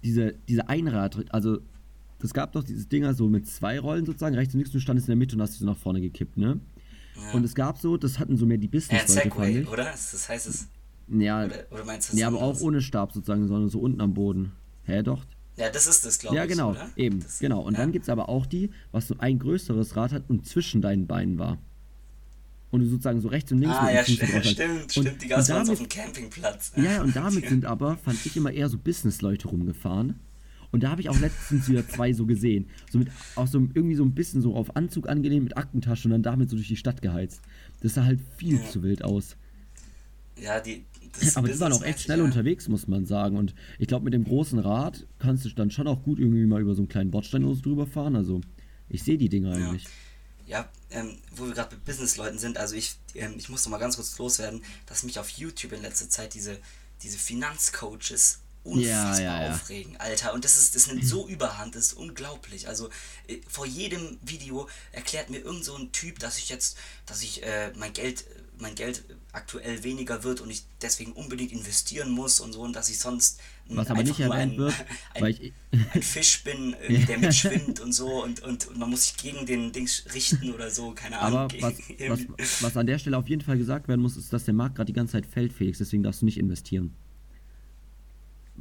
diese, 0.03 0.35
diese 0.48 0.68
Einrad, 0.68 1.25
also 1.31 1.59
es 2.24 2.35
gab 2.35 2.52
doch 2.52 2.64
dieses 2.64 2.88
Dinger 2.88 3.14
so 3.14 3.28
mit 3.28 3.46
zwei 3.46 3.78
Rollen 3.78 4.06
sozusagen, 4.06 4.35
rechts 4.35 4.54
und 4.54 4.61
links, 4.61 4.72
du 4.72 4.80
standest 4.80 5.08
in 5.08 5.12
der 5.12 5.16
Mitte 5.16 5.37
und 5.37 5.42
hast 5.42 5.52
dich 5.52 5.61
so 5.61 5.66
nach 5.66 5.76
vorne 5.76 6.00
gekippt, 6.00 6.37
ne? 6.37 6.61
Ja. 7.16 7.32
Und 7.32 7.44
es 7.44 7.54
gab 7.54 7.78
so, 7.78 7.96
das 7.96 8.18
hatten 8.18 8.37
so 8.37 8.46
mehr 8.46 8.58
die 8.58 8.68
Business-Leute, 8.68 9.28
ja, 9.28 9.35
fand 9.35 9.56
ich. 9.56 9.68
oder? 9.68 9.85
Das 9.85 10.28
heißt 10.28 10.46
es... 10.46 10.68
Ja, 11.08 11.44
oder, 11.44 11.54
oder 11.70 11.85
meinst 11.85 12.12
du 12.12 12.16
Ja, 12.16 12.28
aber 12.28 12.40
auch 12.40 12.61
ohne 12.61 12.80
Stab 12.80 13.12
sozusagen, 13.12 13.46
sondern 13.48 13.68
so 13.68 13.80
unten 13.80 14.00
am 14.00 14.14
Boden. 14.14 14.52
Hä, 14.85 15.02
doch? 15.02 15.24
Ja, 15.56 15.68
das 15.68 15.87
ist 15.87 16.06
das, 16.06 16.18
glaube 16.18 16.37
ich. 16.37 16.40
Ja, 16.40 16.46
genau, 16.46 16.70
oder? 16.70 16.90
eben, 16.96 17.20
das, 17.20 17.38
genau. 17.38 17.61
Und 17.61 17.74
ja. 17.74 17.80
dann 17.80 17.92
gibt 17.92 18.04
es 18.04 18.08
aber 18.08 18.28
auch 18.28 18.46
die, 18.46 18.70
was 18.90 19.08
so 19.08 19.16
ein 19.18 19.38
größeres 19.38 19.96
Rad 19.96 20.12
hat 20.12 20.24
und 20.28 20.46
zwischen 20.46 20.80
deinen 20.80 21.06
Beinen 21.06 21.38
war. 21.38 21.58
Und 22.70 22.80
du 22.80 22.87
sozusagen 22.87 23.20
so 23.20 23.28
rechts 23.28 23.52
und 23.52 23.58
links 23.58 23.76
ah, 23.76 23.90
ja, 23.92 24.02
stimmt, 24.02 24.46
stimmt, 24.46 24.90
stimmt, 24.90 25.22
die 25.22 25.28
gab 25.28 25.40
es 25.40 25.50
auf 25.50 25.78
dem 25.78 25.88
Campingplatz. 25.88 26.72
Ja, 26.76 27.02
und 27.02 27.14
damit 27.16 27.46
sind 27.46 27.66
aber, 27.66 27.98
fand 27.98 28.24
ich 28.24 28.35
immer 28.35 28.50
eher 28.50 28.70
so 28.70 28.78
Business-Leute 28.78 29.48
rumgefahren. 29.48 30.18
Und 30.72 30.82
da 30.82 30.90
habe 30.90 31.02
ich 31.02 31.11
auch 31.11 31.20
letztens 31.20 31.68
wieder 31.68 31.87
zwei 31.87 32.12
so 32.12 32.26
gesehen. 32.26 32.66
So 32.90 32.98
mit, 32.98 33.08
auch 33.37 33.46
so 33.46 33.58
irgendwie 33.74 33.94
so 33.94 34.04
ein 34.04 34.14
bisschen 34.14 34.40
so 34.40 34.56
auf 34.56 34.74
Anzug 34.74 35.08
angelehnt 35.08 35.44
mit 35.44 35.56
Aktentasche 35.56 36.08
und 36.08 36.12
dann 36.12 36.22
damit 36.22 36.50
so 36.50 36.56
durch 36.56 36.68
die 36.68 36.76
Stadt 36.76 37.02
geheizt. 37.02 37.42
Das 37.80 37.94
sah 37.94 38.04
halt 38.04 38.20
viel 38.38 38.56
ja. 38.56 38.70
zu 38.70 38.82
wild 38.82 39.04
aus. 39.04 39.37
Ja, 40.40 40.61
die. 40.61 40.85
Aber 41.35 41.46
die 41.46 41.61
waren 41.61 41.74
auch 41.74 41.82
echt 41.82 42.00
schnell 42.00 42.20
ja. 42.20 42.24
unterwegs, 42.24 42.68
muss 42.68 42.88
man 42.88 43.04
sagen. 43.04 43.37
Und 43.37 43.54
ich 43.78 43.87
glaube, 43.87 44.04
mit 44.04 44.14
dem 44.14 44.24
großen 44.24 44.58
Rad 44.58 45.06
kannst 45.18 45.44
du 45.44 45.50
dann 45.50 45.70
schon 45.70 45.87
auch 45.87 46.02
gut 46.02 46.18
irgendwie 46.18 46.46
mal 46.46 46.62
über 46.62 46.74
so 46.74 46.80
einen 46.80 46.88
kleinen 46.88 47.11
Bordstein 47.11 47.42
drüber 47.42 47.87
fahren. 47.87 48.16
Also, 48.16 48.40
ich 48.88 49.02
sehe 49.02 49.18
die 49.18 49.28
Dinger 49.28 49.52
eigentlich. 49.52 49.87
Ja, 50.46 50.70
ähm, 50.90 51.18
wo 51.37 51.46
wir 51.46 51.52
gerade 51.52 51.74
mit 51.74 51.85
Businessleuten 51.85 52.38
sind, 52.38 52.56
also 52.56 52.74
ich, 52.74 52.96
ähm, 53.14 53.35
ich 53.37 53.48
muss 53.48 53.64
noch 53.64 53.70
mal 53.70 53.78
ganz 53.78 53.96
kurz 53.96 54.18
loswerden, 54.18 54.62
dass 54.87 55.02
mich 55.02 55.18
auf 55.18 55.28
YouTube 55.28 55.72
in 55.72 55.82
letzter 55.82 56.08
Zeit 56.08 56.35
diese, 56.35 56.58
diese 57.02 57.18
Finanzcoaches 57.18 58.41
unfassbar 58.64 59.20
ja, 59.20 59.42
ja, 59.44 59.55
aufregen, 59.55 59.96
Alter. 59.96 60.33
Und 60.33 60.44
das 60.44 60.59
ist, 60.59 60.77
das 60.77 60.87
nimmt 60.87 61.05
so 61.05 61.29
überhand, 61.29 61.75
das 61.75 61.87
ist 61.87 61.92
unglaublich. 61.94 62.68
Also 62.68 62.88
äh, 63.27 63.38
vor 63.48 63.66
jedem 63.66 64.18
Video 64.22 64.68
erklärt 64.92 65.31
mir 65.31 65.38
irgend 65.38 65.64
so 65.64 65.77
ein 65.77 65.92
Typ, 65.92 66.18
dass 66.18 66.38
ich 66.38 66.48
jetzt, 66.48 66.77
dass 67.07 67.22
ich 67.22 67.42
äh, 67.42 67.72
mein 67.77 67.92
Geld, 67.92 68.25
mein 68.59 68.75
Geld 68.75 69.03
aktuell 69.33 69.83
weniger 69.83 70.22
wird 70.25 70.40
und 70.40 70.51
ich 70.51 70.64
deswegen 70.81 71.12
unbedingt 71.12 71.53
investieren 71.53 72.11
muss 72.11 72.38
und 72.38 72.53
so 72.53 72.61
und 72.61 72.77
dass 72.77 72.90
ich 72.90 72.98
sonst 72.98 73.40
was 73.68 73.90
aber 73.90 74.03
nicht 74.03 74.20
erwähnt 74.20 74.59
wird, 74.59 74.75
ein, 75.14 75.22
weil 75.22 75.31
ich 75.31 75.53
ein 75.94 76.03
Fisch 76.03 76.44
bin, 76.44 76.77
der 77.09 77.18
mitschwimmt 77.18 77.81
und 77.81 77.92
so 77.92 78.22
und, 78.22 78.40
und, 78.40 78.68
und, 78.68 78.79
man 78.79 78.90
muss 78.90 79.05
sich 79.05 79.16
gegen 79.16 79.46
den 79.46 79.72
Dings 79.72 80.05
richten 80.12 80.53
oder 80.53 80.70
so, 80.70 80.92
keine 80.92 81.18
Ahnung. 81.18 81.38
Aber 81.38 81.55
was, 81.61 81.75
was, 82.09 82.62
was 82.62 82.77
an 82.77 82.87
der 82.87 82.98
Stelle 82.98 83.16
auf 83.16 83.29
jeden 83.29 83.42
Fall 83.42 83.57
gesagt 83.57 83.88
werden 83.88 84.03
muss, 84.03 84.16
ist, 84.16 84.33
dass 84.33 84.44
der 84.44 84.55
Markt 84.55 84.77
gerade 84.77 84.87
die 84.87 84.92
ganze 84.92 85.12
Zeit 85.12 85.27
fällt, 85.27 85.53
Felix, 85.53 85.79
deswegen 85.79 86.03
darfst 86.03 86.20
du 86.20 86.27
nicht 86.27 86.38
investieren. 86.38 86.94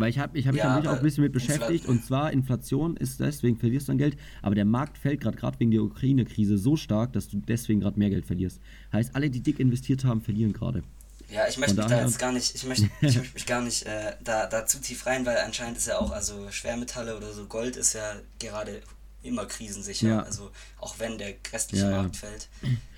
Weil 0.02 0.10
ich 0.10 0.20
habe 0.20 0.38
ich 0.38 0.48
hab 0.48 0.54
mich 0.54 0.64
Ja, 0.64 0.70
natürlich 0.70 0.90
auch 0.90 0.98
ein 0.98 1.04
bisschen 1.04 1.24
mit 1.24 1.32
beschäftigt 1.34 1.86
und 1.86 2.04
zwar 2.04 2.32
Inflation 2.34 2.98
ist 2.98 3.20
deswegen 3.20 3.58
verlierst 3.58 3.88
du 3.88 3.94
an 3.94 3.98
Geld, 3.98 4.18
aber 4.42 4.56
der 4.56 4.66
Markt 4.66 4.98
fällt 4.98 5.22
gerade 5.22 5.38
gerade 5.38 5.60
wegen 5.60 5.72
der 5.72 5.82
Ukraine-Krise 5.84 6.58
so 6.58 6.76
stark, 6.76 7.14
dass 7.14 7.28
du 7.30 7.38
deswegen 7.38 7.80
gerade 7.80 7.98
mehr 8.00 8.10
Geld 8.10 8.26
verlierst. 8.26 8.60
Heißt, 8.92 9.16
alle, 9.16 9.30
die 9.30 9.42
dick 9.42 9.60
investiert 9.60 10.04
haben, 10.04 10.22
verlieren 10.22 10.54
gerade. 10.54 10.84
Ja, 11.30 11.48
ich 11.48 11.58
möchte 11.58 11.76
mich 11.78 11.86
da 11.86 12.02
jetzt 12.02 12.20
gar 12.20 12.34
nicht, 12.34 12.54
ich 12.56 12.66
möchte, 12.66 12.90
ich 13.02 13.16
möchte 13.16 13.34
mich 13.34 13.46
gar 13.46 13.62
nicht 13.62 13.86
äh, 13.86 14.16
da, 14.24 14.48
da 14.48 14.66
zu 14.66 14.82
tief 14.82 15.06
rein, 15.06 15.26
weil 15.26 15.38
anscheinend 15.38 15.78
ist 15.78 15.88
ja 15.88 15.98
auch, 15.98 16.12
also 16.12 16.50
Schwermetalle 16.52 17.16
oder 17.16 17.32
so 17.32 17.46
Gold 17.46 17.78
ist 17.78 17.94
ja 17.94 18.16
gerade 18.40 18.82
immer 19.24 19.46
krisensicher, 19.46 20.08
Ja. 20.08 20.20
also 20.24 20.52
auch 20.80 20.96
wenn 21.00 21.18
der 21.18 21.36
restliche 21.54 21.86
Ja, 21.86 21.92
ja. 21.92 22.02
Markt 22.02 22.18
fällt. 22.18 22.50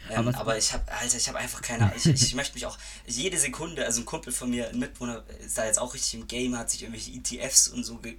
Ähm, 0.10 0.28
Aber 0.28 0.38
aber, 0.38 0.58
ich 0.58 0.74
habe, 0.74 0.84
Alter, 0.92 1.18
ich 1.18 1.28
habe 1.28 1.40
einfach 1.40 1.62
keine 1.62 1.84
Ahnung, 1.84 1.96
ich, 1.98 2.06
ich 2.06 2.36
möchte 2.36 2.56
mich 2.56 2.66
auch, 2.66 2.78
jede 3.08 3.38
Sekunde, 3.38 3.86
also 3.86 4.02
ein 4.02 4.06
Kumpel 4.06 4.34
von 4.34 4.50
mir, 4.50 4.70
ein 4.70 4.80
Mitwohner, 4.80 5.24
ist 5.46 5.58
da 5.58 5.66
jetzt 5.66 5.80
auch 5.80 5.94
richtig 5.94 6.16
im 6.16 6.28
Game, 6.28 6.58
hat 6.58 6.70
sich 6.70 6.84
irgendwelche 6.84 7.12
ETFs 7.12 7.70
und 7.70 7.84
so 7.84 7.98
ge 7.98 8.18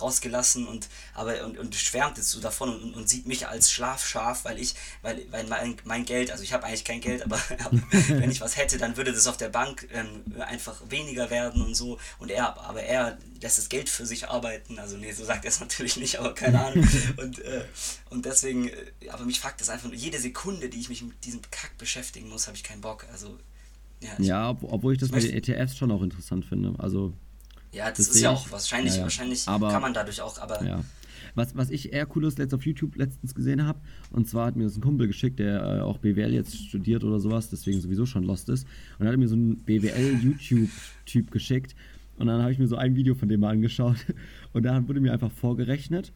rausgelassen 0.00 0.66
und 0.66 0.88
aber 1.14 1.44
und, 1.44 1.58
und 1.58 1.74
schwärmt 1.74 2.16
jetzt 2.16 2.30
so 2.30 2.40
davon 2.40 2.80
und, 2.80 2.94
und 2.94 3.08
sieht 3.08 3.26
mich 3.26 3.46
als 3.46 3.70
Schlafschaf, 3.70 4.44
weil 4.44 4.58
ich, 4.58 4.74
weil, 5.02 5.26
weil 5.30 5.44
mein, 5.44 5.76
mein 5.84 6.04
Geld, 6.04 6.30
also 6.30 6.42
ich 6.42 6.52
habe 6.52 6.64
eigentlich 6.64 6.84
kein 6.84 7.00
Geld, 7.00 7.22
aber, 7.22 7.40
aber 7.64 7.78
wenn 8.08 8.30
ich 8.30 8.40
was 8.40 8.56
hätte, 8.56 8.78
dann 8.78 8.96
würde 8.96 9.12
das 9.12 9.26
auf 9.26 9.36
der 9.36 9.48
Bank 9.48 9.88
ähm, 9.92 10.24
einfach 10.40 10.80
weniger 10.88 11.30
werden 11.30 11.62
und 11.62 11.74
so. 11.74 11.98
Und 12.18 12.30
er, 12.30 12.58
aber 12.60 12.82
er 12.82 13.18
lässt 13.40 13.58
das 13.58 13.68
Geld 13.68 13.88
für 13.88 14.06
sich 14.06 14.28
arbeiten. 14.28 14.78
Also 14.78 14.96
nee, 14.96 15.12
so 15.12 15.24
sagt 15.24 15.44
er 15.44 15.50
es 15.50 15.60
natürlich 15.60 15.96
nicht, 15.96 16.18
aber 16.18 16.34
keine 16.34 16.64
Ahnung. 16.64 16.86
Und, 17.16 17.38
äh, 17.40 17.64
und 18.10 18.24
deswegen, 18.24 18.68
äh, 18.68 18.74
aber 19.10 19.24
mich 19.24 19.40
fragt 19.40 19.60
das 19.60 19.68
einfach, 19.68 19.88
nur, 19.88 19.96
jede 19.96 20.18
Sekunde, 20.18 20.68
die 20.68 20.80
ich 20.80 20.88
mich 20.88 21.02
mit 21.02 21.17
diesem 21.24 21.40
Kack 21.50 21.76
beschäftigen 21.78 22.28
muss, 22.28 22.46
habe 22.46 22.56
ich 22.56 22.62
keinen 22.62 22.80
Bock. 22.80 23.06
Also 23.12 23.38
ja, 24.02 24.10
Ja, 24.18 24.50
ob, 24.50 24.62
obwohl 24.64 24.92
ich 24.92 24.98
das 24.98 25.08
Ich 25.08 25.14
bei 25.14 25.20
den 25.20 25.32
ETFs 25.32 25.76
schon 25.76 25.90
auch 25.90 26.02
interessant 26.02 26.44
finde. 26.44 26.74
Also, 26.78 27.12
ja 27.72 27.88
das, 27.88 27.98
das 27.98 28.08
ist 28.16 28.20
ja 28.20 28.30
auch 28.30 28.50
wahrscheinlich, 28.52 28.92
Ja, 28.92 28.98
ja. 28.98 29.02
wahrscheinlich 29.04 29.46
Aber- 29.48 29.70
kann 29.70 29.82
man 29.82 29.92
dadurch 29.94 30.20
auch, 30.20 30.38
aber 30.38 30.64
ja. 30.64 30.84
Was, 31.34 31.54
was 31.56 31.70
ich 31.70 31.92
eher 31.92 32.06
cooles 32.06 32.38
letzt 32.38 32.54
auf 32.54 32.64
YouTube 32.64 32.96
letztens 32.96 33.34
gesehen 33.34 33.64
habe, 33.64 33.78
und 34.10 34.28
zwar 34.28 34.46
hat 34.46 34.56
mir 34.56 34.64
das 34.64 34.76
ein 34.76 34.80
Kumpel 34.80 35.06
geschickt, 35.06 35.38
der 35.38 35.62
äh, 35.62 35.80
auch 35.80 35.98
BWL 35.98 36.32
jetzt 36.32 36.56
studiert 36.56 37.04
oder 37.04 37.20
sowas, 37.20 37.50
deswegen 37.50 37.80
sowieso 37.80 38.06
schon 38.06 38.24
lost 38.24 38.48
ist. 38.48 38.66
Und 38.98 39.06
hat 39.06 39.16
mir 39.16 39.28
so 39.28 39.34
einen 39.34 39.58
BWL-YouTube-Typ 39.64 41.30
geschickt. 41.30 41.74
Und 42.16 42.26
dann 42.26 42.40
habe 42.42 42.50
ich 42.52 42.58
mir 42.58 42.66
so 42.66 42.76
ein 42.76 42.96
Video 42.96 43.14
von 43.14 43.28
dem 43.28 43.40
mal 43.40 43.50
angeschaut. 43.50 43.96
Und 44.52 44.64
da 44.64 44.86
wurde 44.88 45.00
mir 45.00 45.12
einfach 45.12 45.30
vorgerechnet, 45.30 46.12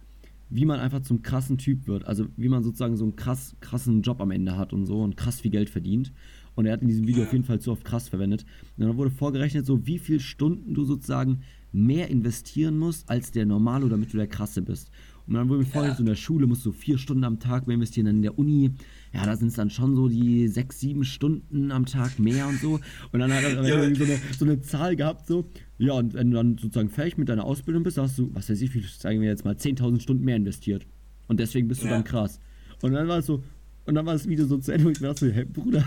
wie 0.55 0.67
man 0.67 0.81
einfach 0.81 1.01
zum 1.01 1.23
krassen 1.23 1.57
Typ 1.57 1.87
wird. 1.87 2.07
Also 2.07 2.27
wie 2.37 2.49
man 2.49 2.63
sozusagen 2.63 2.97
so 2.97 3.05
einen 3.05 3.17
krass, 3.17 3.57
krassen 3.61 4.03
Job 4.03 4.21
am 4.21 4.31
Ende 4.31 4.57
hat 4.57 4.73
und 4.73 4.85
so 4.85 5.03
und 5.03 5.17
krass 5.17 5.41
viel 5.41 5.51
Geld 5.51 5.71
verdient. 5.71 6.13
Und 6.55 6.67
er 6.67 6.75
hat 6.75 6.83
in 6.83 6.89
diesem 6.89 7.07
Video 7.07 7.25
auf 7.25 7.33
jeden 7.33 7.45
Fall 7.45 7.61
zu 7.61 7.73
oft 7.73 7.85
krass 7.85 8.09
verwendet. 8.09 8.45
Und 8.77 8.85
dann 8.85 8.97
wurde 8.99 9.11
vorgerechnet, 9.11 9.65
so 9.65 9.87
wie 9.87 9.99
viele 9.99 10.21
Stunden 10.21 10.75
du 10.75 10.85
sozusagen 10.85 11.41
mehr 11.73 12.11
investieren 12.11 12.79
musst 12.79 13.09
als 13.09 13.31
der 13.31 13.47
Normalo, 13.47 13.89
damit 13.89 14.13
du 14.13 14.19
der 14.19 14.27
Krasse 14.27 14.61
bist. 14.61 14.91
Und 15.27 15.35
dann 15.35 15.49
wurde 15.49 15.61
mir 15.61 15.67
vorgerechnet, 15.67 15.99
so 15.99 16.03
in 16.03 16.07
der 16.09 16.15
Schule 16.17 16.47
musst 16.47 16.65
du 16.67 16.73
vier 16.73 16.99
Stunden 16.99 17.25
am 17.25 17.39
Tag 17.39 17.67
mehr 17.67 17.75
investieren, 17.75 18.07
dann 18.07 18.17
in 18.17 18.23
der 18.23 18.39
Uni, 18.39 18.73
ja, 19.13 19.25
da 19.25 19.37
sind 19.37 19.49
es 19.49 19.55
dann 19.55 19.71
schon 19.71 19.95
so 19.95 20.09
die 20.09 20.49
sechs, 20.49 20.81
sieben 20.81 21.05
Stunden 21.05 21.71
am 21.71 21.87
Tag 21.87 22.19
mehr 22.19 22.47
und 22.49 22.61
so. 22.61 22.81
Und 23.13 23.21
dann 23.21 23.33
hat 23.33 23.45
er 23.45 23.55
dann 23.55 23.65
Ja. 23.67 23.95
so 23.95 24.05
eine, 24.05 24.19
so 24.39 24.45
eine 24.45 24.61
Zahl 24.61 24.97
gehabt, 24.97 25.27
so, 25.27 25.49
ja, 25.79 25.93
und 25.93 26.15
wenn 26.15 26.31
du 26.31 26.37
dann 26.37 26.59
sozusagen 26.59 26.89
fertig 26.91 27.19
mit 27.19 27.29
deiner 27.29 27.45
Ausbildung 27.45 27.83
bist, 27.83 27.99
hast 27.99 28.19
du, 28.19 28.31
was 28.35 28.49
weiß 28.51 28.61
ich, 28.61 28.75
wie, 28.75 28.83
sagen 28.83 29.21
wir 29.21 29.29
jetzt 29.29 29.45
mal, 29.45 29.55
10.000 29.55 30.01
Stunden 30.01 30.25
mehr 30.25 30.37
investiert. 30.37 30.87
Und 31.29 31.39
deswegen 31.41 31.69
bist 31.69 31.83
du 31.83 31.87
Ja. 31.87 31.93
dann 31.93 32.05
krass. 32.05 32.41
Und 32.83 32.93
dann 32.93 33.07
war 33.09 33.19
es 33.19 33.27
so, 33.27 33.43
und 33.85 33.95
dann 33.95 34.07
war 34.07 34.13
das 34.15 34.29
Video 34.29 34.47
so 34.47 34.59
zu 34.59 34.73
Ende, 34.73 34.87
wo 34.87 34.91
ich 34.91 35.01
mir 35.01 35.09
dachte, 35.09 35.27
so, 35.27 35.33
hey 35.33 35.45
Bruder, 35.45 35.85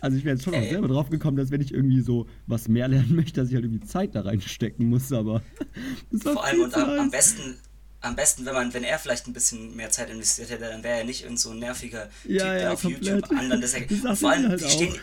also 0.00 0.16
ich 0.18 0.24
wäre 0.24 0.34
jetzt 0.36 0.44
schon 0.44 0.54
auch 0.54 0.62
selber 0.68 0.88
drauf 0.88 1.08
gekommen, 1.10 1.36
dass 1.36 1.50
wenn 1.50 1.60
ich 1.60 1.72
irgendwie 1.72 2.00
so 2.00 2.26
was 2.46 2.68
mehr 2.68 2.88
lernen 2.88 3.14
möchte, 3.16 3.40
dass 3.40 3.48
ich 3.48 3.54
halt 3.54 3.64
irgendwie 3.64 3.86
Zeit 3.86 4.14
da 4.14 4.22
reinstecken 4.22 4.88
muss, 4.88 5.12
aber 5.12 5.42
das 6.12 6.24
war 6.24 6.32
vor 6.34 6.44
allem 6.44 6.60
und 6.62 6.74
am, 6.74 6.88
am 6.90 7.10
besten, 7.10 7.54
am 8.04 8.16
besten, 8.16 8.44
wenn 8.46 8.54
man, 8.54 8.74
wenn 8.74 8.84
er 8.84 8.98
vielleicht 8.98 9.26
ein 9.26 9.32
bisschen 9.32 9.74
mehr 9.76 9.90
Zeit 9.90 10.10
investiert 10.10 10.50
hätte, 10.50 10.64
dann 10.68 10.82
wäre 10.82 10.98
er 10.98 11.04
nicht 11.04 11.22
irgend 11.24 11.40
so 11.40 11.50
ein 11.50 11.58
nerviger 11.58 12.08
Ja, 12.24 12.44
Typ, 12.44 12.58
der 12.58 12.68
ja, 12.68 12.72
auf 12.72 12.82
komplett. 12.82 13.24
YouTube 13.24 13.30
anderen 13.30 13.60
das 13.60 13.72
sagt 14.08 14.20
Vor 14.20 14.32
er 14.32 14.32
allem, 14.32 14.48
halt 14.50 14.60
die 14.60 14.68
stehen, 14.70 15.00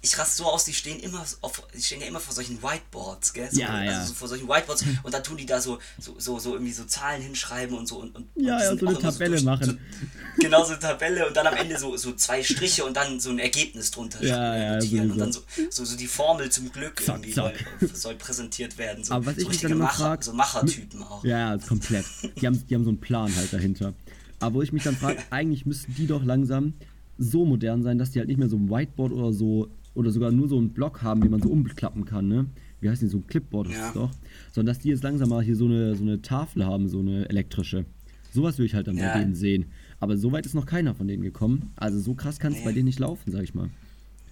ich 0.00 0.16
raste 0.16 0.36
so 0.36 0.44
aus, 0.44 0.64
die 0.64 0.72
stehen 0.72 1.00
immer 1.00 1.24
auf, 1.40 1.62
die 1.74 1.82
stehen 1.82 2.00
ja 2.00 2.06
immer 2.06 2.20
vor 2.20 2.32
solchen 2.32 2.62
Whiteboards, 2.62 3.32
gell? 3.32 3.48
So, 3.50 3.60
Ja, 3.60 3.70
also 3.74 3.90
ja. 3.90 4.04
so 4.04 4.14
vor 4.14 4.28
solchen 4.28 4.48
Whiteboards 4.48 4.84
und 5.02 5.12
dann 5.12 5.24
tun 5.24 5.36
die 5.36 5.44
da 5.46 5.60
so, 5.60 5.78
so, 5.98 6.14
so, 6.18 6.38
so 6.38 6.52
irgendwie 6.52 6.72
so 6.72 6.84
Zahlen 6.84 7.20
hinschreiben 7.20 7.76
und 7.76 7.86
so 7.88 7.96
und, 7.98 8.14
und 8.14 8.28
Ja, 8.36 8.62
ja, 8.62 8.76
so 8.76 8.86
eine 8.86 8.96
auch 8.96 9.00
immer 9.00 9.10
Tabelle 9.12 9.42
machen. 9.42 9.64
So, 9.66 10.42
genau, 10.42 10.62
so 10.64 10.70
eine 10.70 10.78
Tabelle 10.78 11.26
und 11.26 11.36
dann 11.36 11.48
am 11.48 11.54
Ende 11.56 11.76
so, 11.78 11.96
so 11.96 12.12
zwei 12.12 12.44
Striche 12.44 12.84
und 12.84 12.96
dann 12.96 13.18
so 13.18 13.30
ein 13.30 13.40
Ergebnis 13.40 13.90
drunter 13.90 14.22
Ja, 14.24 14.78
ja, 14.78 15.02
und 15.02 15.18
dann 15.18 15.32
so, 15.32 15.40
so, 15.68 15.84
so 15.84 15.96
die 15.96 16.06
Formel 16.06 16.48
zum 16.50 16.70
Glück 16.70 17.00
Zack, 17.02 17.16
irgendwie 17.16 17.32
zack. 17.32 17.54
Soll, 17.80 17.88
soll 17.94 18.14
präsentiert 18.14 18.78
werden. 18.78 19.02
So, 19.02 19.14
Aber 19.14 19.26
was 19.26 19.36
ich 19.38 19.42
so 19.44 19.48
mich 19.48 19.60
dann 19.62 19.78
Macher, 19.78 20.04
frag- 20.04 20.22
so 20.24 20.32
Machertypen 20.32 21.02
auch. 21.02 21.24
Ja, 21.24 21.54
ja, 21.54 21.58
komplett. 21.58 22.04
Die 22.40 22.46
haben, 22.46 22.64
die 22.68 22.74
haben 22.74 22.84
so 22.84 22.90
einen 22.90 23.00
Plan 23.00 23.34
halt 23.34 23.52
dahinter. 23.52 23.94
Aber 24.38 24.54
wo 24.56 24.62
ich 24.62 24.72
mich 24.72 24.84
dann 24.84 24.96
frage, 24.96 25.18
eigentlich 25.30 25.66
müssten 25.66 25.92
die 25.96 26.06
doch 26.06 26.22
langsam 26.24 26.74
so 27.18 27.44
modern 27.44 27.82
sein, 27.82 27.98
dass 27.98 28.12
die 28.12 28.20
halt 28.20 28.28
nicht 28.28 28.38
mehr 28.38 28.48
so 28.48 28.56
ein 28.56 28.70
Whiteboard 28.70 29.10
oder 29.12 29.32
so 29.32 29.68
oder 29.98 30.10
sogar 30.10 30.30
nur 30.30 30.48
so 30.48 30.56
einen 30.56 30.70
Block 30.70 31.02
haben, 31.02 31.20
den 31.20 31.30
man 31.30 31.42
so 31.42 31.48
umklappen 31.50 32.04
kann, 32.04 32.28
ne? 32.28 32.46
Wie 32.80 32.88
heißt 32.88 33.02
die, 33.02 33.08
so 33.08 33.18
ein 33.18 33.26
Clipboard 33.26 33.68
ist 33.68 33.74
Ja. 33.76 33.88
es 33.88 33.94
doch. 33.94 34.10
Sondern 34.52 34.74
dass 34.74 34.82
die 34.82 34.88
jetzt 34.90 35.02
langsam 35.02 35.28
mal 35.28 35.42
hier 35.42 35.56
so 35.56 35.64
eine, 35.66 35.96
so 35.96 36.02
eine 36.02 36.22
Tafel 36.22 36.64
haben, 36.64 36.88
so 36.88 37.00
eine 37.00 37.28
elektrische. 37.28 37.84
Sowas 38.32 38.56
will 38.58 38.66
ich 38.66 38.74
halt 38.74 38.86
dann 38.86 38.96
Ja. 38.96 39.12
bei 39.12 39.18
denen 39.20 39.34
sehen. 39.34 39.66
Aber 40.00 40.16
so 40.16 40.30
weit 40.32 40.46
ist 40.46 40.54
noch 40.54 40.66
keiner 40.66 40.94
von 40.94 41.08
denen 41.08 41.22
gekommen. 41.22 41.72
Also 41.76 41.98
so 41.98 42.14
krass 42.14 42.38
kann 42.38 42.52
es 42.52 42.58
Nee. 42.60 42.64
bei 42.64 42.72
denen 42.72 42.84
nicht 42.84 43.00
laufen, 43.00 43.32
sag 43.32 43.42
ich 43.42 43.54
mal. 43.54 43.68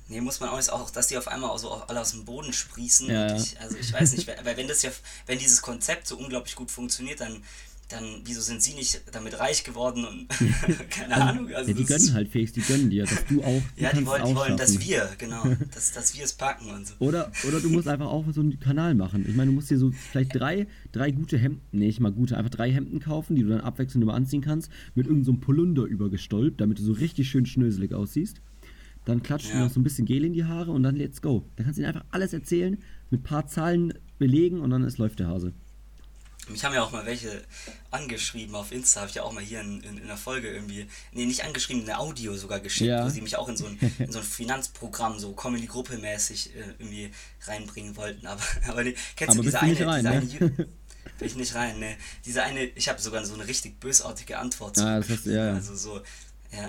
Nee, 0.08 0.20
muss 0.20 0.38
man 0.38 0.50
auch 0.50 0.56
nicht, 0.56 0.70
auch, 0.70 0.88
dass 0.90 1.08
die 1.08 1.16
auf 1.18 1.26
einmal 1.26 1.50
auch 1.50 1.58
so 1.58 1.70
alle 1.72 2.00
aus 2.00 2.12
dem 2.12 2.24
Boden 2.24 2.52
sprießen. 2.52 3.08
Ja. 3.10 3.34
ich, 3.36 3.60
also 3.60 3.76
ich 3.76 3.92
weiß 3.92 4.12
nicht, 4.14 4.28
weil 4.28 4.56
wenn 4.56 4.68
das 4.68 4.82
ja, 4.82 4.90
wenn 5.26 5.38
dieses 5.40 5.60
Konzept 5.62 6.06
so 6.06 6.16
unglaublich 6.16 6.54
gut 6.54 6.70
funktioniert, 6.70 7.20
dann, 7.20 7.38
dann 7.88 8.04
wieso 8.24 8.40
sind 8.40 8.62
sie 8.62 8.74
nicht 8.74 9.02
damit 9.12 9.38
reich 9.38 9.62
geworden 9.64 10.04
und 10.04 10.28
keine 10.90 11.14
Ahnung. 11.14 11.48
Also 11.54 11.70
ja, 11.70 11.76
die 11.76 11.84
gönnen 11.84 12.14
halt 12.14 12.28
Felix, 12.28 12.52
die 12.52 12.60
gönnen 12.60 12.90
dir, 12.90 13.04
dass 13.04 13.24
du 13.26 13.42
auch, 13.42 13.62
du 13.76 13.82
Ja, 13.82 13.92
die 13.92 14.04
wollen, 14.06 14.24
die 14.26 14.34
wollen, 14.34 14.56
dass 14.56 14.80
wir, 14.80 15.08
genau, 15.18 15.44
dass, 15.74 15.92
dass 15.92 16.16
wir 16.16 16.24
es 16.24 16.32
packen 16.32 16.70
und 16.70 16.86
so. 16.86 16.94
Oder, 16.98 17.30
oder 17.46 17.60
du 17.60 17.70
musst 17.70 17.86
einfach 17.88 18.06
auch 18.08 18.24
so 18.32 18.40
einen 18.40 18.58
Kanal 18.58 18.94
machen. 18.94 19.24
Ich 19.28 19.36
meine, 19.36 19.50
du 19.50 19.54
musst 19.54 19.70
dir 19.70 19.78
so 19.78 19.92
vielleicht 19.92 20.34
drei, 20.34 20.66
drei 20.92 21.10
gute 21.12 21.38
Hemden, 21.38 21.60
nee, 21.72 21.86
nicht 21.86 22.00
mal 22.00 22.12
gute, 22.12 22.36
einfach 22.36 22.50
drei 22.50 22.70
Hemden 22.72 22.98
kaufen, 23.00 23.36
die 23.36 23.42
du 23.42 23.48
dann 23.50 23.60
abwechselnd 23.60 24.02
immer 24.02 24.14
anziehen 24.14 24.40
kannst, 24.42 24.70
mit 24.94 25.06
irgendeinem 25.06 25.24
so 25.24 25.32
einem 25.32 25.40
Polunder 25.40 25.84
übergestolpt, 25.84 26.60
damit 26.60 26.78
du 26.78 26.82
so 26.82 26.92
richtig 26.92 27.28
schön 27.28 27.46
schnöselig 27.46 27.92
aussiehst. 27.94 28.40
Dann 29.04 29.22
klatscht 29.22 29.52
du 29.52 29.56
Ja. 29.56 29.60
noch 29.64 29.70
so 29.70 29.78
ein 29.78 29.84
bisschen 29.84 30.04
Gel 30.04 30.24
in 30.24 30.32
die 30.32 30.44
Haare 30.44 30.72
und 30.72 30.82
dann 30.82 30.96
let's 30.96 31.22
go. 31.22 31.48
Dann 31.54 31.64
kannst 31.66 31.78
du 31.78 31.82
ihnen 31.82 31.94
einfach 31.94 32.04
alles 32.10 32.32
erzählen, 32.32 32.78
mit 33.10 33.20
ein 33.20 33.22
paar 33.22 33.46
Zahlen 33.46 33.94
belegen 34.18 34.60
und 34.60 34.70
dann 34.70 34.82
ist, 34.82 34.98
läuft 34.98 35.20
der 35.20 35.28
Hase. 35.28 35.52
Mich 36.48 36.64
haben 36.64 36.74
ja 36.74 36.82
auch 36.82 36.92
mal 36.92 37.04
welche 37.06 37.42
angeschrieben 37.90 38.54
auf 38.54 38.70
Insta, 38.72 39.00
habe 39.00 39.08
ich 39.10 39.16
ja 39.16 39.22
auch 39.22 39.32
mal 39.32 39.42
hier 39.42 39.60
in, 39.60 39.80
in, 39.82 39.98
in 39.98 40.06
der 40.06 40.16
Folge 40.16 40.48
irgendwie, 40.48 40.86
nee, 41.12 41.26
nicht 41.26 41.44
angeschrieben, 41.44 41.82
eine 41.82 41.98
Audio 41.98 42.36
sogar 42.36 42.60
geschickt, 42.60 42.88
Ja. 42.90 43.04
wo 43.04 43.08
sie 43.08 43.20
mich 43.20 43.36
auch 43.36 43.48
in 43.48 43.56
so 43.56 43.66
ein, 43.66 43.78
in 43.98 44.12
so 44.12 44.18
ein 44.20 44.24
Finanzprogramm, 44.24 45.18
so 45.18 45.32
Comedy-Gruppe 45.32 45.98
mäßig 45.98 46.54
äh, 46.54 46.60
irgendwie 46.78 47.10
reinbringen 47.46 47.96
wollten. 47.96 48.26
Aber, 48.26 48.42
aber 48.68 48.84
nee, 48.84 48.94
kennst 49.16 49.34
Aber 49.34 49.42
du 49.42 49.50
diese 49.50 49.58
du 49.58 49.66
nicht 49.66 49.82
eine, 49.82 50.08
rein, 50.10 50.20
diese 50.28 50.44
ne? 50.44 50.52
eine 50.56 50.68
Bin 51.18 51.28
ich 51.28 51.36
nicht 51.36 51.54
rein, 51.54 51.78
ne? 51.78 51.96
Diese 52.26 52.42
eine, 52.42 52.64
ich 52.64 52.88
habe 52.90 53.00
sogar 53.00 53.24
so 53.24 53.34
eine 53.34 53.46
richtig 53.46 53.80
bösartige 53.80 54.38
Antwort 54.38 54.76
Ah, 54.78 55.00
das 55.00 55.22
du, 55.22 55.30
ja, 55.32 55.46
ja. 55.46 55.52
Also 55.54 55.74
so, 55.74 56.00
ja. 56.52 56.68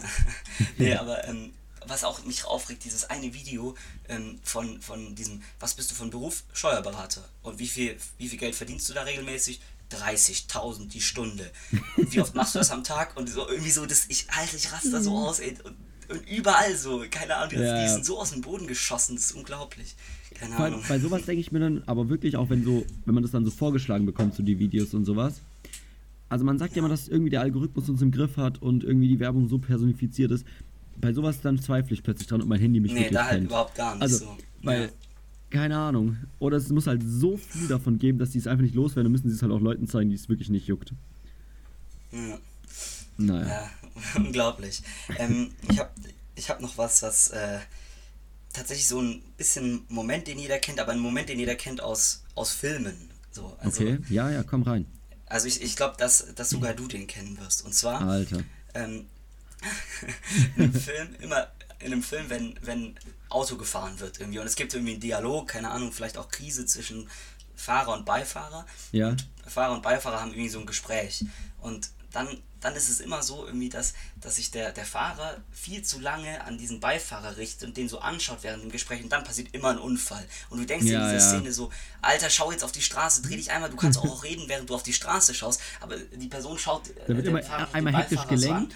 nee, 0.78 0.94
aber 0.96 1.28
ähm, 1.28 1.52
was 1.90 2.04
auch 2.04 2.24
mich 2.26 2.46
aufregt, 2.46 2.84
dieses 2.84 3.10
eine 3.10 3.34
Video 3.34 3.76
ähm, 4.10 4.40
von, 4.44 4.82
von 4.82 5.16
diesem, 5.16 5.42
was 5.60 5.74
bist 5.74 5.92
du 5.92 5.96
von 5.96 6.10
Beruf? 6.10 6.44
Steuerberater. 6.54 7.28
Und 7.44 7.60
wie 7.60 7.68
viel, 7.68 7.98
wie 8.18 8.28
viel 8.28 8.40
Geld 8.40 8.56
verdienst 8.56 8.90
du 8.90 8.94
da 8.94 9.04
regelmäßig? 9.04 9.60
30.000 9.92 10.90
die 10.90 11.02
Stunde. 11.02 11.50
Und 11.96 12.14
wie 12.14 12.22
oft 12.22 12.36
machst 12.36 12.56
du 12.56 12.60
das 12.60 12.72
am 12.72 12.84
Tag? 12.84 13.16
Und 13.16 13.30
so 13.30 13.48
irgendwie 13.48 13.72
so, 13.72 13.86
das, 13.86 14.06
ich, 14.10 14.28
Alter, 14.30 14.58
ich 14.58 14.72
raste 14.72 14.92
da 14.92 15.02
so 15.02 15.18
aus, 15.18 15.40
ey. 15.40 15.56
Und, 15.64 15.76
und 16.10 16.30
überall 16.30 16.76
so, 16.76 17.04
keine 17.10 17.36
Ahnung, 17.36 17.50
die, 17.52 17.56
Mhm. 17.58 17.64
Ja, 17.64 17.84
die 17.84 17.90
sind 17.90 18.06
so 18.06 18.20
aus 18.20 18.32
dem 18.32 18.42
Boden 18.42 18.68
geschossen, 18.68 19.16
das 19.16 19.26
ist 19.26 19.32
unglaublich. 19.34 19.96
Keine 20.36 20.56
allem 20.58 20.74
Ahnung. 20.76 20.86
bei 20.88 21.00
sowas 21.00 21.24
denke 21.26 21.42
ich 21.42 21.52
mir 21.52 21.60
dann, 21.60 21.84
aber 21.86 22.10
wirklich 22.10 22.38
auch 22.38 22.50
wenn 22.50 22.64
so, 22.64 22.86
wenn 23.06 23.14
man 23.14 23.24
das 23.24 23.32
dann 23.32 23.46
so 23.46 23.52
vorgeschlagen 23.52 24.06
bekommt, 24.06 24.36
so 24.36 24.44
die 24.44 24.60
Videos 24.60 24.94
und 24.94 25.06
sowas. 25.06 25.36
Also 26.30 26.44
man 26.44 26.60
sagt 26.60 26.76
ja 26.76 26.80
immer, 26.80 26.90
dass 26.90 27.08
irgendwie 27.08 27.30
der 27.30 27.42
Algorithmus 27.42 27.88
uns 27.90 28.02
im 28.02 28.12
Griff 28.12 28.36
hat 28.38 28.62
und 28.62 28.84
irgendwie 28.84 29.08
die 29.08 29.20
Werbung 29.20 29.48
so 29.48 29.60
personifiziert 29.60 30.32
ist. 30.32 30.46
Bei 31.00 31.14
sowas 31.14 31.42
dann 31.42 31.60
zweifle 31.60 31.94
ich 31.94 32.04
plötzlich 32.04 32.28
dran, 32.28 32.42
ob 32.42 32.48
mein 32.48 32.60
Handy 32.60 32.80
mich 32.80 32.92
Nee, 32.92 33.00
wirklich 33.02 33.14
da 33.18 33.24
halt 33.26 33.34
kennt. 33.36 33.46
überhaupt 33.48 33.76
gar 33.76 33.94
nicht 33.94 34.02
Also, 34.02 34.18
so. 34.26 34.38
weil, 34.64 34.82
Ja. 34.84 34.90
keine 35.52 35.78
Ahnung. 35.78 36.18
Oder 36.40 36.58
es 36.58 36.70
muss 36.70 36.88
halt 36.88 37.02
so 37.06 37.38
viel 37.38 37.68
davon 37.68 38.00
geben, 38.00 38.18
dass 38.20 38.32
die 38.32 38.40
es 38.40 38.48
einfach 38.48 38.64
nicht 38.64 38.76
loswerden. 38.76 39.06
Dann 39.06 39.12
müssen 39.12 39.30
sie 39.30 39.36
es 39.36 39.42
halt 39.42 39.52
auch 39.52 39.62
Leuten 39.62 39.88
zeigen, 39.88 40.10
die 40.10 40.16
es 40.16 40.28
wirklich 40.30 40.50
nicht 40.50 40.68
juckt. 40.68 40.94
Ja. 42.12 42.40
Naja. 43.18 43.48
Ja, 43.48 43.72
unglaublich. 44.16 44.82
Ähm, 45.18 45.52
ich 45.70 45.80
habe 45.80 45.90
ich 46.36 46.50
hab 46.50 46.62
noch 46.62 46.78
was, 46.78 47.02
was 47.02 47.30
äh, 47.30 47.60
tatsächlich 48.54 48.88
so 48.88 49.02
ein 49.02 49.22
bisschen 49.38 49.82
Moment, 49.90 50.28
den 50.28 50.40
jeder 50.40 50.60
kennt, 50.60 50.80
aber 50.80 50.92
ein 50.92 51.00
Moment, 51.00 51.30
den 51.30 51.40
jeder 51.40 51.56
kennt 51.56 51.82
aus, 51.82 52.24
aus 52.36 52.52
Filmen. 52.52 52.96
So, 53.32 53.56
also, 53.60 53.82
Okay, 53.84 54.00
ja, 54.10 54.30
ja, 54.32 54.44
komm 54.44 54.64
rein. 54.64 54.86
also 55.28 55.48
ich, 55.48 55.62
ich 55.62 55.76
glaube, 55.76 55.96
dass, 55.98 56.34
dass 56.36 56.50
sogar 56.52 56.74
du 56.74 56.88
den 56.88 57.08
kennen 57.08 57.38
wirst. 57.40 57.66
Und 57.66 57.74
zwar 57.74 58.02
Alter. 58.02 58.40
ähm, 58.76 59.06
in 60.56 60.64
einem 60.64 60.74
Film, 60.74 61.16
immer 61.20 61.48
in 61.80 61.94
einem 61.94 62.04
Film, 62.04 62.30
wenn, 62.30 62.60
wenn 62.62 62.96
Auto 63.30 63.56
gefahren 63.56 64.00
wird 64.00 64.20
irgendwie 64.20 64.40
und 64.40 64.48
es 64.48 64.56
gibt 64.56 64.74
irgendwie 64.74 64.94
einen 64.94 65.02
Dialog, 65.02 65.48
keine 65.48 65.70
Ahnung, 65.70 65.92
vielleicht 65.92 66.18
auch 66.18 66.30
Krise 66.30 66.66
zwischen 66.66 67.10
Fahrer 67.56 67.94
und 67.94 68.06
Beifahrer. 68.06 68.66
Ja. 68.92 69.10
Und 69.10 69.28
Fahrer 69.46 69.74
und 69.74 69.84
Beifahrer 69.84 70.22
haben 70.22 70.32
irgendwie 70.32 70.50
so 70.50 70.60
ein 70.60 70.66
Gespräch. 70.66 71.26
Und 71.60 71.90
dann, 72.12 72.42
dann 72.62 72.76
ist 72.76 72.90
es 72.90 73.00
immer 73.00 73.22
so, 73.22 73.46
irgendwie, 73.46 73.70
dass, 73.70 73.94
dass 74.22 74.38
sich 74.38 74.52
der, 74.52 74.72
der 74.72 74.86
Fahrer 74.86 75.38
viel 75.52 75.82
zu 75.84 76.00
lange 76.00 76.44
an 76.46 76.58
diesen 76.58 76.80
Beifahrer 76.80 77.38
richtet 77.38 77.68
und 77.68 77.78
den 77.78 77.90
so 77.90 78.00
anschaut 78.00 78.40
während 78.42 78.64
dem 78.64 78.72
Gespräch 78.72 79.04
und 79.04 79.12
dann 79.12 79.24
passiert 79.24 79.54
immer 79.54 79.70
ein 79.70 79.80
Unfall. 79.80 80.26
Und 80.50 80.60
du 80.60 80.66
denkst 80.66 80.86
Ja, 80.86 81.00
in 81.00 81.14
dieser 81.18 81.26
ja. 81.26 81.38
Szene 81.40 81.52
so, 81.52 81.72
Alter, 82.02 82.30
schau 82.30 82.52
jetzt 82.52 82.64
auf 82.64 82.72
die 82.72 82.82
Straße, 82.82 83.22
dreh 83.24 83.36
dich 83.36 83.52
einmal, 83.52 83.70
du 83.70 83.76
kannst 83.76 84.00
auch 84.00 84.24
reden, 84.24 84.48
während 84.48 84.70
du 84.70 84.76
auf 84.76 84.84
die 84.84 84.94
Straße 84.94 85.34
schaust, 85.34 85.62
aber 85.82 85.98
die 85.98 86.28
Person 86.28 86.58
schaut 86.58 86.90
äh, 86.90 86.94
Da 87.08 87.16
wird 87.18 87.28
immer 87.28 87.44
Fahrer, 87.44 87.68
einmal 87.74 87.96
hektisch 87.96 88.18
Beifahrer 88.20 88.38
so 88.38 88.52
an. 88.52 88.56
gelenkt. 88.56 88.76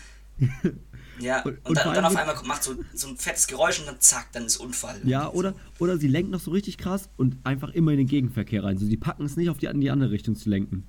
Ja, 1.19 1.41
Und- 1.45 1.57
und, 1.65 1.77
dann, 1.77 1.93
dann 1.93 2.05
auf 2.05 2.15
einmal 2.15 2.35
macht 2.45 2.63
so, 2.63 2.75
so 2.93 3.07
ein 3.09 3.17
fettes 3.17 3.47
Geräusch 3.47 3.79
und 3.79 3.87
dann 3.87 3.99
zack, 3.99 4.31
dann 4.31 4.45
ist 4.45 4.57
Unfall. 4.57 4.99
Ja, 5.03 5.29
oder, 5.31 5.53
oder 5.79 5.97
sie 5.97 6.07
lenken 6.07 6.31
noch 6.31 6.39
so 6.39 6.51
richtig 6.51 6.77
krass 6.77 7.09
und 7.17 7.37
einfach 7.43 7.69
immer 7.71 7.91
in 7.91 7.97
den 7.99 8.07
Gegenverkehr 8.07 8.63
rein. 8.63 8.77
So, 8.77 8.85
sie 8.85 8.97
packen 8.97 9.25
es 9.25 9.35
nicht 9.37 9.49
auf 9.49 9.57
die, 9.57 9.67
in 9.67 9.81
die 9.81 9.91
andere 9.91 10.11
Richtung 10.11 10.35
zu 10.35 10.49
lenken. 10.49 10.85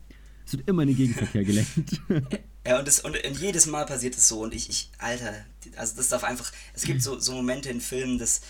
Es 0.46 0.52
wird 0.54 0.68
immer 0.68 0.82
in 0.82 0.88
den 0.88 0.96
Gegenverkehr 0.96 1.44
gelenkt. 1.44 2.00
Ja, 2.64 2.78
und, 2.78 2.86
das, 2.86 3.00
und, 3.00 3.16
und 3.26 3.40
jedes 3.40 3.66
Mal 3.66 3.84
passiert 3.86 4.14
es 4.16 4.28
so 4.28 4.40
und 4.44 4.54
ich, 4.54 4.70
ich, 4.70 4.88
Alter, 4.98 5.32
also 5.76 5.96
das 5.96 6.06
darf 6.10 6.22
einfach, 6.22 6.52
es 6.74 6.82
gibt 6.84 7.02
so, 7.02 7.18
so 7.18 7.32
Momente 7.32 7.68
in 7.70 7.80
Filmen, 7.80 8.18
das, 8.20 8.40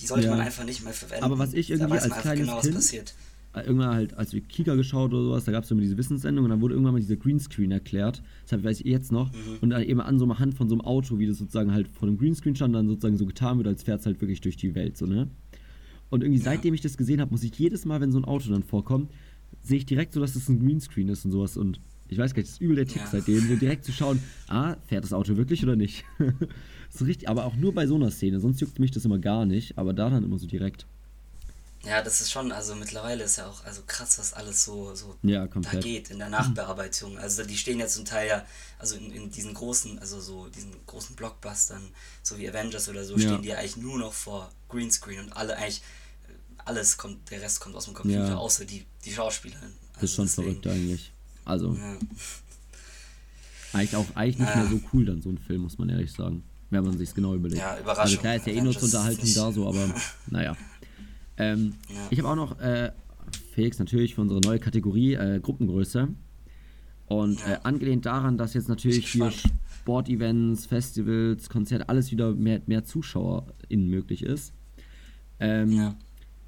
die 0.00 0.06
sollte 0.06 0.24
Ja. 0.24 0.30
man 0.30 0.40
einfach 0.40 0.64
nicht 0.64 0.82
mehr 0.82 0.94
verwenden. 0.94 1.24
Aber 1.24 1.38
was 1.38 1.52
ich 1.52 1.66
Da 1.66 1.74
irgendwie 1.74 1.98
als 1.98 2.08
kleines 2.08 2.40
genau, 2.40 2.56
was 2.56 2.62
Kind- 2.62 2.74
passiert. 2.76 3.14
Irgendwann 3.62 3.94
halt, 3.94 4.14
als 4.14 4.32
wir 4.32 4.40
Kika 4.40 4.74
geschaut 4.74 5.12
oder 5.12 5.24
sowas, 5.24 5.44
da 5.44 5.52
gab 5.52 5.64
es 5.64 5.70
immer 5.70 5.80
diese 5.80 5.96
Wissenssendung 5.96 6.44
und 6.44 6.50
dann 6.50 6.60
wurde 6.60 6.74
irgendwann 6.74 6.94
mal 6.94 7.00
dieser 7.00 7.16
Greenscreen 7.16 7.70
erklärt. 7.70 8.22
Das 8.48 8.62
weiß 8.62 8.80
ich 8.80 8.86
jetzt 8.86 9.12
noch. 9.12 9.32
Mhm. 9.32 9.58
Und 9.60 9.70
dann 9.70 9.82
eben 9.82 10.00
an 10.00 10.18
so 10.18 10.24
einer 10.24 10.38
Hand 10.38 10.54
von 10.54 10.68
so 10.68 10.74
einem 10.74 10.82
Auto, 10.82 11.18
wie 11.18 11.26
das 11.26 11.38
sozusagen 11.38 11.72
halt 11.72 11.88
vor 11.88 12.08
dem 12.08 12.18
Greenscreen 12.18 12.56
stand, 12.56 12.74
dann 12.74 12.88
sozusagen 12.88 13.16
so 13.16 13.26
getan 13.26 13.58
wird, 13.58 13.68
als 13.68 13.82
fährt 13.82 14.00
es 14.00 14.06
halt 14.06 14.20
wirklich 14.20 14.40
durch 14.40 14.56
die 14.56 14.74
Welt, 14.74 14.96
so, 14.96 15.06
ne? 15.06 15.28
Und 16.10 16.22
irgendwie 16.22 16.40
seitdem 16.40 16.72
ich 16.72 16.80
das 16.80 16.96
gesehen 16.96 17.20
habe, 17.20 17.30
muss 17.30 17.42
ich 17.42 17.58
jedes 17.58 17.84
Mal, 17.84 18.00
wenn 18.00 18.12
so 18.12 18.18
ein 18.18 18.24
Auto 18.24 18.50
dann 18.50 18.62
vorkommt, 18.62 19.10
sehe 19.60 19.76
ich 19.78 19.86
direkt 19.86 20.14
so, 20.14 20.20
dass 20.20 20.34
das 20.34 20.48
ein 20.48 20.58
Greenscreen 20.58 21.08
ist 21.08 21.24
und 21.24 21.32
sowas. 21.32 21.56
Und 21.56 21.80
ich 22.08 22.16
weiß 22.16 22.32
gar 22.32 22.40
nicht, 22.40 22.48
das 22.48 22.54
ist 22.54 22.60
übel 22.62 22.76
der 22.76 22.86
Tick 22.86 23.02
Ja. 23.02 23.08
seitdem, 23.10 23.46
so 23.46 23.56
direkt 23.56 23.84
zu 23.84 23.92
schauen, 23.92 24.18
ah, 24.48 24.76
fährt 24.86 25.04
das 25.04 25.12
Auto 25.12 25.36
wirklich 25.36 25.62
oder 25.62 25.76
nicht? 25.76 26.04
so 26.90 27.04
richtig, 27.04 27.28
aber 27.28 27.44
auch 27.44 27.56
nur 27.56 27.74
bei 27.74 27.86
so 27.86 27.96
einer 27.96 28.10
Szene, 28.10 28.40
sonst 28.40 28.60
juckt 28.60 28.78
mich 28.78 28.90
das 28.90 29.04
immer 29.04 29.18
gar 29.18 29.44
nicht, 29.44 29.76
aber 29.76 29.92
da 29.92 30.08
dann 30.08 30.24
immer 30.24 30.38
so 30.38 30.46
direkt. 30.46 30.86
Ja, 31.84 32.02
das 32.02 32.20
ist 32.20 32.32
schon, 32.32 32.50
also 32.50 32.74
mittlerweile 32.74 33.22
ist 33.24 33.36
ja 33.36 33.46
auch 33.46 33.64
also 33.64 33.82
krass, 33.86 34.18
was 34.18 34.34
alles 34.34 34.64
so, 34.64 34.94
so 34.94 35.16
Ja, 35.22 35.46
da 35.46 35.78
geht 35.78 36.10
in 36.10 36.18
der 36.18 36.28
Nachbearbeitung. 36.28 37.18
Also 37.18 37.44
die 37.44 37.56
stehen 37.56 37.78
ja 37.78 37.86
zum 37.86 38.04
Teil 38.04 38.28
ja, 38.28 38.44
also 38.78 38.96
in, 38.96 39.12
in 39.12 39.30
diesen 39.30 39.54
großen, 39.54 39.98
also 40.00 40.20
so 40.20 40.48
diesen 40.48 40.74
großen 40.86 41.14
Blockbustern, 41.14 41.82
so 42.22 42.36
wie 42.36 42.48
Avengers 42.48 42.88
oder 42.88 43.04
so, 43.04 43.16
Ja. 43.16 43.28
stehen 43.28 43.42
die 43.42 43.48
ja 43.48 43.58
eigentlich 43.58 43.76
nur 43.76 43.98
noch 43.98 44.12
vor 44.12 44.50
Greenscreen 44.68 45.20
und 45.20 45.32
alle 45.34 45.56
eigentlich, 45.56 45.82
alles 46.64 46.96
kommt, 46.96 47.30
der 47.30 47.40
Rest 47.42 47.60
kommt 47.60 47.76
aus 47.76 47.84
dem 47.84 47.94
Computer, 47.94 48.28
Ja. 48.28 48.36
außer 48.36 48.64
die, 48.64 48.84
die 49.04 49.12
Schauspielerin. 49.12 49.72
Das 49.94 50.02
ist 50.04 50.14
schon 50.16 50.26
deswegen, 50.26 50.60
verrückt 50.62 50.66
eigentlich. 50.66 51.12
Also, 51.44 51.78
eigentlich 53.72 53.96
auch 53.96 54.06
eigentlich 54.16 54.38
nicht 54.38 54.54
mehr 54.54 54.66
so 54.66 54.80
cool 54.92 55.04
dann 55.04 55.22
so 55.22 55.30
ein 55.30 55.38
Film, 55.38 55.62
muss 55.62 55.78
man 55.78 55.88
ehrlich 55.88 56.12
sagen. 56.12 56.42
Wenn 56.70 56.84
man 56.84 56.98
sich's 56.98 57.14
genau 57.14 57.34
überlegt. 57.34 57.60
Ja, 57.62 57.78
Überraschung. 57.78 58.02
Also 58.02 58.16
klar 58.18 58.36
ist 58.36 58.46
ja 58.46 58.52
eh 58.52 58.60
nur 58.60 58.74
zur 58.74 58.82
Unterhaltung 58.82 59.34
da 59.34 59.52
so, 59.52 59.66
aber 59.68 59.94
naja. 60.26 60.56
Ähm, 61.38 61.74
Ja. 61.88 61.94
Ich 62.10 62.18
habe 62.18 62.28
auch 62.28 62.36
noch, 62.36 62.58
äh, 62.60 62.90
Felix, 63.52 63.78
natürlich 63.78 64.14
für 64.14 64.20
unsere 64.22 64.40
neue 64.40 64.58
Kategorie 64.58 65.14
äh, 65.14 65.40
Gruppengröße. 65.40 66.08
Und 67.06 67.40
Ja. 67.40 67.54
äh, 67.54 67.58
angelehnt 67.62 68.04
daran, 68.06 68.36
dass 68.38 68.54
jetzt 68.54 68.68
natürlich 68.68 68.98
Ich 68.98 69.12
hier. 69.12 69.32
Sportevents, 69.80 70.66
Festivals, 70.66 71.48
Konzerte, 71.48 71.88
alles 71.88 72.10
wieder 72.10 72.34
mehr, 72.34 72.60
mehr 72.66 72.84
ZuschauerInnen 72.84 73.88
möglich 73.88 74.22
ist. 74.22 74.52
Ähm, 75.40 75.70
Ja. 75.72 75.96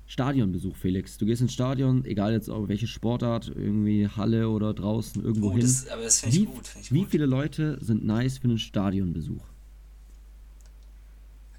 Stadionbesuch, 0.06 0.74
Felix. 0.76 1.16
Du 1.18 1.24
gehst 1.24 1.40
ins 1.40 1.52
Stadion, 1.52 2.04
egal 2.04 2.32
jetzt 2.32 2.50
auch 2.50 2.66
welche 2.68 2.88
Sportart, 2.88 3.48
irgendwie 3.54 4.08
Halle 4.08 4.48
oder 4.48 4.74
draußen, 4.74 5.22
irgendwo 5.22 5.50
Oh, 5.50 5.52
hin. 5.52 5.60
das, 5.60 5.86
aber 5.88 6.02
das 6.02 6.20
finde 6.20 6.36
ich 6.36 6.42
Wie, 6.42 6.46
gut. 6.46 6.66
Find 6.66 6.84
ich 6.84 6.92
wie 6.92 6.98
gut. 7.02 7.10
viele 7.10 7.26
Leute 7.26 7.78
sind 7.80 8.04
nice 8.04 8.38
für 8.38 8.48
einen 8.48 8.58
Stadionbesuch? 8.58 9.44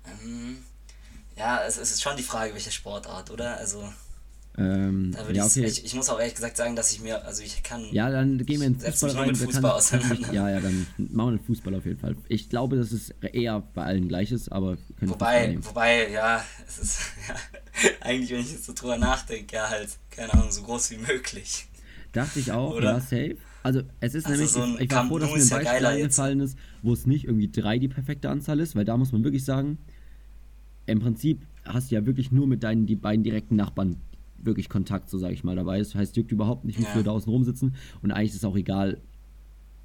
Ähm, 0.06 0.58
ja, 1.38 1.64
es, 1.66 1.78
ist 1.78 2.02
schon 2.02 2.18
die 2.18 2.24
Frage, 2.24 2.54
welche 2.54 2.72
Sportart, 2.72 3.32
oder? 3.32 3.58
Also, 3.58 3.84
Ähm, 4.58 5.12
da 5.16 5.26
würde 5.26 5.38
ja, 5.38 5.46
ich, 5.48 5.52
okay. 5.58 5.66
ich, 5.66 5.86
ich 5.86 5.94
muss 5.96 6.10
auch 6.10 6.20
ehrlich 6.20 6.36
gesagt 6.36 6.58
sagen, 6.58 6.76
dass 6.76 6.92
ich 6.92 7.00
mir, 7.02 7.24
also 7.26 7.42
ich 7.42 7.64
kann. 7.64 7.86
ja, 7.92 8.10
dann 8.10 8.38
gehen 8.46 8.60
wir 8.60 8.68
in 8.68 8.78
setz 8.80 9.00
Fußball 9.00 9.22
rein. 9.22 9.28
mit 9.30 9.38
Fußball 9.38 9.72
auseinander. 9.72 10.34
ja, 10.34 10.50
ja, 10.50 10.60
dann 10.60 10.88
machen 10.98 11.34
wir 11.34 11.38
den 11.38 11.46
Fußball 11.46 11.74
auf 11.76 11.86
jeden 11.86 12.00
Fall. 12.00 12.16
Ich 12.28 12.50
glaube, 12.50 12.76
dass 12.78 12.92
es 12.92 13.12
eher 13.22 13.62
bei 13.74 13.84
allen 13.86 14.08
gleich 14.10 14.32
ist, 14.32 14.52
aber 14.52 14.78
Wobei, 15.00 15.58
wobei, 15.62 16.10
ja, 16.10 16.44
es 16.68 16.80
ist 16.80 17.00
ja, 17.30 17.90
eigentlich, 18.02 18.30
wenn 18.32 18.42
ich 18.42 18.52
jetzt 18.52 18.66
so 18.66 18.74
drüber 18.74 18.98
nachdenke, 18.98 19.56
ja 19.56 19.70
halt, 19.70 19.90
keine 20.10 20.34
Ahnung, 20.34 20.52
so 20.52 20.64
groß 20.64 20.92
wie 20.92 20.98
möglich. 20.98 21.68
Dachte 22.12 22.40
ich 22.40 22.52
auch, 22.52 22.76
Oder? 22.76 22.94
ja, 22.94 23.00
safe. 23.00 23.38
Also 23.64 23.84
es 24.00 24.16
ist 24.16 24.26
Also 24.26 24.32
nämlich, 24.36 24.52
so 24.52 24.62
ein 24.64 24.76
ich, 24.76 24.82
ich 24.82 24.92
war 24.92 25.08
froh, 25.08 25.20
dass 25.20 25.30
mir 25.30 25.42
ein 25.42 25.48
ja 25.48 25.58
Beispiel 25.58 25.86
eingefallen 25.86 26.40
ist, 26.42 26.58
wo 26.82 26.94
es 26.94 27.06
nicht 27.06 27.26
irgendwie 27.26 27.50
drei 27.52 27.78
die 27.80 27.88
perfekte 27.88 28.30
Anzahl 28.30 28.60
ist, 28.60 28.76
weil 28.76 28.86
da 28.86 28.98
muss 28.98 29.12
man 29.12 29.24
wirklich 29.24 29.46
sagen, 29.46 29.78
im 30.86 31.00
Prinzip 31.00 31.42
hast 31.66 31.92
du 31.92 31.96
ja 31.96 32.06
wirklich 32.06 32.32
nur 32.32 32.48
mit 32.48 32.64
deinen 32.64 32.86
die 32.86 32.96
beiden 32.96 33.24
direkten 33.24 33.56
Nachbarn 33.56 33.98
wirklich 34.38 34.70
Kontakt, 34.70 35.10
so 35.10 35.20
sage 35.20 35.34
ich 35.34 35.44
mal, 35.44 35.56
dabei. 35.56 35.78
Das 35.80 35.94
heißt, 35.94 36.18
juckt 36.18 36.32
überhaupt 36.32 36.66
nicht, 36.66 36.80
wie 36.80 36.84
Ja. 36.84 36.92
viele 36.92 37.04
da 37.04 37.12
außen 37.12 37.32
rumsitzen 37.32 37.76
und 38.02 38.12
eigentlich 38.12 38.32
ist 38.32 38.38
es 38.38 38.46
auch 38.46 38.56
egal. 38.58 39.00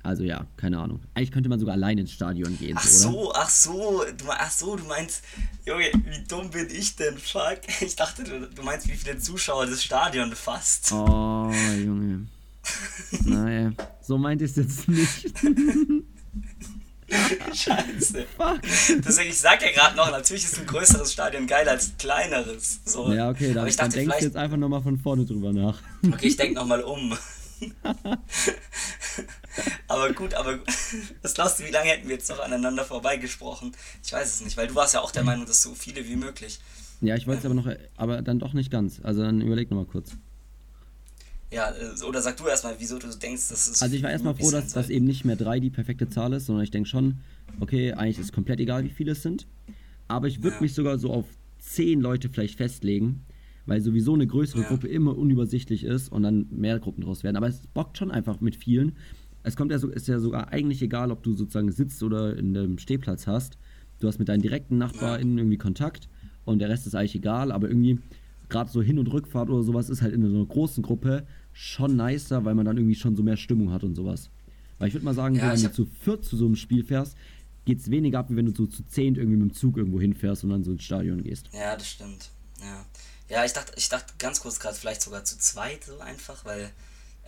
Also 0.02 0.22
ja, 0.22 0.46
keine 0.56 0.78
Ahnung. 0.78 1.00
Eigentlich 1.14 1.32
könnte 1.32 1.48
man 1.48 1.58
sogar 1.58 1.74
allein 1.74 1.98
ins 1.98 2.12
Stadion 2.12 2.56
gehen, 2.58 2.76
Ach 2.78 2.86
so, 2.86 3.10
so, 3.10 3.32
ach 3.34 3.50
so, 3.50 4.04
du, 4.16 4.24
ach 4.30 4.50
so, 4.52 4.76
du 4.76 4.84
meinst, 4.84 5.24
Junge, 5.66 5.86
wie 5.92 6.22
dumm 6.28 6.48
bin 6.50 6.68
ich 6.70 6.94
denn, 6.96 7.18
fuck? 7.18 7.58
Ich 7.80 7.96
dachte, 7.96 8.22
du, 8.22 8.48
du 8.48 8.62
meinst, 8.62 8.88
wie 8.88 8.92
viele 8.94 9.18
Zuschauer 9.18 9.66
das 9.66 9.82
Stadion 9.82 10.30
fasst. 10.32 10.92
Oh, 10.92 11.50
Junge. 11.84 12.26
naja, 13.24 13.72
so 14.00 14.16
meint 14.16 14.42
es 14.42 14.56
jetzt 14.56 14.88
nicht. 14.88 15.32
Scheiße. 17.54 18.26
Deswegen, 18.98 19.30
ich 19.30 19.38
sag 19.38 19.62
ja 19.62 19.70
gerade 19.70 19.96
noch, 19.96 20.10
natürlich 20.10 20.44
ist 20.44 20.58
ein 20.58 20.66
größeres 20.66 21.12
Stadion 21.12 21.46
geiler 21.46 21.72
als 21.72 21.90
ein 21.90 21.98
kleineres. 21.98 22.80
So. 22.84 23.12
Ja, 23.12 23.30
okay, 23.30 23.48
dann, 23.48 23.58
Aber 23.58 23.68
ich 23.68 23.76
dann 23.76 23.90
dachte 23.90 24.00
denkst 24.00 24.18
du 24.18 24.24
jetzt 24.24 24.36
einfach 24.36 24.56
nochmal 24.56 24.82
von 24.82 24.98
vorne 24.98 25.24
drüber 25.24 25.52
nach. 25.52 25.80
okay, 26.04 26.26
ich 26.26 26.36
denk 26.36 26.54
nochmal 26.54 26.82
um. 26.82 27.16
aber 29.88 30.12
gut, 30.12 30.34
aber 30.34 30.58
was 31.22 31.34
glaubst 31.34 31.60
du, 31.60 31.64
wie 31.64 31.70
lange 31.70 31.88
hätten 31.90 32.08
wir 32.08 32.16
jetzt 32.16 32.28
noch 32.28 32.40
aneinander 32.40 32.84
vorbeigesprochen? 32.84 33.72
Ich 34.04 34.12
weiß 34.12 34.26
es 34.26 34.40
nicht, 34.42 34.56
weil 34.56 34.66
du 34.66 34.74
warst 34.74 34.94
ja 34.94 35.00
auch 35.00 35.12
der 35.12 35.24
Meinung, 35.24 35.46
dass 35.46 35.62
so 35.62 35.74
viele 35.74 36.06
wie 36.06 36.16
möglich. 36.16 36.58
Ja, 37.00 37.14
ich 37.14 37.26
wollte 37.26 37.40
es 37.40 37.44
aber 37.46 37.54
noch, 37.54 37.68
aber 37.96 38.22
dann 38.22 38.38
doch 38.38 38.52
nicht 38.52 38.70
ganz. 38.70 39.00
Also 39.02 39.22
dann 39.22 39.40
überleg 39.40 39.70
nochmal 39.70 39.86
kurz. 39.86 40.12
Ja, 41.52 41.70
äh, 41.70 42.02
oder 42.04 42.20
sag 42.20 42.36
du 42.36 42.46
erstmal, 42.46 42.74
wieso 42.78 42.98
du 42.98 43.06
denkst, 43.08 43.48
dass 43.48 43.68
es. 43.68 43.82
Also 43.82 43.94
ich 43.94 44.02
war 44.02 44.10
erstmal 44.10 44.34
froh, 44.34 44.50
dass 44.50 44.72
das 44.72 44.90
eben 44.90 45.04
nicht 45.04 45.24
mehr 45.24 45.36
drei 45.36 45.60
die 45.60 45.70
perfekte 45.70 46.08
Zahl 46.08 46.32
ist, 46.32 46.46
sondern 46.46 46.64
ich 46.64 46.70
denke 46.70 46.88
schon, 46.88 47.18
okay, 47.60 47.92
eigentlich 47.92 48.18
ist 48.18 48.26
es 48.26 48.32
komplett 48.32 48.60
egal, 48.60 48.84
wie 48.84 48.90
viele 48.90 49.12
es 49.12 49.22
sind. 49.22 49.46
Aber 50.08 50.26
ich 50.28 50.42
würde 50.42 50.56
Ja. 50.56 50.62
mich 50.62 50.74
sogar 50.74 50.98
so 50.98 51.10
auf 51.12 51.26
zehn 51.58 52.00
Leute 52.00 52.28
vielleicht 52.28 52.56
festlegen, 52.56 53.24
weil 53.64 53.80
sowieso 53.80 54.14
eine 54.14 54.26
größere 54.26 54.62
Ja. 54.62 54.68
Gruppe 54.68 54.88
immer 54.88 55.16
unübersichtlich 55.16 55.84
ist 55.84 56.10
und 56.10 56.22
dann 56.22 56.46
mehr 56.50 56.78
Gruppen 56.78 57.02
draus 57.02 57.22
werden. 57.24 57.36
Aber 57.36 57.48
es 57.48 57.66
bockt 57.74 57.98
schon 57.98 58.10
einfach 58.10 58.40
mit 58.40 58.56
vielen. 58.56 58.96
Es 59.42 59.54
kommt 59.56 59.70
ja 59.70 59.78
so, 59.78 59.88
ist 59.88 60.08
ja 60.08 60.18
sogar 60.18 60.52
eigentlich 60.52 60.82
egal, 60.82 61.12
ob 61.12 61.22
du 61.22 61.32
sozusagen 61.34 61.70
sitzt 61.70 62.02
oder 62.02 62.36
in 62.36 62.56
einem 62.56 62.78
Stehplatz 62.78 63.26
hast. 63.28 63.58
Du 64.00 64.08
hast 64.08 64.18
mit 64.18 64.28
deinen 64.28 64.42
direkten 64.42 64.78
NachbarInnen 64.78 65.38
irgendwie 65.38 65.58
Kontakt 65.58 66.08
und 66.44 66.58
der 66.58 66.68
Rest 66.68 66.86
ist 66.86 66.94
eigentlich 66.94 67.14
egal, 67.14 67.50
aber 67.52 67.68
irgendwie 67.68 68.00
gerade 68.48 68.70
so 68.70 68.82
Hin- 68.82 68.98
und 68.98 69.08
Rückfahrt 69.12 69.50
oder 69.50 69.62
sowas 69.62 69.88
ist 69.88 70.02
halt 70.02 70.14
in 70.14 70.22
so 70.22 70.34
einer 70.36 70.46
großen 70.46 70.82
Gruppe 70.82 71.26
schon 71.52 71.96
nicer, 71.96 72.44
weil 72.44 72.54
man 72.54 72.66
dann 72.66 72.76
irgendwie 72.76 72.94
schon 72.94 73.16
so 73.16 73.22
mehr 73.22 73.36
Stimmung 73.36 73.72
hat 73.72 73.82
und 73.84 73.94
sowas. 73.94 74.30
Weil 74.78 74.88
ich 74.88 74.94
würde 74.94 75.04
mal 75.04 75.14
sagen, 75.14 75.36
Ja, 75.36 75.56
so, 75.56 75.62
wenn 75.64 75.70
du 75.70 75.72
zu 75.74 75.84
viert 75.86 76.24
zu 76.24 76.36
so 76.36 76.46
einem 76.46 76.56
Spiel 76.56 76.84
fährst, 76.84 77.16
geht 77.64 77.80
es 77.80 77.90
weniger 77.90 78.20
ab, 78.20 78.30
wie 78.30 78.36
wenn 78.36 78.46
du 78.46 78.54
so 78.54 78.66
zu 78.66 78.84
zehnt 78.84 79.18
irgendwie 79.18 79.38
mit 79.38 79.50
dem 79.50 79.54
Zug 79.54 79.76
irgendwo 79.76 80.00
hinfährst 80.00 80.44
und 80.44 80.50
dann 80.50 80.64
so 80.64 80.72
ins 80.72 80.84
Stadion 80.84 81.22
gehst. 81.22 81.48
Ja, 81.52 81.76
das 81.76 81.88
stimmt. 81.88 82.30
Ja. 82.60 82.84
Ja, 83.28 83.44
ich 83.44 83.52
dachte, 83.52 83.72
ich 83.76 83.88
dachte 83.88 84.14
ganz 84.18 84.40
kurz 84.40 84.60
gerade 84.60 84.76
vielleicht 84.76 85.02
sogar 85.02 85.24
zu 85.24 85.36
zweit 85.38 85.82
so 85.84 85.98
einfach, 85.98 86.44
weil 86.44 86.70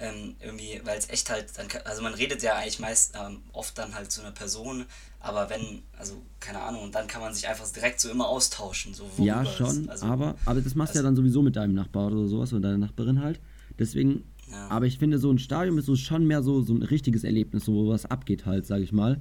ähm, 0.01 0.37
irgendwie, 0.41 0.81
weil 0.85 0.99
es 0.99 1.09
echt 1.09 1.29
halt, 1.31 1.47
dann, 1.57 1.67
also 1.85 2.03
man 2.03 2.15
redet 2.15 2.43
ja 2.43 2.55
eigentlich 2.57 2.79
meist 2.79 3.15
ähm, 3.21 3.39
oft 3.53 3.77
dann 3.79 3.95
halt 3.95 4.11
zu 4.13 4.21
einer 4.21 4.31
Person, 4.33 4.85
aber 5.21 5.51
wenn, 5.51 5.83
also 5.99 6.23
keine 6.41 6.61
Ahnung, 6.61 6.83
und 6.85 6.95
dann 6.95 7.07
kann 7.09 7.21
man 7.21 7.35
sich 7.35 7.49
einfach 7.49 7.69
direkt 7.73 8.01
so 8.01 8.09
immer 8.11 8.29
austauschen, 8.29 8.95
so 8.95 9.09
Ja, 9.19 9.45
schon, 9.45 9.89
also, 9.89 10.07
aber, 10.07 10.37
aber 10.45 10.61
das 10.61 10.75
machst 10.75 10.95
du 10.95 10.99
ja 10.99 11.01
also- 11.01 11.09
dann 11.09 11.17
sowieso 11.17 11.43
mit 11.43 11.57
deinem 11.57 11.75
Nachbar 11.75 12.13
oder 12.13 12.29
sowas 12.29 12.53
oder 12.53 12.63
deiner 12.63 12.79
Nachbarin 12.79 13.21
halt. 13.21 13.41
Deswegen, 13.79 14.25
Ja. 14.51 14.69
aber 14.69 14.87
ich 14.87 14.99
finde, 14.99 15.19
so 15.19 15.31
ein 15.31 15.39
Stadion 15.39 15.79
ist 15.79 15.87
so 15.87 15.97
schon 15.97 16.27
mehr 16.27 16.43
so, 16.43 16.63
so 16.63 16.75
ein 16.75 16.83
richtiges 16.83 17.25
Erlebnis, 17.25 17.65
so 17.65 17.73
wo 17.75 17.89
was 17.89 18.07
abgeht 18.07 18.47
halt, 18.47 18.67
sag 18.67 18.81
ich 18.81 18.93
mal. 18.93 19.21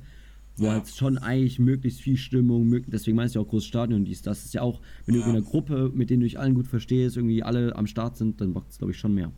Wo 0.60 0.66
Ja. 0.66 0.72
halt 0.74 0.88
schon 0.90 1.20
eigentlich 1.20 1.60
möglichst 1.60 2.02
viel 2.02 2.18
Stimmung, 2.18 2.84
deswegen 2.88 3.16
meinst 3.18 3.36
du 3.36 3.40
ja 3.40 3.46
auch 3.46 3.50
großes 3.50 3.68
Stadion, 3.68 4.06
dies, 4.06 4.24
das 4.24 4.46
ist 4.46 4.54
ja 4.56 4.62
auch, 4.64 4.82
wenn 5.06 5.14
du 5.14 5.22
Ja. 5.22 5.28
in 5.28 5.32
einer 5.36 5.42
Gruppe, 5.44 5.92
mit 5.94 6.10
denen 6.10 6.22
du 6.22 6.26
dich 6.26 6.40
allen 6.40 6.56
gut 6.56 6.68
verstehst, 6.68 7.16
irgendwie 7.18 7.44
alle 7.44 7.76
am 7.76 7.86
Start 7.86 8.18
sind, 8.18 8.42
dann 8.42 8.54
bockt 8.54 8.72
es, 8.72 8.78
glaube 8.80 8.92
ich, 8.92 8.98
schon 8.98 9.14
mehr. 9.14 9.32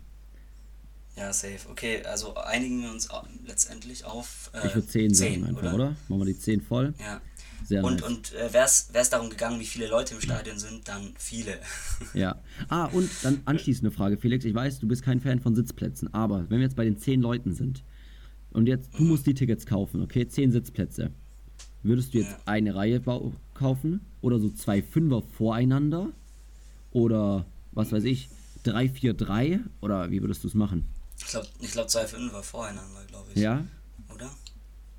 Ja, 1.20 1.34
safe. 1.34 1.60
Okay, 1.70 2.02
also 2.04 2.36
einigen 2.36 2.82
wir 2.82 2.92
uns 2.92 3.10
letztendlich 3.46 4.06
auf 4.06 4.50
äh, 4.54 4.68
Ich 4.68 4.76
würde 4.76 4.88
10 4.88 5.14
sagen 5.14 5.44
einfach, 5.46 5.74
oder? 5.74 5.96
Machen 6.08 6.22
wir 6.22 6.26
die 6.26 6.40
10 6.40 6.62
voll. 6.62 6.94
Ja. 7.00 7.22
Sehr 7.66 7.84
und 7.84 7.96
nice. 8.00 8.04
und 8.04 8.34
äh, 8.36 8.54
wäre 8.54 8.66
es 8.66 9.10
darum 9.10 9.30
gegangen, 9.30 9.60
wie 9.60 9.66
viele 9.66 9.88
Leute 9.88 10.16
im 10.16 10.22
Stadion 10.22 10.58
sind, 10.58 10.88
dann 10.88 11.14
viele. 11.18 11.60
Ja. 12.14 12.42
Ah, 12.70 12.86
und 12.86 13.10
dann 13.22 13.42
anschließende 13.46 13.92
Frage, 13.92 14.18
Felix. 14.18 14.46
Ich 14.46 14.54
weiß, 14.54 14.80
du 14.80 14.88
bist 14.88 15.04
kein 15.04 15.20
Fan 15.20 15.42
von 15.42 15.56
Sitzplätzen, 15.56 16.14
aber 16.14 16.46
wenn 16.50 16.60
wir 16.60 16.66
jetzt 16.66 16.78
bei 16.78 16.86
den 16.86 16.98
zehn 16.98 17.22
Leuten 17.22 17.54
sind 17.54 17.84
und 18.52 18.68
jetzt 18.68 18.98
du 18.98 19.04
musst 19.04 19.28
die 19.28 19.34
Tickets 19.34 19.66
kaufen, 19.66 20.02
okay, 20.02 20.26
zehn 20.28 20.52
Sitzplätze, 20.54 21.12
würdest 21.84 22.14
du 22.14 22.20
jetzt 22.20 22.32
Ja. 22.32 22.38
eine 22.46 22.76
Reihe 22.76 23.02
kaufen 23.54 24.02
oder 24.22 24.40
so 24.40 24.50
zwei 24.50 24.82
Fünfer 24.82 25.22
voreinander 25.22 26.10
oder 26.92 27.46
was 27.74 27.92
weiß 27.92 28.06
ich, 28.06 28.30
drei, 28.64 28.88
vier, 28.90 29.14
drei 29.14 29.60
oder 29.82 30.10
wie 30.12 30.22
würdest 30.22 30.44
du 30.44 30.48
es 30.48 30.54
machen? 30.54 30.86
Ich 31.20 31.26
glaube, 31.28 31.48
ich 31.60 31.72
glaub, 31.72 31.90
zwei 31.90 32.08
Fünfer 32.08 32.42
voreinander, 32.44 33.04
glaube 33.08 33.30
ich. 33.34 33.42
Ja, 33.42 33.64
Oder? 34.14 34.30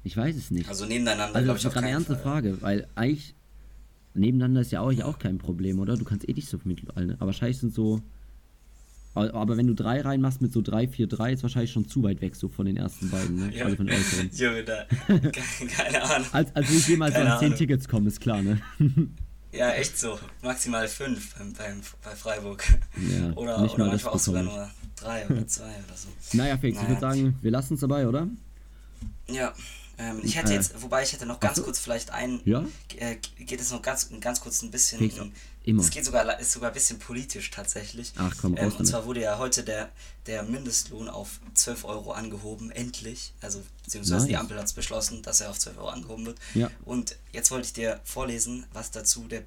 ich 0.04 0.16
weiß 0.16 0.36
es 0.36 0.50
nicht. 0.50 0.68
Also 0.68 0.86
nebeneinander, 0.86 1.34
Also 1.34 1.52
das 1.52 1.60
ist 1.62 1.66
auf 1.66 1.76
eine 1.76 1.90
ernste 1.90 2.14
Fall. 2.14 2.22
Frage, 2.22 2.62
weil 2.62 2.86
eigentlich 2.94 3.34
nebeneinander 4.14 4.60
ist 4.60 4.70
ja 4.72 4.80
auch, 4.80 4.92
ja 4.92 5.06
auch 5.06 5.18
kein 5.18 5.38
Problem, 5.38 5.78
oder? 5.80 5.96
Du 5.96 6.04
kannst 6.04 6.28
eh 6.28 6.32
nicht 6.32 6.48
so 6.48 6.58
mit 6.64 6.80
allen, 6.96 7.12
aber 7.12 7.26
wahrscheinlich 7.26 7.58
sind 7.58 7.74
so. 7.74 8.00
Aber 9.12 9.56
wenn 9.56 9.66
du 9.66 9.74
drei 9.74 10.00
reinmachst 10.02 10.40
mit 10.40 10.52
so 10.52 10.62
3, 10.62 10.86
4, 10.86 11.08
3, 11.08 11.32
ist 11.32 11.42
wahrscheinlich 11.42 11.72
schon 11.72 11.88
zu 11.88 12.04
weit 12.04 12.20
weg 12.20 12.36
so 12.36 12.48
von 12.48 12.64
den 12.64 12.76
ersten 12.76 13.10
beiden, 13.10 13.34
ne? 13.36 13.52
Ja. 13.56 13.64
Also 13.64 13.76
von 13.76 13.86
den 13.86 13.96
äußeren. 13.96 14.30
Junge, 14.32 14.62
da. 14.62 14.84
Keine, 15.68 16.02
Ahnung. 16.04 16.28
Als, 16.30 16.54
als 16.54 16.70
ich 16.70 16.86
jemals 16.86 17.14
Keine 17.14 17.32
an 17.32 17.38
10 17.40 17.46
Ahnung. 17.46 17.58
Tickets 17.58 17.88
komme, 17.88 18.06
ist 18.08 18.20
klar, 18.20 18.40
ne? 18.42 18.60
Ja, 19.52 19.72
echt 19.72 19.98
so. 19.98 20.16
Maximal 20.42 20.86
fünf 20.86 21.34
beim, 21.34 21.52
beim, 21.54 21.80
bei 22.04 22.14
Freiburg. 22.14 22.62
Ja, 23.10 23.32
oder 23.32 23.60
nicht 23.62 23.74
oder 23.74 23.86
manchmal 23.86 24.14
auch 24.14 24.18
sogar 24.20 24.44
nur 24.44 24.70
drei 25.00 25.26
oder 25.28 25.46
zwei 25.46 25.64
oder 25.68 25.96
so. 25.96 26.08
naja, 26.36 26.56
Felix, 26.58 26.76
ich 26.78 26.82
Naja. 26.82 26.88
würde 27.00 27.00
sagen, 27.00 27.38
wir 27.42 27.50
lassen 27.50 27.74
es 27.74 27.80
dabei, 27.80 28.06
oder? 28.08 28.28
Ja, 29.28 29.54
ähm, 29.98 30.20
ich 30.22 30.36
hätte 30.36 30.52
Äh, 30.52 30.56
jetzt, 30.56 30.80
wobei 30.82 31.02
ich 31.02 31.12
hätte 31.12 31.26
noch 31.26 31.40
ganz 31.40 31.62
kurz 31.62 31.78
vielleicht 31.78 32.10
ein, 32.10 32.40
Ja? 32.44 32.64
äh, 32.98 33.16
geht 33.38 33.60
es 33.60 33.70
noch 33.70 33.82
ganz, 33.82 34.08
ganz 34.20 34.40
kurz 34.40 34.62
ein 34.62 34.70
bisschen, 34.70 34.98
Felix, 34.98 35.16
in, 35.18 35.32
immer. 35.64 35.82
es 35.82 35.90
geht 35.90 36.04
sogar, 36.04 36.38
ist 36.40 36.52
sogar 36.52 36.70
ein 36.70 36.74
bisschen 36.74 36.98
politisch 36.98 37.50
tatsächlich. 37.50 38.12
Ach 38.16 38.34
komm, 38.40 38.56
ähm, 38.56 38.72
Und 38.78 38.86
zwar 38.86 39.04
wurde 39.06 39.20
ja 39.22 39.38
heute 39.38 39.62
der, 39.62 39.90
der 40.26 40.42
Mindestlohn 40.42 41.08
auf 41.08 41.40
12 41.54 41.84
Euro 41.84 42.12
angehoben, 42.12 42.70
endlich. 42.70 43.32
Also, 43.40 43.62
beziehungsweise 43.84 44.26
die 44.26 44.32
Nice. 44.32 44.40
Ampel 44.40 44.58
hat 44.58 44.66
es 44.66 44.72
beschlossen, 44.72 45.22
dass 45.22 45.40
er 45.40 45.50
auf 45.50 45.58
12 45.58 45.76
Euro 45.78 45.88
angehoben 45.88 46.26
wird. 46.26 46.38
Ja. 46.54 46.70
Und 46.84 47.16
jetzt 47.32 47.50
wollte 47.50 47.66
ich 47.66 47.72
dir 47.72 48.00
vorlesen, 48.04 48.66
was 48.72 48.90
dazu 48.90 49.28
der 49.28 49.42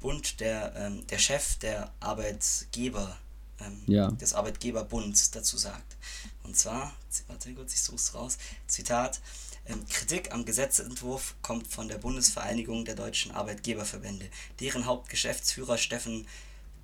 Bund, 0.00 0.40
der, 0.40 0.72
ähm, 0.76 1.06
der 1.08 1.18
Chef 1.18 1.56
der 1.58 1.90
Arbeitgeber, 2.00 3.16
ähm, 3.60 3.82
Ja. 3.86 4.10
des 4.10 4.34
Arbeitgeberbunds 4.34 5.30
dazu 5.30 5.56
sagt. 5.56 5.96
Und 6.42 6.56
zwar, 6.56 6.92
warte 7.28 7.54
kurz, 7.54 7.74
ich 7.74 7.82
suche 7.82 7.96
es 7.96 8.14
raus, 8.14 8.38
Zitat, 8.66 9.20
ähm, 9.66 9.84
Kritik 9.88 10.32
am 10.32 10.44
Gesetzentwurf 10.44 11.34
kommt 11.42 11.66
von 11.66 11.88
der 11.88 11.98
Bundesvereinigung 11.98 12.84
der 12.84 12.94
deutschen 12.94 13.30
Arbeitgeberverbände. 13.32 14.28
Deren 14.58 14.86
Hauptgeschäftsführer 14.86 15.78
Steffen 15.78 16.26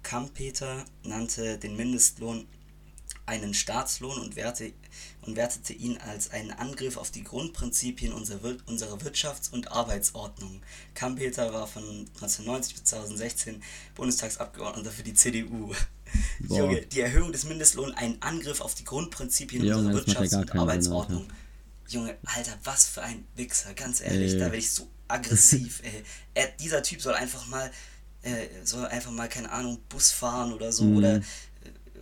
Kampeter 0.02 0.84
nannte 1.02 1.58
den 1.58 1.76
Mindestlohn 1.76 2.46
einen 3.24 3.54
Staatslohn 3.54 4.20
und, 4.20 4.36
werte, 4.36 4.72
und 5.22 5.34
wertete 5.34 5.72
ihn 5.72 5.98
als 5.98 6.30
einen 6.30 6.52
Angriff 6.52 6.96
auf 6.96 7.10
die 7.10 7.24
Grundprinzipien 7.24 8.12
unserer, 8.12 8.56
unserer 8.66 8.98
Wirtschafts- 8.98 9.50
und 9.50 9.72
Arbeitsordnung. 9.72 10.62
Kampeter 10.94 11.52
war 11.52 11.66
von 11.66 11.82
1990 11.82 12.74
bis 12.74 12.84
2016 12.84 13.62
Bundestagsabgeordneter 13.96 14.92
für 14.92 15.02
die 15.02 15.14
CDU. 15.14 15.74
Boah. 16.40 16.58
Junge, 16.58 16.82
die 16.82 17.00
Erhöhung 17.00 17.32
des 17.32 17.44
Mindestlohns 17.44 17.96
ein 17.96 18.20
Angriff 18.22 18.60
auf 18.60 18.74
die 18.74 18.84
Grundprinzipien 18.84 19.64
Junge, 19.64 19.88
unserer 19.88 19.94
ja 19.94 20.20
Wirtschafts- 20.20 20.30
gar 20.30 20.40
und 20.42 20.56
Arbeitsordnung. 20.56 21.26
Junge, 21.88 22.16
Alter, 22.24 22.58
was 22.64 22.86
für 22.88 23.02
ein 23.02 23.24
Wichser, 23.36 23.72
ganz 23.74 24.00
ehrlich, 24.00 24.32
Ey. 24.32 24.38
da 24.38 24.44
werde 24.46 24.56
ich 24.58 24.70
so 24.70 24.88
aggressiv, 25.08 25.80
ey. 25.84 26.02
Er, 26.34 26.48
dieser 26.60 26.82
Typ 26.82 27.00
soll 27.00 27.14
einfach 27.14 27.46
mal, 27.46 27.70
äh, 28.22 28.46
soll 28.64 28.86
einfach 28.86 29.12
mal, 29.12 29.28
keine 29.28 29.50
Ahnung, 29.52 29.78
Bus 29.88 30.10
fahren 30.10 30.52
oder 30.52 30.72
so 30.72 30.84
Mhm. 30.84 30.96
oder 30.96 31.16
äh, 31.16 31.20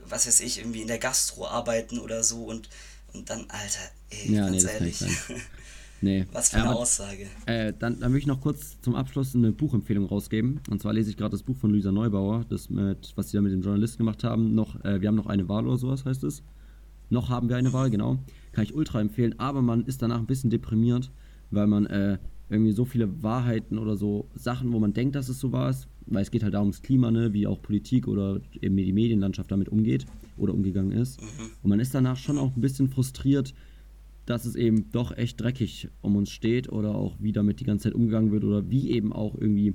was 0.06 0.26
weiß 0.26 0.40
ich, 0.40 0.58
irgendwie 0.58 0.80
in 0.82 0.88
der 0.88 0.98
Gastro 0.98 1.46
arbeiten 1.46 1.98
oder 1.98 2.24
so 2.24 2.44
und, 2.44 2.68
und 3.12 3.28
dann, 3.30 3.48
Alter, 3.50 3.80
ey, 4.10 4.32
Ja, 4.34 4.48
nee, 4.48 4.58
ganz 4.60 4.64
kann 4.72 4.74
ehrlich. 4.80 4.98
Nee. 6.04 6.26
was 6.32 6.50
für 6.50 6.58
eine 6.58 6.68
Aber- 6.70 6.78
Aussage. 6.80 7.26
Äh, 7.46 7.72
dann, 7.78 7.98
dann 8.00 8.12
will 8.12 8.18
ich 8.18 8.26
noch 8.26 8.40
kurz 8.40 8.80
zum 8.80 8.94
Abschluss 8.94 9.34
eine 9.34 9.52
Buchempfehlung 9.52 10.04
rausgeben. 10.06 10.60
Und 10.70 10.80
zwar 10.82 10.92
lese 10.92 11.10
ich 11.10 11.16
gerade 11.16 11.30
das 11.32 11.42
Buch 11.42 11.56
von 11.56 11.70
Luisa 11.70 11.90
Neubauer, 11.92 12.44
das 12.48 12.70
mit, 12.70 13.12
was 13.16 13.30
sie 13.30 13.36
da 13.36 13.42
mit 13.42 13.52
dem 13.52 13.62
Journalisten 13.62 13.98
gemacht 13.98 14.22
haben. 14.24 14.54
Noch, 14.54 14.84
äh, 14.84 15.00
wir 15.00 15.08
haben 15.08 15.14
noch 15.16 15.26
eine 15.26 15.48
Wahl 15.48 15.66
oder 15.66 15.78
sowas, 15.78 16.04
heißt 16.04 16.24
es. 16.24 16.42
Noch 17.10 17.28
haben 17.30 17.48
wir 17.48 17.56
eine 17.56 17.72
Wahl, 17.72 17.90
genau. 17.90 18.18
Kann 18.52 18.64
ich 18.64 18.74
ultra 18.74 19.00
empfehlen, 19.00 19.34
aber 19.38 19.62
man 19.62 19.84
ist 19.84 20.02
danach 20.02 20.18
ein 20.18 20.26
bisschen 20.26 20.50
deprimiert, 20.50 21.10
weil 21.50 21.66
man 21.66 21.86
äh, 21.86 22.18
irgendwie 22.50 22.72
so 22.72 22.84
viele 22.84 23.22
Wahrheiten 23.22 23.78
oder 23.78 23.96
so 23.96 24.28
Sachen, 24.34 24.72
wo 24.72 24.78
man 24.78 24.92
denkt, 24.92 25.14
dass 25.16 25.28
es 25.28 25.38
so 25.40 25.52
war, 25.52 25.70
ist, 25.70 25.88
weil 26.06 26.22
es 26.22 26.30
geht 26.30 26.42
halt 26.42 26.54
darum, 26.54 26.70
das 26.70 26.82
Klima, 26.82 27.10
ne, 27.10 27.32
wie 27.32 27.46
auch 27.46 27.60
Politik 27.62 28.06
oder 28.08 28.40
eben 28.60 28.76
die 28.76 28.92
Medienlandschaft 28.92 29.50
damit 29.50 29.68
umgeht 29.70 30.06
oder 30.36 30.52
umgegangen 30.52 30.92
ist. 30.92 31.20
Und 31.62 31.70
man 31.70 31.80
ist 31.80 31.94
danach 31.94 32.16
schon 32.16 32.38
auch 32.38 32.54
ein 32.56 32.60
bisschen 32.60 32.88
frustriert, 32.88 33.54
dass 34.26 34.44
es 34.46 34.54
eben 34.56 34.90
doch 34.90 35.16
echt 35.16 35.40
dreckig 35.40 35.88
um 36.00 36.16
uns 36.16 36.30
steht 36.30 36.70
oder 36.70 36.94
auch 36.94 37.16
wie 37.20 37.32
damit 37.32 37.60
die 37.60 37.64
ganze 37.64 37.84
Zeit 37.84 37.94
umgegangen 37.94 38.32
wird 38.32 38.44
oder 38.44 38.68
wie 38.70 38.90
eben 38.90 39.12
auch 39.12 39.34
irgendwie 39.34 39.74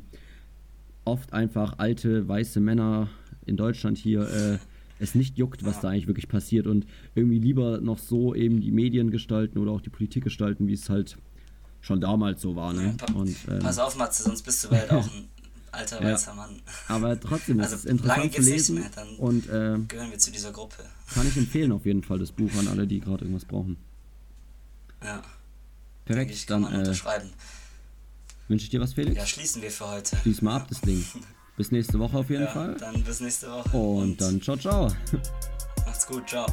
oft 1.05 1.33
einfach 1.33 1.75
alte 1.77 2.27
weiße 2.27 2.59
Männer 2.59 3.09
in 3.45 3.57
Deutschland 3.57 3.97
hier 3.97 4.21
äh, 4.29 4.57
es 4.99 5.15
nicht 5.15 5.37
juckt, 5.37 5.63
was 5.65 5.79
da 5.79 5.89
eigentlich 5.89 6.07
wirklich 6.07 6.27
passiert 6.27 6.67
und 6.67 6.85
irgendwie 7.15 7.39
lieber 7.39 7.79
noch 7.79 7.97
so 7.99 8.35
eben 8.35 8.59
die 8.59 8.71
Medien 8.71 9.11
gestalten 9.11 9.57
oder 9.59 9.71
auch 9.71 9.81
die 9.81 9.89
Politik 9.89 10.23
gestalten, 10.25 10.67
wie 10.67 10.73
es 10.73 10.89
halt 10.89 11.17
schon 11.81 12.01
damals 12.01 12.41
so 12.41 12.55
war. 12.55 12.73
Ne? 12.73 12.95
Pa- 12.97 13.13
Und, 13.13 13.35
ähm, 13.49 13.59
Pass 13.59 13.79
auf, 13.79 13.95
Matze, 13.97 14.23
sonst 14.23 14.41
bist 14.43 14.63
du 14.65 14.69
bald 14.69 14.91
auch 14.91 15.05
ein 15.05 15.25
alter 15.71 16.01
Ja. 16.03 16.11
weißer 16.13 16.33
Mann. 16.35 16.49
aber 16.89 17.17
trotzdem, 17.19 17.59
es 17.61 17.71
Also, 17.71 17.75
ist 17.87 18.03
lange 18.03 18.23
interessant 18.25 18.33
zu 18.33 18.41
lesen 18.51 18.75
mehr, 18.75 18.89
und 19.19 19.45
äh, 19.47 19.77
Gehören 19.87 20.11
wir 20.11 20.17
zu 20.17 20.31
dieser 20.31 20.51
Gruppe. 20.51 20.75
kann 21.13 21.25
ich 21.27 21.37
empfehlen 21.37 21.71
auf 21.71 21.85
jeden 21.85 22.03
Fall 22.03 22.19
das 22.19 22.31
Buch 22.33 22.51
an 22.59 22.67
alle, 22.67 22.85
die 22.85 22.99
gerade 22.99 23.23
irgendwas 23.23 23.45
brauchen. 23.45 23.77
Ja, 25.03 25.21
Perfekt, 26.05 26.31
ich, 26.31 26.47
kann 26.47 26.63
dann 26.63 26.71
man 26.73 26.81
äh, 26.85 26.95
wünsche 28.47 28.63
ich 28.63 28.69
dir 28.69 28.81
was, 28.81 28.93
Felix. 28.93 29.15
Ja, 29.15 29.25
schließen 29.25 29.61
wir 29.61 29.71
für 29.71 29.87
heute. 29.87 30.17
Schließ 30.17 30.41
mal 30.41 30.55
ab 30.57 30.67
das 30.69 30.81
Ding. 30.81 31.05
Bis 31.57 31.71
nächste 31.71 31.99
Woche 31.99 32.17
auf 32.17 32.29
jeden 32.29 32.43
Ja, 32.43 32.51
Fall. 32.51 32.75
dann 32.75 33.03
bis 33.03 33.19
nächste 33.19 33.51
Woche. 33.51 33.75
Und 33.77 34.21
dann 34.21 34.41
ciao, 34.41 34.55
ciao. 34.55 34.87
Macht's 35.85 36.07
gut, 36.07 36.27
ciao. 36.29 36.47